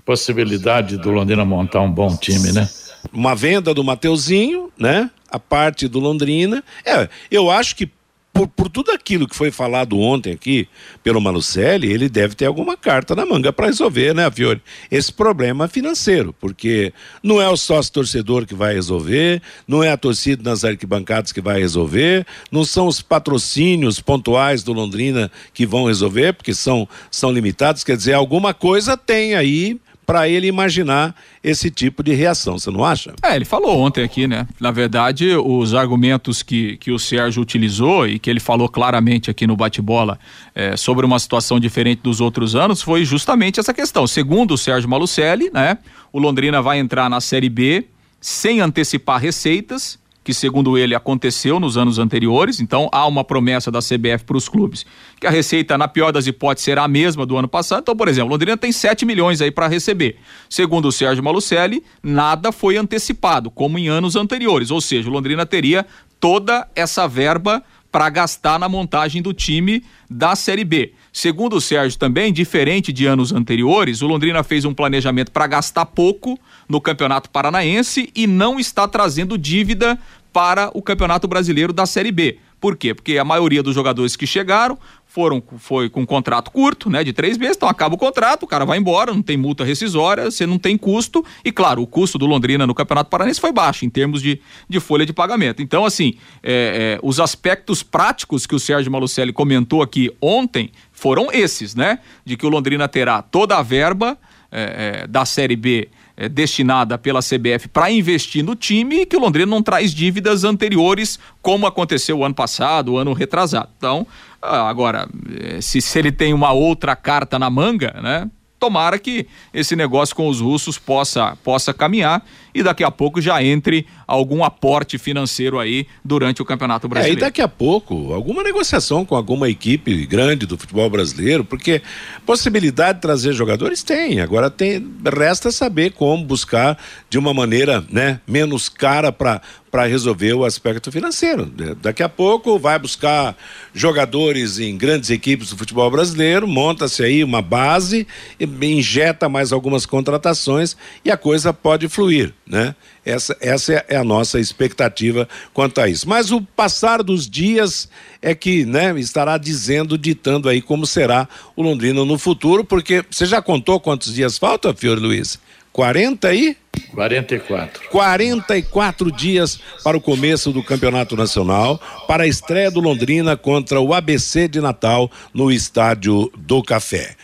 possibilidade 0.05 0.97
do 0.97 1.13
Londrina 1.13 1.45
montar 1.45 1.83
um 1.83 1.93
bom 1.93 2.17
time, 2.17 2.51
né? 2.51 2.69
Uma 3.13 3.35
venda 3.35 3.73
do 3.73 3.85
Mateuzinho, 3.85 4.73
né? 4.79 5.11
A 5.31 5.39
parte 5.39 5.89
do 5.89 5.99
Londrina. 5.99 6.63
É, 6.85 7.09
eu 7.31 7.51
acho 7.51 7.77
que 7.77 7.91
por, 8.35 8.49
por 8.49 8.69
tudo 8.69 8.91
aquilo 8.91 9.29
que 9.29 9.37
foi 9.37 9.53
falado 9.53 9.97
ontem 9.97 10.33
aqui 10.33 10.67
pelo 11.05 11.21
Malucelli, 11.21 11.91
ele 11.91 12.09
deve 12.09 12.35
ter 12.35 12.47
alguma 12.47 12.77
carta 12.77 13.15
na 13.15 13.25
manga 13.25 13.53
para 13.53 13.67
resolver, 13.67 14.13
né, 14.13 14.29
Fiore? 14.29 14.61
Esse 14.91 15.13
problema 15.13 15.69
financeiro, 15.69 16.35
porque 16.41 16.93
não 17.23 17.41
é 17.41 17.49
o 17.49 17.57
sócio 17.57 17.93
torcedor 17.93 18.45
que 18.45 18.55
vai 18.55 18.75
resolver, 18.75 19.41
não 19.69 19.85
é 19.85 19.93
a 19.93 19.97
torcida 19.97 20.43
nas 20.43 20.65
arquibancadas 20.65 21.31
que 21.31 21.41
vai 21.41 21.61
resolver, 21.61 22.27
não 22.51 22.65
são 22.65 22.89
os 22.89 23.01
patrocínios 23.01 24.01
pontuais 24.01 24.65
do 24.65 24.73
Londrina 24.73 25.31
que 25.53 25.65
vão 25.65 25.87
resolver, 25.87 26.33
porque 26.33 26.53
são, 26.53 26.89
são 27.13 27.31
limitados. 27.31 27.85
Quer 27.85 27.97
dizer, 27.97 28.15
alguma 28.15 28.53
coisa 28.53 28.97
tem 28.97 29.37
aí 29.37 29.79
para 30.07 30.29
ele 30.29 30.47
imaginar 30.47 31.15
esse 31.43 31.71
tipo 31.71 32.03
de 32.03 32.13
reação, 32.15 32.59
você 32.59 32.71
não 32.71 32.85
acha? 32.85 33.15
É, 33.23 33.37
ele 33.37 33.45
falou 33.45 33.79
ontem 33.79 34.03
aqui, 34.03 34.27
né? 34.27 34.47
Na 34.61 34.71
verdade, 34.71 35.35
os 35.35 35.75
argumentos 35.75 36.43
que, 36.43 36.77
que 36.77 36.91
o 36.91 36.99
Sérgio 36.99 37.43
utilizou 37.43 38.07
e 38.07 38.19
que 38.19 38.29
ele 38.29 38.41
falou 38.41 38.69
claramente 38.69 39.31
aqui 39.31 39.47
no 39.47 39.57
bate-bola 39.57 40.19
é, 40.55 40.77
sobre 40.77 41.05
uma 41.05 41.19
situação 41.19 41.59
diferente 41.59 42.01
dos 42.03 42.21
outros 42.21 42.55
anos 42.55 42.83
foi 42.83 43.05
justamente 43.05 43.61
essa 43.61 43.73
questão. 43.73 44.07
Segundo 44.07 44.55
o 44.55 44.59
Sérgio 44.59 44.89
Malucelli, 44.89 45.51
né? 45.53 45.79
O 46.13 46.19
Londrina 46.19 46.63
vai 46.63 46.79
entrar 46.79 47.11
na 47.11 47.21
Série 47.21 47.49
B 47.49 47.87
sem 48.21 48.61
antecipar 48.61 49.21
receitas, 49.21 49.99
que 50.25 50.33
segundo 50.33 50.79
ele 50.79 50.95
aconteceu 50.95 51.61
nos 51.61 51.77
anos 51.77 51.99
anteriores, 51.99 52.59
então 52.59 52.89
há 52.91 53.07
uma 53.07 53.23
promessa 53.23 53.71
da 53.71 53.81
CBF 53.81 54.25
para 54.25 54.37
os 54.39 54.49
clubes, 54.49 54.87
que 55.21 55.27
a 55.27 55.31
receita, 55.31 55.77
na 55.77 55.87
pior 55.87 56.11
das 56.11 56.27
hipóteses, 56.27 56.65
será 56.65 56.85
a 56.85 56.89
mesma 56.89 57.27
do 57.27 57.37
ano 57.37 57.47
passado. 57.47 57.83
Então, 57.83 57.95
por 57.95 58.09
exemplo, 58.09 58.31
Londrina 58.31 58.57
tem 58.57 58.73
7 58.73 59.05
milhões 59.05 59.43
aí 59.43 59.51
para 59.51 59.69
receber. 59.69 60.17
Segundo 60.49 60.89
o 60.89 60.93
Sérgio 60.93 61.23
Malucelli, 61.23 61.85
nada 62.03 62.51
foi 62.51 62.79
antecipado, 62.79 63.51
como 63.51 63.79
em 63.79 63.89
anos 63.89 64.17
anteriores, 64.17 64.71
ou 64.71 64.81
seja, 64.81 65.11
Londrina 65.11 65.45
teria 65.45 65.87
toda 66.19 66.67
essa 66.75 67.07
verba 67.07 67.63
para 67.93 68.09
gastar 68.09 68.59
na 68.59 68.69
montagem 68.69 69.21
do 69.23 69.33
time 69.33 69.85
da 70.11 70.35
Série 70.35 70.65
B. 70.65 70.95
Segundo 71.17 71.55
o 71.55 71.61
Sérgio 71.61 71.97
também, 71.97 72.33
diferente 72.33 72.93
de 72.93 73.07
anos 73.07 73.33
anteriores, 73.33 74.03
o 74.03 74.07
Londrina 74.09 74.43
fez 74.43 74.65
um 74.65 74.75
planejamento 74.75 75.31
para 75.31 75.47
gastar 75.47 75.87
pouco 75.87 76.37
no 76.69 76.81
Campeonato 76.81 77.31
Paranaense 77.31 78.11
e 78.17 78.27
não 78.27 78.59
está 78.59 78.89
trazendo 78.89 79.39
dívida 79.39 79.97
para 80.33 80.73
o 80.75 80.83
Campeonato 80.83 81.29
Brasileiro 81.29 81.73
da 81.73 81.87
Série 81.87 82.11
B. 82.11 82.39
Por 82.61 82.77
quê? 82.77 82.93
Porque 82.93 83.17
a 83.17 83.25
maioria 83.25 83.63
dos 83.63 83.77
jogadores 83.77 84.17
que 84.17 84.27
chegaram 84.27 84.77
foram 85.15 85.41
foi 85.59 85.89
com 85.89 86.01
um 86.01 86.07
contrato 86.07 86.51
curto, 86.51 86.91
né, 86.91 87.05
de 87.05 87.13
três 87.13 87.39
meses, 87.39 87.57
então 87.57 87.69
acaba 87.69 87.95
o 87.95 87.99
contrato, 87.99 88.43
o 88.43 88.47
cara 88.49 88.65
vai 88.65 88.79
embora, 88.79 89.15
não 89.15 89.23
tem 89.23 89.37
multa 89.37 89.65
rescisória, 89.65 90.29
você 90.29 90.45
não 90.45 90.59
tem 90.59 90.77
custo, 90.77 91.25
e 91.45 91.53
claro, 91.53 91.81
o 91.81 91.87
custo 91.87 92.19
do 92.19 92.27
Londrina 92.27 92.67
no 92.67 92.75
Campeonato 92.75 93.11
Paranaense 93.11 93.41
foi 93.41 93.53
baixo 93.53 93.85
em 93.85 93.89
termos 93.91 94.21
de, 94.21 94.41
de 94.69 94.81
folha 94.81 95.07
de 95.07 95.13
pagamento. 95.13 95.63
Então, 95.63 95.85
assim, 95.85 96.15
é, 96.43 96.99
é, 96.99 97.01
os 97.01 97.21
aspectos 97.21 97.81
práticos 97.81 98.45
que 98.45 98.57
o 98.57 98.59
Sérgio 98.59 98.91
Malucelli 98.91 99.33
comentou 99.33 99.83
aqui 99.83 100.11
ontem 100.21 100.73
foram 100.91 101.29
esses, 101.33 101.77
né? 101.77 102.01
De 102.25 102.37
que 102.37 102.45
o 102.45 102.49
Londrina 102.49 102.89
terá 102.89 103.23
toda 103.23 103.57
a 103.57 103.63
verba 103.63 104.19
é, 104.51 105.03
é, 105.03 105.07
da 105.07 105.25
Série 105.25 105.55
B 105.55 105.89
é, 106.17 106.29
destinada 106.29 106.97
pela 106.97 107.21
CBF 107.21 107.69
para 107.69 107.91
investir 107.91 108.45
no 108.45 108.55
time 108.55 109.01
e 109.01 109.07
que 109.07 109.17
o 109.17 109.21
Londrina 109.21 109.51
não 109.51 109.63
traz 109.63 109.93
dívidas 109.93 110.45
anteriores, 110.45 111.19
como 111.43 111.67
aconteceu 111.67 112.19
o 112.19 112.25
ano 112.25 112.35
passado, 112.35 112.93
o 112.93 112.99
ano 112.99 113.13
retrasado. 113.13 113.69
Então, 113.77 114.07
agora, 114.45 115.09
eh, 115.41 115.61
se, 115.61 115.81
se 115.81 115.99
ele 115.99 116.13
tem 116.13 116.33
uma 116.35 116.53
outra 116.53 116.95
carta 116.95 117.39
na 117.39 117.49
manga, 117.51 117.99
né? 118.03 118.31
Tomara 118.61 118.99
que 118.99 119.27
esse 119.53 119.77
negócio 119.77 120.17
com 120.17 120.27
os 120.27 120.41
russos 120.41 120.79
possa, 120.79 121.37
possa 121.45 121.75
caminhar 121.75 122.25
e 122.55 122.63
daqui 122.63 122.83
a 122.83 122.91
pouco 122.91 123.21
já 123.21 123.43
entre 123.43 123.87
algum 124.07 124.43
aporte 124.43 124.97
financeiro 124.97 125.59
aí 125.59 125.87
durante 126.03 126.41
o 126.41 126.47
Campeonato 126.47 126.87
É, 126.87 126.89
e 126.89 126.91
Brasileiro. 126.91 127.21
daqui 127.21 127.43
a 127.43 127.49
pouco, 127.49 128.15
alguma 128.15 128.43
negociação 128.43 129.05
com 129.05 129.17
alguma 129.17 129.51
equipe 129.51 130.07
grande 130.07 130.47
do 130.47 130.57
futebol 130.57 130.89
brasileiro, 130.89 131.45
porque 131.45 131.83
possibilidade 132.25 132.99
de 132.99 133.03
trazer 133.03 133.35
jogadores 133.35 133.83
tem. 133.83 134.21
Agora 134.21 134.49
tem, 134.49 134.87
resta 135.15 135.51
saber 135.51 135.93
como 135.93 136.25
buscar 136.25 136.79
de 137.11 137.19
uma 137.19 137.35
maneira 137.35 137.85
né, 137.91 138.21
menos 138.27 138.71
cara 138.71 139.13
para 139.13 139.43
para 139.75 139.87
resolver 139.87 140.35
o 140.35 140.45
aspecto 140.45 140.93
financeiro. 140.93 141.53
Daqui 141.83 142.05
a 142.05 142.09
pouco 142.09 142.61
vai 142.61 142.79
buscar 142.79 143.37
jogadores 143.75 144.61
em 144.61 144.77
grandes 144.77 145.11
equipes 145.11 145.51
do 145.51 145.57
futebol 145.57 145.91
brasileiro, 145.91 146.47
monta-se 146.47 147.03
aí 147.03 147.25
uma 147.25 147.43
base, 147.43 148.07
injeta 148.39 149.29
mais 149.29 149.53
algumas 149.53 149.85
contratações 149.85 150.77
e 151.05 151.11
a 151.11 151.17
coisa 151.17 151.53
pode 151.53 151.89
fluir, 151.89 152.33
né? 152.47 152.77
Essa, 153.05 153.37
essa 153.41 153.73
é 153.89 153.97
a 153.97 154.05
nossa 154.05 154.39
expectativa 154.39 155.29
quanto 155.53 155.81
a 155.81 155.89
isso. 155.89 156.09
Mas 156.09 156.31
o 156.31 156.41
passar 156.41 157.03
dos 157.03 157.29
dias 157.29 157.89
é 158.23 158.33
que 158.33 158.65
né, 158.65 158.97
estará 159.01 159.37
dizendo, 159.37 159.99
ditando 159.99 160.49
aí 160.49 160.63
como 160.63 160.87
será 160.87 161.29
o 161.57 161.63
Londrina 161.63 162.05
no 162.05 162.17
futuro, 162.17 162.65
porque 162.65 163.05
você 163.11 163.27
já 163.27 163.43
contou 163.43 163.81
quantos 163.81 164.15
dias 164.15 164.39
falta, 164.39 164.73
Fiore 164.73 165.01
Luiz? 165.01 165.37
40 165.75 166.29
aí? 166.29 166.57
44. 166.95 167.89
44 167.91 169.11
dias 169.11 169.59
para 169.83 169.97
o 169.97 170.01
começo 170.01 170.53
do 170.53 170.63
Campeonato 170.63 171.17
Nacional, 171.17 171.81
para 172.07 172.23
a 172.23 172.27
estreia 172.29 172.71
do 172.71 172.79
Londrina 172.79 173.37
contra 173.37 173.81
o 173.81 173.93
ABC 173.93 174.47
de 174.47 174.61
Natal 174.61 175.11
no 175.35 175.51
Estádio 175.51 176.31
do 176.39 176.63
Café. 176.63 177.17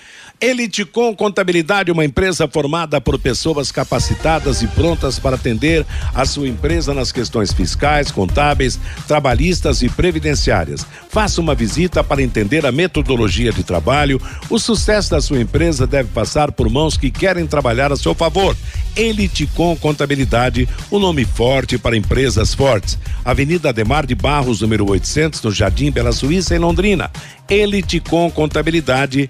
Eliticom 0.43 1.15
Contabilidade, 1.15 1.93
uma 1.93 2.03
empresa 2.03 2.49
formada 2.49 2.99
por 2.99 3.19
pessoas 3.19 3.71
capacitadas 3.71 4.63
e 4.63 4.67
prontas 4.69 5.19
para 5.19 5.37
atender 5.37 5.85
a 6.15 6.25
sua 6.25 6.49
empresa 6.49 6.95
nas 6.95 7.13
questões 7.13 7.53
fiscais, 7.53 8.11
contábeis, 8.11 8.81
trabalhistas 9.07 9.83
e 9.83 9.89
previdenciárias. 9.91 10.87
Faça 11.11 11.43
uma 11.43 11.55
visita 11.55 12.03
para 12.03 12.23
entender 12.23 12.65
a 12.65 12.73
metodologia 12.73 13.53
de 13.53 13.63
trabalho. 13.63 14.19
O 14.49 14.59
sucesso 14.59 15.11
da 15.11 15.21
sua 15.21 15.43
empresa 15.43 15.87
deve 15.87 16.09
passar 16.09 16.51
por 16.53 16.71
mãos 16.71 16.97
que 16.97 17.11
querem 17.11 17.47
trabalhar 17.47 17.93
a 17.93 17.97
seu 17.97 18.15
favor. 18.15 18.57
Eliticom 18.97 19.77
Contabilidade, 19.77 20.67
o 20.91 20.97
um 20.97 21.01
nome 21.01 21.27
forte 21.27 21.77
para 21.77 21.97
empresas 21.97 22.55
fortes. 22.55 22.99
Avenida 23.23 23.69
Ademar 23.69 24.07
de 24.07 24.15
Barros, 24.15 24.63
número 24.63 24.91
800, 24.91 25.43
no 25.43 25.51
Jardim 25.51 25.91
Bela 25.91 26.13
Suíça, 26.13 26.57
em 26.57 26.59
Londrina. 26.59 27.11
Eliticom 27.49 28.31
Contabilidade 28.31 29.29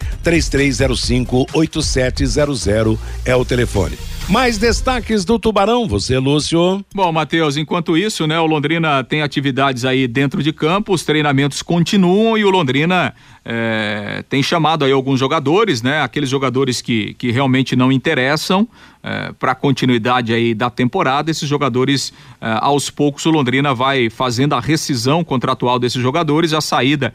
33058700 1.00 2.98
é 3.24 3.34
o 3.34 3.44
telefone. 3.44 4.09
Mais 4.30 4.58
destaques 4.58 5.24
do 5.24 5.40
Tubarão, 5.40 5.88
você, 5.88 6.16
Lúcio. 6.16 6.84
Bom, 6.94 7.10
Matheus, 7.10 7.56
enquanto 7.56 7.98
isso, 7.98 8.28
né, 8.28 8.38
o 8.38 8.46
Londrina 8.46 9.02
tem 9.02 9.22
atividades 9.22 9.84
aí 9.84 10.06
dentro 10.06 10.40
de 10.40 10.52
campo, 10.52 10.94
os 10.94 11.04
treinamentos 11.04 11.62
continuam 11.62 12.38
e 12.38 12.44
o 12.44 12.50
Londrina 12.50 13.12
é, 13.44 14.22
tem 14.28 14.40
chamado 14.40 14.84
aí 14.84 14.92
alguns 14.92 15.18
jogadores, 15.18 15.82
né, 15.82 16.00
aqueles 16.00 16.30
jogadores 16.30 16.80
que, 16.80 17.14
que 17.14 17.32
realmente 17.32 17.74
não 17.74 17.90
interessam 17.90 18.68
é, 19.02 19.32
para 19.32 19.50
a 19.50 19.54
continuidade 19.54 20.32
aí 20.32 20.54
da 20.54 20.70
temporada. 20.70 21.28
Esses 21.28 21.48
jogadores, 21.48 22.12
é, 22.40 22.56
aos 22.60 22.88
poucos, 22.88 23.26
o 23.26 23.30
Londrina 23.30 23.74
vai 23.74 24.08
fazendo 24.08 24.54
a 24.54 24.60
rescisão 24.60 25.24
contratual 25.24 25.76
desses 25.76 26.00
jogadores, 26.00 26.52
a 26.52 26.60
saída 26.60 27.12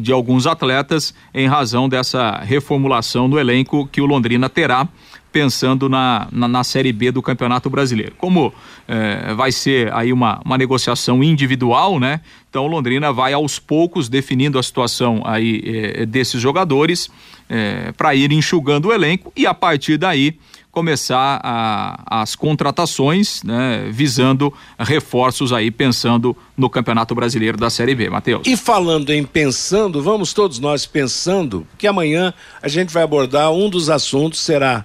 de 0.00 0.12
alguns 0.12 0.46
atletas 0.46 1.14
em 1.32 1.46
razão 1.46 1.88
dessa 1.88 2.38
reformulação 2.44 3.30
do 3.30 3.38
elenco 3.38 3.88
que 3.90 4.00
o 4.00 4.06
Londrina 4.06 4.48
terá 4.48 4.86
pensando 5.38 5.88
na, 5.88 6.26
na, 6.32 6.48
na, 6.48 6.64
Série 6.64 6.92
B 6.92 7.12
do 7.12 7.22
Campeonato 7.22 7.70
Brasileiro. 7.70 8.12
Como 8.18 8.52
é, 8.88 9.32
vai 9.34 9.52
ser 9.52 9.92
aí 9.94 10.12
uma, 10.12 10.40
uma 10.44 10.58
negociação 10.58 11.22
individual, 11.22 12.00
né? 12.00 12.20
Então 12.50 12.66
Londrina 12.66 13.12
vai 13.12 13.32
aos 13.32 13.60
poucos 13.60 14.08
definindo 14.08 14.58
a 14.58 14.62
situação 14.62 15.22
aí 15.24 15.62
é, 15.64 16.04
desses 16.06 16.40
jogadores 16.40 17.08
é, 17.48 17.92
para 17.92 18.16
ir 18.16 18.32
enxugando 18.32 18.88
o 18.88 18.92
elenco 18.92 19.32
e 19.36 19.46
a 19.46 19.54
partir 19.54 19.96
daí 19.96 20.36
começar 20.72 21.40
a, 21.42 22.20
as 22.22 22.34
contratações, 22.34 23.42
né, 23.42 23.88
visando 23.90 24.52
reforços 24.78 25.52
aí, 25.52 25.70
pensando 25.70 26.36
no 26.56 26.68
Campeonato 26.68 27.14
Brasileiro 27.14 27.56
da 27.56 27.70
Série 27.70 27.94
B, 27.94 28.10
Matheus. 28.10 28.46
E 28.46 28.56
falando 28.56 29.10
em 29.10 29.24
pensando, 29.24 30.02
vamos 30.02 30.32
todos 30.32 30.58
nós 30.58 30.84
pensando 30.84 31.66
que 31.76 31.86
amanhã 31.86 32.34
a 32.62 32.68
gente 32.68 32.92
vai 32.92 33.02
abordar 33.02 33.50
um 33.52 33.68
dos 33.70 33.88
assuntos 33.88 34.40
será 34.40 34.84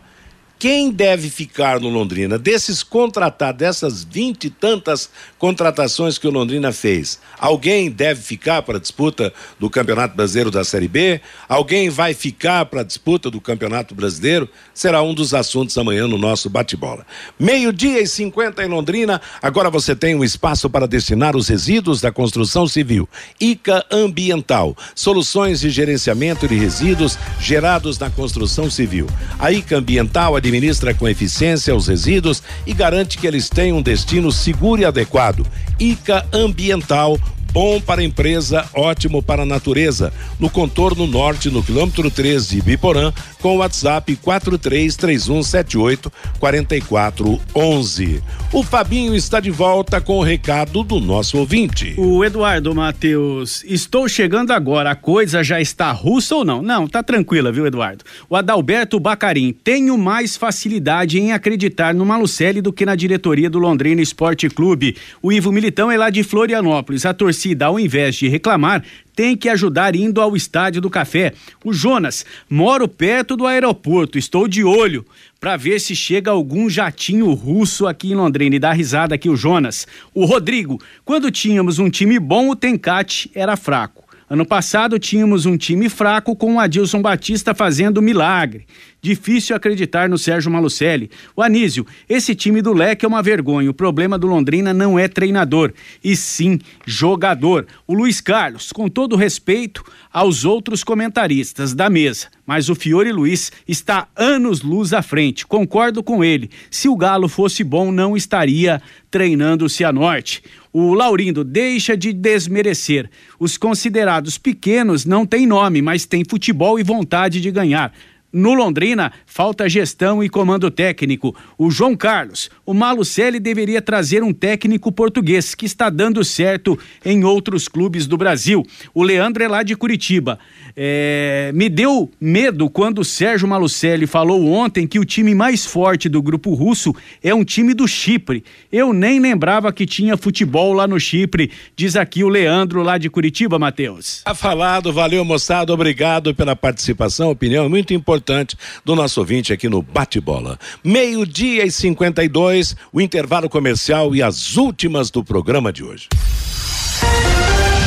quem 0.63 0.91
deve 0.91 1.29
ficar 1.29 1.77
no 1.81 1.89
Londrina? 1.89 2.39
Desses 2.39 2.83
contratados, 2.83 3.59
dessas 3.59 4.01
vinte 4.01 4.45
e 4.45 4.49
tantas 4.49 5.09
contratações 5.37 6.17
que 6.17 6.25
o 6.25 6.31
Londrina 6.31 6.71
fez, 6.71 7.19
alguém 7.37 7.91
deve 7.91 8.21
ficar 8.21 8.61
para 8.61 8.77
a 8.77 8.79
disputa 8.79 9.33
do 9.59 9.69
Campeonato 9.69 10.15
Brasileiro 10.15 10.49
da 10.49 10.63
Série 10.63 10.87
B? 10.87 11.19
Alguém 11.49 11.89
vai 11.89 12.13
ficar 12.13 12.63
para 12.67 12.79
a 12.79 12.83
disputa 12.85 13.29
do 13.29 13.41
Campeonato 13.41 13.93
Brasileiro? 13.93 14.47
Será 14.73 15.03
um 15.03 15.13
dos 15.13 15.33
assuntos 15.33 15.77
amanhã 15.77 16.07
no 16.07 16.17
nosso 16.17 16.49
bate-bola. 16.49 17.05
Meio-dia 17.37 18.01
e 18.01 18.07
cinquenta 18.07 18.63
em 18.63 18.69
Londrina, 18.69 19.19
agora 19.41 19.69
você 19.69 19.93
tem 19.93 20.15
um 20.15 20.23
espaço 20.23 20.69
para 20.69 20.87
destinar 20.87 21.35
os 21.35 21.49
resíduos 21.49 21.99
da 21.99 22.09
construção 22.09 22.69
civil. 22.69 23.09
ICA 23.37 23.85
Ambiental, 23.91 24.77
soluções 24.95 25.59
de 25.59 25.69
gerenciamento 25.69 26.47
de 26.47 26.55
resíduos 26.55 27.19
gerados 27.37 27.99
na 27.99 28.09
construção 28.09 28.71
civil. 28.71 29.09
A 29.37 29.51
ICA 29.51 29.75
Ambiental 29.75 30.37
administra 30.37 30.52
administra 30.53 30.93
com 30.93 31.07
eficiência 31.07 31.75
os 31.75 31.87
resíduos 31.87 32.43
e 32.65 32.73
garante 32.73 33.17
que 33.17 33.25
eles 33.25 33.49
tenham 33.49 33.77
um 33.77 33.81
destino 33.81 34.31
seguro 34.31 34.81
e 34.81 34.85
adequado. 34.85 35.45
ICA 35.79 36.25
Ambiental 36.31 37.17
bom 37.53 37.79
para 37.79 38.01
a 38.01 38.03
empresa, 38.03 38.67
ótimo 38.73 39.21
para 39.21 39.43
a 39.43 39.45
natureza. 39.45 40.11
No 40.39 40.49
contorno 40.49 41.05
norte, 41.05 41.51
no 41.51 41.61
quilômetro 41.61 42.09
13 42.09 42.55
de 42.55 42.61
Biporã, 42.63 43.13
com 43.39 43.55
o 43.55 43.57
WhatsApp 43.57 44.15
433178 44.15 46.11
4411. 46.39 48.23
O 48.51 48.63
Fabinho 48.63 49.15
está 49.15 49.39
de 49.39 49.51
volta 49.51 50.01
com 50.01 50.17
o 50.17 50.23
recado 50.23 50.83
do 50.83 50.99
nosso 50.99 51.37
ouvinte. 51.37 51.93
O 51.95 52.25
Eduardo 52.25 52.73
Matheus, 52.73 53.63
estou 53.65 54.09
chegando 54.09 54.49
agora, 54.51 54.89
a 54.89 54.95
coisa 54.95 55.43
já 55.43 55.61
está 55.61 55.91
russa 55.91 56.35
ou 56.35 56.43
não? 56.43 56.63
Não, 56.63 56.87
tá 56.87 57.03
tranquila, 57.03 57.51
viu, 57.51 57.67
Eduardo? 57.67 58.03
O 58.27 58.35
Adalberto 58.35 58.99
Bacarim, 58.99 59.53
tenho 59.63 59.95
mais 59.95 60.35
facilidade 60.35 61.19
em 61.19 61.33
acreditar 61.33 61.93
no 61.93 62.03
Malucelli 62.03 62.61
do 62.61 62.73
que 62.73 62.83
na 62.83 62.95
diretoria 62.95 63.47
do 63.49 63.59
Londrina 63.59 64.01
Esporte 64.01 64.49
Clube. 64.49 64.97
O 65.21 65.31
Ivo 65.31 65.51
Militão 65.51 65.91
é 65.91 65.97
lá 65.97 66.09
de 66.09 66.23
Florianópolis. 66.23 67.05
A 67.05 67.13
torcida 67.13 67.42
torcida, 67.43 67.65
ao 67.65 67.79
invés 67.79 68.15
de 68.15 68.27
reclamar, 68.27 68.83
tem 69.15 69.35
que 69.35 69.49
ajudar 69.49 69.95
indo 69.95 70.21
ao 70.21 70.35
Estádio 70.35 70.81
do 70.81 70.89
Café. 70.89 71.33
O 71.63 71.73
Jonas, 71.73 72.25
moro 72.49 72.87
perto 72.87 73.35
do 73.35 73.45
aeroporto, 73.45 74.17
estou 74.17 74.47
de 74.47 74.63
olho 74.63 75.05
para 75.39 75.57
ver 75.57 75.79
se 75.79 75.95
chega 75.95 76.31
algum 76.31 76.69
jatinho 76.69 77.31
russo 77.33 77.85
aqui 77.85 78.11
em 78.11 78.15
Londrina. 78.15 78.55
E 78.55 78.59
dá 78.59 78.71
risada 78.71 79.13
aqui 79.13 79.29
o 79.29 79.35
Jonas. 79.35 79.85
O 80.13 80.25
Rodrigo, 80.25 80.81
quando 81.03 81.29
tínhamos 81.29 81.79
um 81.79 81.89
time 81.89 82.17
bom, 82.17 82.49
o 82.49 82.55
Tencate 82.55 83.29
era 83.35 83.57
fraco. 83.57 84.02
Ano 84.29 84.45
passado 84.45 84.97
tínhamos 84.97 85.45
um 85.45 85.57
time 85.57 85.89
fraco 85.89 86.35
com 86.35 86.55
o 86.55 86.59
Adilson 86.59 87.01
Batista 87.01 87.53
fazendo 87.53 88.01
milagre. 88.01 88.65
Difícil 89.01 89.53
acreditar 89.53 90.07
no 90.07 90.17
Sérgio 90.17 90.49
Malucelli. 90.49 91.11
O 91.35 91.41
Anísio, 91.41 91.85
esse 92.07 92.33
time 92.33 92.61
do 92.61 92.71
Leque 92.71 93.03
é 93.03 93.07
uma 93.07 93.21
vergonha. 93.21 93.69
O 93.69 93.73
problema 93.73 94.17
do 94.17 94.27
Londrina 94.27 94.73
não 94.73 94.97
é 94.97 95.09
treinador, 95.09 95.73
e 96.01 96.15
sim 96.15 96.57
jogador. 96.85 97.67
O 97.85 97.93
Luiz 97.93 98.21
Carlos, 98.21 98.71
com 98.71 98.87
todo 98.87 99.17
respeito 99.17 99.83
aos 100.11 100.45
outros 100.45 100.85
comentaristas 100.85 101.73
da 101.73 101.89
mesa, 101.89 102.27
mas 102.45 102.69
o 102.69 102.75
Fiore 102.75 103.11
Luiz 103.11 103.51
está 103.67 104.07
anos 104.15 104.61
luz 104.61 104.93
à 104.93 105.01
frente. 105.01 105.45
Concordo 105.45 106.01
com 106.01 106.23
ele. 106.23 106.49
Se 106.71 106.87
o 106.87 106.95
Galo 106.95 107.27
fosse 107.27 107.61
bom, 107.61 107.91
não 107.91 108.15
estaria 108.15 108.81
treinando 109.11 109.65
o 109.65 109.69
Cianorte. 109.69 110.41
O 110.73 110.95
Laurindo 110.95 111.43
deixa 111.43 111.95
de 111.95 112.11
desmerecer. 112.11 113.07
Os 113.39 113.57
considerados 113.57 114.39
pequenos 114.39 115.05
não 115.05 115.23
têm 115.23 115.45
nome, 115.45 115.83
mas 115.83 116.07
têm 116.07 116.23
futebol 116.27 116.79
e 116.79 116.83
vontade 116.83 117.39
de 117.39 117.51
ganhar. 117.51 117.93
No 118.35 118.55
Londrina, 118.55 119.13
falta 119.27 119.69
gestão 119.69 120.23
e 120.23 120.27
comando 120.27 120.71
técnico. 120.71 121.35
O 121.55 121.69
João 121.69 121.95
Carlos, 121.95 122.49
o 122.65 122.73
Malucelli 122.73 123.39
deveria 123.39 123.79
trazer 123.79 124.23
um 124.23 124.33
técnico 124.33 124.91
português 124.91 125.53
que 125.53 125.67
está 125.67 125.87
dando 125.87 126.23
certo 126.23 126.75
em 127.05 127.23
outros 127.23 127.67
clubes 127.67 128.07
do 128.07 128.17
Brasil. 128.17 128.65
O 128.91 129.03
Leandro 129.03 129.43
é 129.43 129.47
lá 129.47 129.61
de 129.61 129.75
Curitiba. 129.75 130.39
É, 130.75 131.51
me 131.53 131.69
deu 131.69 132.09
medo 132.19 132.69
quando 132.69 132.99
o 132.99 133.05
Sérgio 133.05 133.47
Malucelli 133.47 134.07
falou 134.07 134.51
ontem 134.51 134.87
que 134.87 134.99
o 134.99 135.05
time 135.05 135.35
mais 135.35 135.65
forte 135.65 136.09
do 136.09 136.21
grupo 136.21 136.53
russo 136.53 136.95
é 137.21 137.33
um 137.33 137.43
time 137.43 137.73
do 137.73 137.87
Chipre. 137.87 138.43
Eu 138.71 138.91
nem 138.91 139.19
lembrava 139.19 139.71
que 139.71 139.85
tinha 139.85 140.17
futebol 140.17 140.73
lá 140.73 140.87
no 140.87 140.99
Chipre, 140.99 141.51
diz 141.75 141.95
aqui 141.95 142.23
o 142.23 142.29
Leandro 142.29 142.81
lá 142.81 142.97
de 142.97 143.09
Curitiba, 143.09 143.59
Matheus. 143.59 144.21
Tá 144.23 144.33
falado, 144.33 144.91
valeu 144.91 145.23
moçada, 145.23 145.73
obrigado 145.73 146.33
pela 146.33 146.55
participação, 146.55 147.29
opinião 147.29 147.69
muito 147.69 147.93
importante 147.93 148.57
do 148.83 148.95
nosso 148.95 149.19
ouvinte 149.19 149.53
aqui 149.53 149.69
no 149.69 149.81
Bate-Bola. 149.81 150.57
Meio-dia 150.83 151.65
e 151.65 151.71
52, 151.71 152.75
o 152.91 152.99
intervalo 152.99 153.49
comercial 153.49 154.15
e 154.15 154.23
as 154.23 154.57
últimas 154.57 155.11
do 155.11 155.23
programa 155.23 155.71
de 155.71 155.83
hoje. 155.83 156.07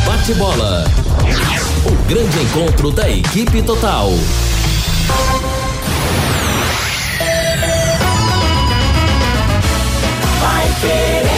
Bate-Bola. 0.05 0.85
Grande 2.09 2.41
encontro 2.41 2.93
da 2.93 3.11
equipe 3.11 3.61
total. 3.63 4.11
Vai 10.41 10.69
querer 10.81 11.36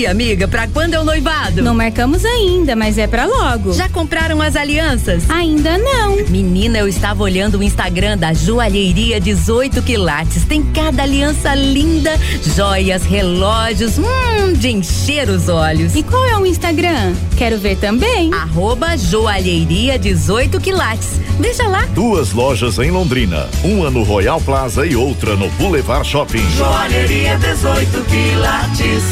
aí, 0.00 0.06
amiga, 0.06 0.48
pra 0.48 0.66
quando 0.66 0.94
é 0.94 1.00
o 1.00 1.04
noivado? 1.04 1.62
Não 1.62 1.74
marcamos 1.74 2.24
ainda, 2.24 2.74
mas 2.74 2.96
é 2.96 3.06
pra 3.06 3.26
logo. 3.26 3.72
Já 3.72 3.88
compraram 3.88 4.40
as 4.40 4.56
alianças? 4.56 5.28
Ainda 5.28 5.76
não. 5.76 6.16
Menina, 6.28 6.78
eu 6.78 6.88
estava 6.88 7.22
olhando 7.22 7.58
o 7.58 7.62
Instagram 7.62 8.16
da 8.16 8.32
Joalheria 8.32 9.20
18 9.20 9.82
Quilates. 9.82 10.44
Tem 10.44 10.62
cada 10.62 11.02
aliança 11.02 11.54
linda, 11.54 12.18
joias, 12.56 13.04
relógios, 13.04 13.98
hum, 13.98 14.52
de 14.54 14.70
encher 14.70 15.28
os 15.28 15.48
olhos. 15.48 15.94
E 15.94 16.02
qual 16.02 16.24
é 16.26 16.38
o 16.38 16.46
Instagram? 16.46 17.14
Quero 17.36 17.58
ver 17.58 17.76
também. 17.76 18.32
Arroba 18.32 18.96
Joalheria 18.96 19.98
18 19.98 20.60
Quilates. 20.60 21.20
Veja 21.38 21.66
lá. 21.66 21.86
Duas 21.94 22.32
lojas 22.32 22.78
em 22.78 22.90
Londrina, 22.90 23.48
uma 23.64 23.90
no 23.90 24.02
Royal 24.02 24.40
Plaza 24.40 24.86
e 24.86 24.94
outra 24.94 25.36
no 25.36 25.48
Boulevard 25.52 26.06
Shopping. 26.06 26.44
Joalheria 26.56 27.36
18 27.38 28.04
quilates. 28.04 29.04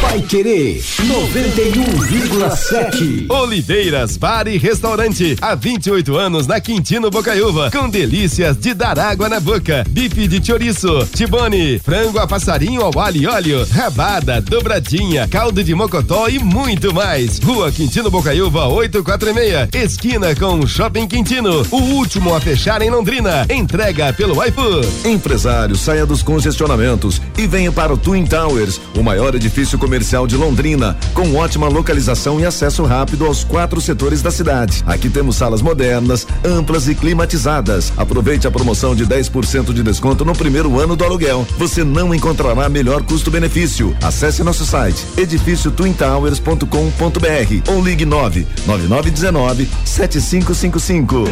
Vai 0.00 0.20
querer 0.36 0.80
91,7. 0.80 3.30
Oliveiras 3.30 4.18
Bar 4.18 4.46
e 4.48 4.58
Restaurante. 4.58 5.34
Há 5.40 5.54
28 5.54 6.14
anos 6.14 6.46
na 6.46 6.60
Quintino 6.60 7.10
Bocaiúva. 7.10 7.70
Com 7.70 7.88
delícias 7.88 8.58
de 8.58 8.74
dar 8.74 8.98
água 8.98 9.30
na 9.30 9.40
boca. 9.40 9.82
Bife 9.88 10.28
de 10.28 10.46
chouriço, 10.46 11.08
tibone, 11.14 11.78
frango 11.78 12.18
a 12.18 12.26
passarinho 12.26 12.82
ao 12.82 12.98
alho 12.98 13.22
e 13.22 13.26
óleo, 13.26 13.66
rabada, 13.70 14.42
dobradinha, 14.42 15.26
caldo 15.26 15.64
de 15.64 15.74
mocotó 15.74 16.28
e 16.28 16.38
muito 16.38 16.92
mais. 16.92 17.38
Rua 17.38 17.72
Quintino 17.72 18.10
Bocaiúva 18.10 18.66
846. 18.66 19.70
Esquina 19.72 20.34
com 20.34 20.66
Shopping 20.66 21.08
Quintino. 21.08 21.66
O 21.70 21.78
último 21.78 22.34
a 22.34 22.40
fechar 22.42 22.82
em 22.82 22.90
Londrina. 22.90 23.46
Entrega 23.48 24.12
pelo 24.12 24.34
iFood. 24.44 24.86
Empresário, 25.08 25.76
saia 25.76 26.04
dos 26.04 26.22
congestionamentos 26.22 27.22
e 27.38 27.46
venha 27.46 27.72
para 27.72 27.94
o 27.94 27.96
Twin 27.96 28.26
Towers, 28.26 28.78
o 28.94 29.02
maior 29.02 29.34
edifício 29.34 29.78
comercial 29.78 30.25
de 30.26 30.36
Londrina, 30.36 30.96
com 31.14 31.34
ótima 31.34 31.68
localização 31.68 32.40
e 32.40 32.44
acesso 32.44 32.84
rápido 32.84 33.26
aos 33.26 33.44
quatro 33.44 33.80
setores 33.80 34.22
da 34.22 34.30
cidade. 34.30 34.82
Aqui 34.86 35.08
temos 35.08 35.36
salas 35.36 35.62
modernas, 35.62 36.26
amplas 36.44 36.88
e 36.88 36.94
climatizadas. 36.94 37.92
Aproveite 37.96 38.46
a 38.46 38.50
promoção 38.50 38.94
de 38.94 39.06
10% 39.06 39.72
de 39.72 39.82
desconto 39.82 40.24
no 40.24 40.34
primeiro 40.34 40.78
ano 40.80 40.96
do 40.96 41.04
aluguel. 41.04 41.46
Você 41.58 41.84
não 41.84 42.14
encontrará 42.14 42.68
melhor 42.68 43.02
custo-benefício. 43.02 43.96
Acesse 44.02 44.42
nosso 44.42 44.64
site 44.64 45.04
edifíciotwintowers.com.br 45.16 47.72
ou 47.72 47.84
ligue 47.84 48.04
9 48.04 48.46
9919 48.66 49.68
7555. 49.84 51.24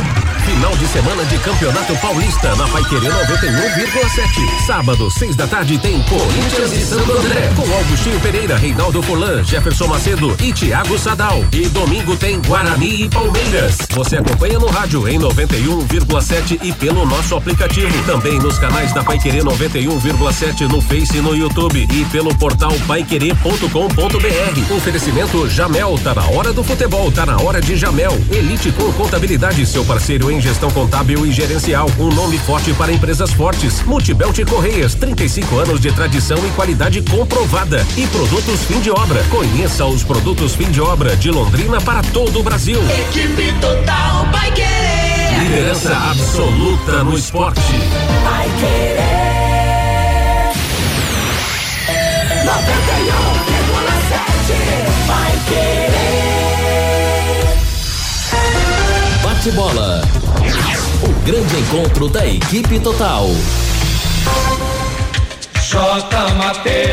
Final 0.45 0.77
de 0.77 0.87
semana 0.89 1.25
de 1.25 1.39
Campeonato 1.39 1.97
Paulista 1.97 2.55
na 2.57 2.69
Paiquerê 2.69 3.09
91,7. 3.09 4.67
Sábado, 4.67 5.11
seis 5.11 5.35
da 5.37 5.47
tarde, 5.47 5.79
tem 5.79 6.03
Corinthians 6.03 6.73
e 6.73 6.85
Santo 6.85 7.13
André. 7.13 7.51
Com 7.57 7.75
Augustinho 7.75 8.21
Pereira, 8.21 8.57
Reinaldo 8.57 8.84
Fulan, 8.93 9.43
Jefferson 9.43 9.87
Macedo 9.87 10.37
e 10.43 10.53
Thiago 10.53 10.99
Sadal. 10.99 11.45
E 11.53 11.69
domingo 11.69 12.17
tem 12.17 12.41
Guarani 12.41 13.05
e 13.05 13.09
Palmeiras. 13.09 13.79
Você 13.91 14.17
acompanha 14.17 14.59
no 14.59 14.67
rádio 14.67 15.09
em 15.09 15.19
91,7 15.19 16.59
e 16.63 16.73
pelo 16.73 17.07
nosso 17.07 17.35
aplicativo. 17.35 17.93
Também 18.05 18.39
nos 18.39 18.59
canais 18.59 18.93
da 18.93 19.03
Paiquerê 19.03 19.41
91,7 19.41 20.69
no 20.69 20.81
Face 20.81 21.17
e 21.17 21.21
no 21.21 21.35
YouTube. 21.35 21.87
E 21.91 22.05
pelo 22.07 22.35
portal 22.35 22.73
paiquerê.com.br. 22.87 24.75
Oferecimento 24.77 25.49
Jamel, 25.49 25.99
tá 26.03 26.15
na 26.15 26.25
hora 26.31 26.53
do 26.53 26.63
futebol, 26.63 27.11
tá 27.11 27.25
na 27.25 27.41
hora 27.41 27.61
de 27.61 27.77
Jamel. 27.77 28.13
Elite 28.31 28.71
com 28.73 28.93
contabilidade, 28.93 29.65
seu 29.67 29.85
parceiro 29.85 30.31
em 30.31 30.41
gestão 30.41 30.71
contábil 30.71 31.25
e 31.25 31.33
gerencial. 31.33 31.91
Um 31.99 32.09
nome 32.09 32.39
forte 32.39 32.73
para 32.75 32.93
empresas 32.93 33.33
fortes. 33.33 33.83
Multibelt 33.83 34.39
Correias, 34.49 34.95
35 34.95 35.59
anos 35.59 35.81
de 35.81 35.91
tradição 35.93 36.39
e 36.39 36.51
qualidade 36.51 37.03
comprovada. 37.03 37.87
E 37.97 38.07
produtos 38.09 38.64
fim 38.65 38.81
de 38.81 38.91
obra. 38.91 39.23
Conheça 39.25 39.85
os 39.85 40.03
produtos 40.03 40.55
fim 40.55 40.71
de 40.71 40.81
obra 40.81 41.15
de 41.17 41.31
Londrina 41.31 41.81
para 41.81 42.03
todo 42.03 42.41
o 42.41 42.43
Brasil. 42.43 42.81
Equipe 43.09 43.53
total 43.61 44.27
vai 44.33 44.51
querer. 44.53 45.39
Liderança 45.41 45.95
absoluta 45.95 47.05
no 47.05 47.17
esporte. 47.17 47.61
Vai 48.25 48.49
querer. 48.61 49.05
91,7. 52.45 52.55
Vai 55.07 55.33
querer. 55.49 55.95
Bate 59.23 59.51
bola. 59.53 60.03
O 61.03 61.09
grande 61.27 61.57
encontro 61.57 62.09
da 62.09 62.27
equipe 62.27 62.81
total. 62.81 63.29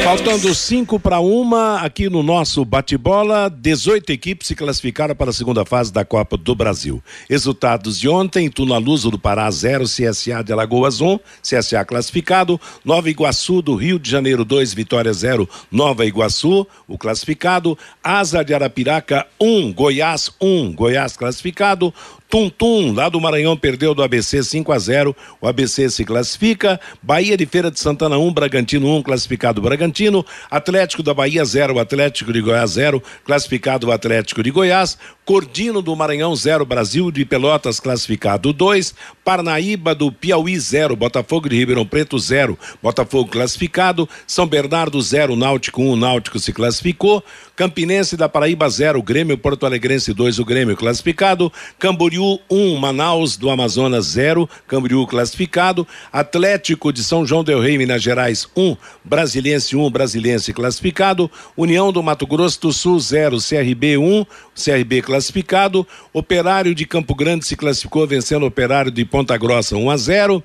Faltando 0.04 0.54
cinco 0.56 1.00
para 1.00 1.20
uma 1.20 1.82
aqui 1.82 2.10
no 2.10 2.24
nosso 2.24 2.66
bate-bola, 2.66 3.50
18 3.50 4.12
equipes 4.12 4.48
se 4.48 4.56
classificaram 4.56 5.16
para 5.16 5.30
a 5.30 5.34
segunda 5.34 5.64
fase 5.64 5.94
da 5.94 6.04
Copa 6.04 6.36
do 6.36 6.56
Brasil. 6.56 7.02
Resultados 7.30 8.00
de 8.00 8.10
ontem: 8.10 8.50
Tuna 8.50 8.78
Luso 8.78 9.12
do 9.12 9.20
Pará 9.20 9.50
0, 9.50 9.86
CSA 9.86 10.44
de 10.44 10.52
Alagoas 10.52 11.00
1, 11.00 11.12
um, 11.12 11.20
CSA 11.42 11.86
classificado, 11.86 12.60
Nova 12.84 13.10
Iguaçu 13.10 13.62
do 13.62 13.76
Rio 13.76 14.00
de 14.00 14.10
Janeiro 14.10 14.44
2, 14.44 14.74
Vitória 14.74 15.14
0, 15.14 15.48
Nova 15.72 16.06
Iguaçu, 16.06 16.68
o 16.88 16.98
classificado, 16.98 17.78
Asa 18.04 18.44
de 18.44 18.54
Arapiraca 18.54 19.28
1, 19.40 19.46
um, 19.46 19.74
Goiás 19.74 20.32
1, 20.42 20.48
um, 20.48 20.74
Goiás 20.74 21.16
classificado, 21.16 21.94
Tum 22.32 22.50
Tum, 22.50 22.94
lá 22.94 23.10
do 23.10 23.20
Maranhão, 23.20 23.58
perdeu 23.58 23.94
do 23.94 24.02
ABC 24.02 24.42
5 24.42 24.72
a 24.72 24.80
0. 24.80 25.14
O 25.42 25.48
ABC 25.50 25.90
se 25.90 26.06
classifica. 26.06 26.80
Bahia 27.04 27.36
de 27.36 27.46
Feira 27.46 27.70
de 27.70 27.78
Santana 27.78 28.18
1, 28.18 28.32
Bragantino 28.32 28.88
1, 28.88 29.04
classificado 29.04 29.62
Bragantino. 29.62 30.26
Atlético 30.50 31.04
da 31.04 31.14
Bahia 31.14 31.44
0, 31.44 31.78
Atlético 31.78 32.32
de 32.32 32.40
Goiás 32.40 32.72
0, 32.72 33.04
classificado 33.26 33.88
o 33.88 33.92
Atlético 33.92 34.42
de 34.42 34.50
Goiás. 34.50 34.98
Cordino 35.24 35.84
do 35.84 35.96
Maranhão 35.96 36.36
0, 36.36 36.66
Brasil 36.66 37.12
de 37.12 37.24
Pelotas 37.24 37.80
classificado 37.80 38.52
2. 38.52 38.96
Parnaíba 39.24 39.94
do 39.94 40.12
Piauí 40.12 40.58
0, 40.58 40.96
Botafogo 40.96 41.48
de 41.48 41.56
Ribeirão 41.56 41.86
Preto 41.86 42.18
0, 42.18 42.58
Botafogo 42.82 43.30
classificado. 43.30 44.10
São 44.26 44.48
Bernardo 44.48 45.00
0, 45.00 45.36
Náutico 45.36 45.84
1, 45.84 45.96
Náutico 45.96 46.40
se 46.40 46.52
classificou. 46.52 47.24
Campinense 47.56 48.18
da 48.18 48.28
Paraíba 48.28 48.68
0, 48.68 49.02
Grêmio 49.04 49.38
Porto 49.38 49.68
Alegrense 49.68 50.12
2, 50.12 50.40
o 50.40 50.46
Grêmio 50.46 50.76
classificado. 50.76 51.54
Camboriú 51.78 52.40
1, 52.50 52.58
um, 52.58 52.78
Manaus 52.78 53.38
do 53.38 53.52
Amazonas 53.52 54.08
0, 54.08 54.50
Camboriú 54.68 55.06
classificado. 55.06 55.88
Atlético 56.12 56.92
de 56.92 57.04
São 57.04 57.28
João 57.28 57.44
del 57.44 57.62
Rei, 57.62 57.78
Minas 57.78 58.02
Gerais 58.02 58.50
1, 58.56 58.70
um, 58.70 58.78
Brasiliense 59.06 59.76
1, 59.76 59.86
um, 59.86 59.92
Brasiliense 59.92 60.52
classificado. 60.52 61.30
União 61.56 61.94
do 61.94 62.02
Mato 62.02 62.26
Grosso 62.26 62.60
do 62.60 62.74
Sul 62.74 63.00
0, 63.00 63.38
CRB 63.38 63.98
1, 63.98 64.04
um, 64.04 64.26
CRB 64.56 65.04
classificado. 65.04 65.11
Operário 66.14 66.76
de 66.76 66.86
Campo 66.86 67.16
Grande 67.16 67.46
se 67.46 67.56
classificou 67.56 68.08
vencendo 68.08 68.46
Operário 68.46 68.92
de 68.92 69.04
Ponta 69.06 69.38
Grossa 69.38 69.76
1 69.76 69.90
a 69.90 69.98
0. 69.98 70.44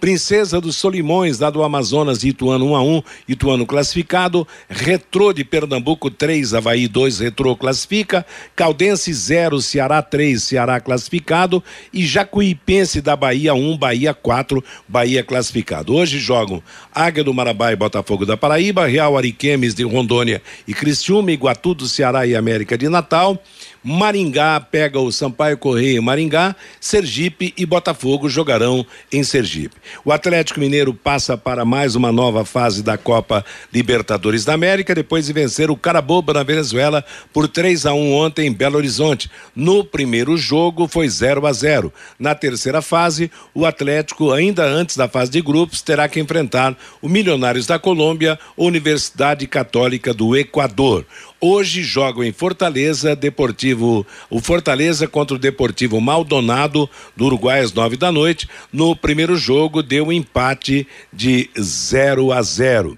Princesa 0.00 0.60
dos 0.60 0.76
Solimões, 0.76 1.38
lá 1.38 1.48
do 1.48 1.62
Amazonas, 1.62 2.22
Ituano 2.22 2.72
1 2.72 2.76
a 2.76 2.82
1, 2.82 3.02
Ituano 3.28 3.64
classificado. 3.64 4.46
Retrô 4.68 5.32
de 5.32 5.42
Pernambuco 5.42 6.10
3, 6.10 6.52
Havaí 6.52 6.86
2, 6.86 7.20
Retrô 7.20 7.56
classifica. 7.56 8.26
Caldense 8.54 9.12
0, 9.12 9.60
Ceará 9.62 10.02
3, 10.02 10.42
Ceará 10.42 10.80
classificado. 10.80 11.64
E 11.92 12.04
Jacuipense 12.04 13.00
da 13.00 13.16
Bahia 13.16 13.54
1, 13.54 13.78
Bahia 13.78 14.12
4, 14.12 14.62
Bahia 14.86 15.24
classificado. 15.24 15.94
Hoje 15.94 16.18
jogam 16.18 16.62
Águia 16.94 17.24
do 17.24 17.32
Marabá 17.32 17.72
e 17.72 17.76
Botafogo 17.76 18.26
da 18.26 18.36
Paraíba, 18.36 18.86
Real 18.86 19.16
Ariquemes 19.16 19.74
de 19.74 19.82
Rondônia 19.82 20.42
e 20.68 20.74
Cristiúma, 20.74 21.32
Iguatu 21.32 21.72
do 21.72 21.88
Ceará 21.88 22.26
e 22.26 22.36
América 22.36 22.76
de 22.76 22.88
Natal. 22.88 23.42
Maringá 23.88 24.58
pega 24.58 24.98
o 24.98 25.12
Sampaio 25.12 25.56
Correia 25.56 25.96
em 25.96 26.00
Maringá, 26.00 26.56
Sergipe 26.80 27.54
e 27.56 27.64
Botafogo 27.64 28.28
jogarão 28.28 28.84
em 29.12 29.22
Sergipe. 29.22 29.76
O 30.04 30.10
Atlético 30.10 30.58
Mineiro 30.58 30.92
passa 30.92 31.38
para 31.38 31.64
mais 31.64 31.94
uma 31.94 32.10
nova 32.10 32.44
fase 32.44 32.82
da 32.82 32.98
Copa 32.98 33.44
Libertadores 33.72 34.44
da 34.44 34.54
América, 34.54 34.92
depois 34.92 35.26
de 35.26 35.32
vencer 35.32 35.70
o 35.70 35.76
Carabobo 35.76 36.32
na 36.32 36.42
Venezuela 36.42 37.04
por 37.32 37.46
3 37.46 37.86
a 37.86 37.94
1 37.94 38.12
ontem 38.12 38.48
em 38.48 38.52
Belo 38.52 38.76
Horizonte. 38.76 39.30
No 39.54 39.84
primeiro 39.84 40.36
jogo 40.36 40.88
foi 40.88 41.08
0 41.08 41.46
a 41.46 41.52
0. 41.52 41.92
Na 42.18 42.34
terceira 42.34 42.82
fase, 42.82 43.30
o 43.54 43.64
Atlético, 43.64 44.32
ainda 44.32 44.64
antes 44.64 44.96
da 44.96 45.06
fase 45.06 45.30
de 45.30 45.40
grupos, 45.40 45.80
terá 45.80 46.08
que 46.08 46.18
enfrentar 46.18 46.76
o 47.00 47.08
Milionários 47.08 47.68
da 47.68 47.78
Colômbia, 47.78 48.36
Universidade 48.56 49.46
Católica 49.46 50.12
do 50.12 50.36
Equador. 50.36 51.06
Hoje 51.40 51.82
jogam 51.82 52.24
em 52.24 52.32
Fortaleza, 52.32 53.14
Deportivo, 53.14 54.06
o 54.30 54.40
Fortaleza 54.40 55.06
contra 55.06 55.36
o 55.36 55.38
Deportivo 55.38 56.00
Maldonado 56.00 56.88
do 57.14 57.26
Uruguai 57.26 57.60
às 57.60 57.74
nove 57.74 57.96
da 57.96 58.10
noite. 58.10 58.48
No 58.72 58.96
primeiro 58.96 59.36
jogo 59.36 59.82
deu 59.82 60.06
um 60.06 60.12
empate 60.12 60.86
de 61.12 61.50
0 61.60 62.32
a 62.32 62.40
0. 62.42 62.96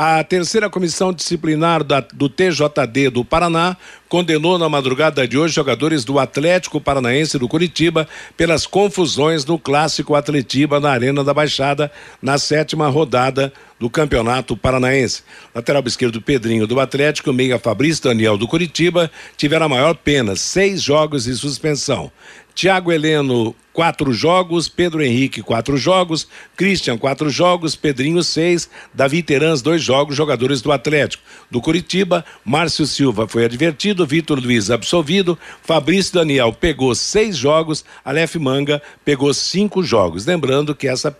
A 0.00 0.22
terceira 0.22 0.70
comissão 0.70 1.12
disciplinar 1.12 1.82
da, 1.82 1.98
do 1.98 2.28
TJD 2.28 3.10
do 3.10 3.24
Paraná 3.24 3.76
condenou 4.08 4.56
na 4.56 4.68
madrugada 4.68 5.26
de 5.26 5.36
hoje 5.36 5.56
jogadores 5.56 6.04
do 6.04 6.20
Atlético 6.20 6.80
Paranaense 6.80 7.36
do 7.36 7.48
Curitiba 7.48 8.06
pelas 8.36 8.64
confusões 8.64 9.44
no 9.44 9.58
clássico 9.58 10.14
Atletiba 10.14 10.78
na 10.78 10.92
Arena 10.92 11.24
da 11.24 11.34
Baixada 11.34 11.90
na 12.22 12.38
sétima 12.38 12.86
rodada 12.86 13.52
do 13.80 13.90
Campeonato 13.90 14.56
Paranaense. 14.56 15.24
Lateral 15.52 15.82
esquerdo 15.84 16.22
Pedrinho 16.22 16.64
do 16.64 16.78
Atlético, 16.78 17.32
meia 17.32 17.58
Fabrício 17.58 18.04
Daniel 18.04 18.38
do 18.38 18.46
Curitiba 18.46 19.10
tiveram 19.36 19.66
a 19.66 19.68
maior 19.68 19.96
pena, 19.96 20.36
seis 20.36 20.80
jogos 20.80 21.24
de 21.24 21.34
suspensão. 21.34 22.12
Tiago 22.58 22.90
Heleno, 22.90 23.54
quatro 23.72 24.12
jogos, 24.12 24.68
Pedro 24.68 25.00
Henrique, 25.00 25.42
quatro 25.42 25.76
jogos, 25.76 26.26
Christian, 26.56 26.98
quatro 26.98 27.30
jogos, 27.30 27.76
Pedrinho, 27.76 28.20
seis, 28.24 28.68
Davi 28.92 29.22
Terãs, 29.22 29.62
dois 29.62 29.80
jogos, 29.80 30.16
jogadores 30.16 30.60
do 30.60 30.72
Atlético. 30.72 31.22
Do 31.48 31.60
Curitiba, 31.60 32.24
Márcio 32.44 32.84
Silva 32.84 33.28
foi 33.28 33.44
advertido, 33.44 34.04
Vitor 34.04 34.40
Luiz 34.40 34.72
absolvido, 34.72 35.38
Fabrício 35.62 36.14
Daniel 36.14 36.52
pegou 36.52 36.92
seis 36.96 37.36
jogos, 37.36 37.84
Aleph 38.04 38.34
Manga 38.34 38.82
pegou 39.04 39.32
cinco 39.32 39.80
jogos. 39.84 40.26
Lembrando 40.26 40.74
que 40.74 40.88
essa 40.88 41.16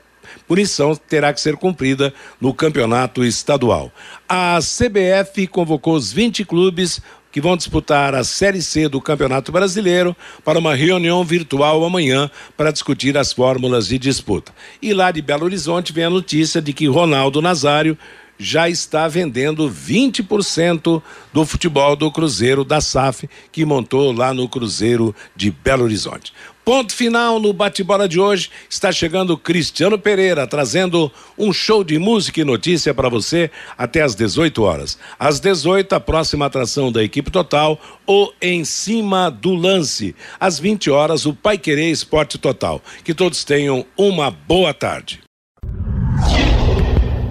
punição 0.49 0.97
terá 0.97 1.33
que 1.33 1.41
ser 1.41 1.57
cumprida 1.57 2.13
no 2.41 2.53
campeonato 2.53 3.25
estadual. 3.25 3.93
A 4.29 4.59
CBF 4.59 5.47
convocou 5.47 5.95
os 5.95 6.13
20 6.13 6.45
clubes 6.45 7.01
que 7.31 7.41
vão 7.41 7.57
disputar 7.57 8.15
a 8.15 8.25
Série 8.25 8.63
C 8.63 8.89
do 8.89 9.01
Campeonato 9.01 9.53
Brasileiro 9.53 10.17
para 10.45 10.59
uma 10.59 10.75
reunião 10.75 11.25
virtual 11.25 11.85
amanhã 11.85 12.31
para 12.57 12.71
discutir 12.71 13.17
as 13.17 13.33
fórmulas 13.33 13.89
de 13.89 13.99
disputa. 13.99 14.53
E 14.81 14.93
lá 14.93 15.11
de 15.11 15.23
Belo 15.23 15.45
Horizonte 15.45 15.93
vem 15.93 16.05
a 16.05 16.11
notícia 16.11 16.61
de 16.61 16.73
que 16.73 16.87
Ronaldo 16.87 17.43
Nazário 17.43 17.97
já 18.39 18.69
está 18.69 19.09
vendendo 19.09 19.69
20% 19.69 21.03
do 21.33 21.45
futebol 21.45 21.97
do 21.97 22.11
Cruzeiro 22.11 22.65
da 22.65 22.81
SAF, 22.81 23.29
que 23.51 23.65
montou 23.65 24.13
lá 24.13 24.33
no 24.33 24.49
Cruzeiro 24.49 25.15
de 25.35 25.51
Belo 25.51 25.85
Horizonte. 25.85 26.33
Ponto 26.69 26.95
final 26.95 27.41
no 27.41 27.55
bate-bola 27.55 28.07
de 28.07 28.21
hoje. 28.21 28.51
Está 28.69 28.93
chegando 28.93 29.39
Cristiano 29.39 29.99
Pereira 29.99 30.47
trazendo 30.47 31.11
um 31.39 31.51
show 31.51 31.83
de 31.83 31.99
música 31.99 32.43
e 32.43 32.45
notícia 32.45 32.93
para 32.93 33.09
você 33.09 33.51
até 33.79 34.03
às 34.03 34.15
18 34.15 34.63
horas. 34.63 34.99
Às 35.19 35.41
18, 35.41 35.95
a 35.95 35.99
próxima 35.99 36.45
atração 36.45 36.93
da 36.93 37.03
equipe 37.03 37.31
total, 37.31 37.81
o 38.07 38.31
Em 38.39 38.67
Cima 38.67 39.31
do 39.31 39.55
Lance. 39.55 40.15
Às 40.39 40.59
20 40.59 40.91
horas, 40.91 41.25
o 41.25 41.33
Pai 41.33 41.57
Querer 41.57 41.91
Esporte 41.91 42.37
Total. 42.37 42.83
Que 43.03 43.15
todos 43.15 43.45
tenham 43.45 43.87
uma 43.97 44.31
boa 44.31 44.75
tarde. 44.75 45.23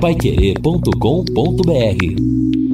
Paiquerê.com.br 0.02 2.67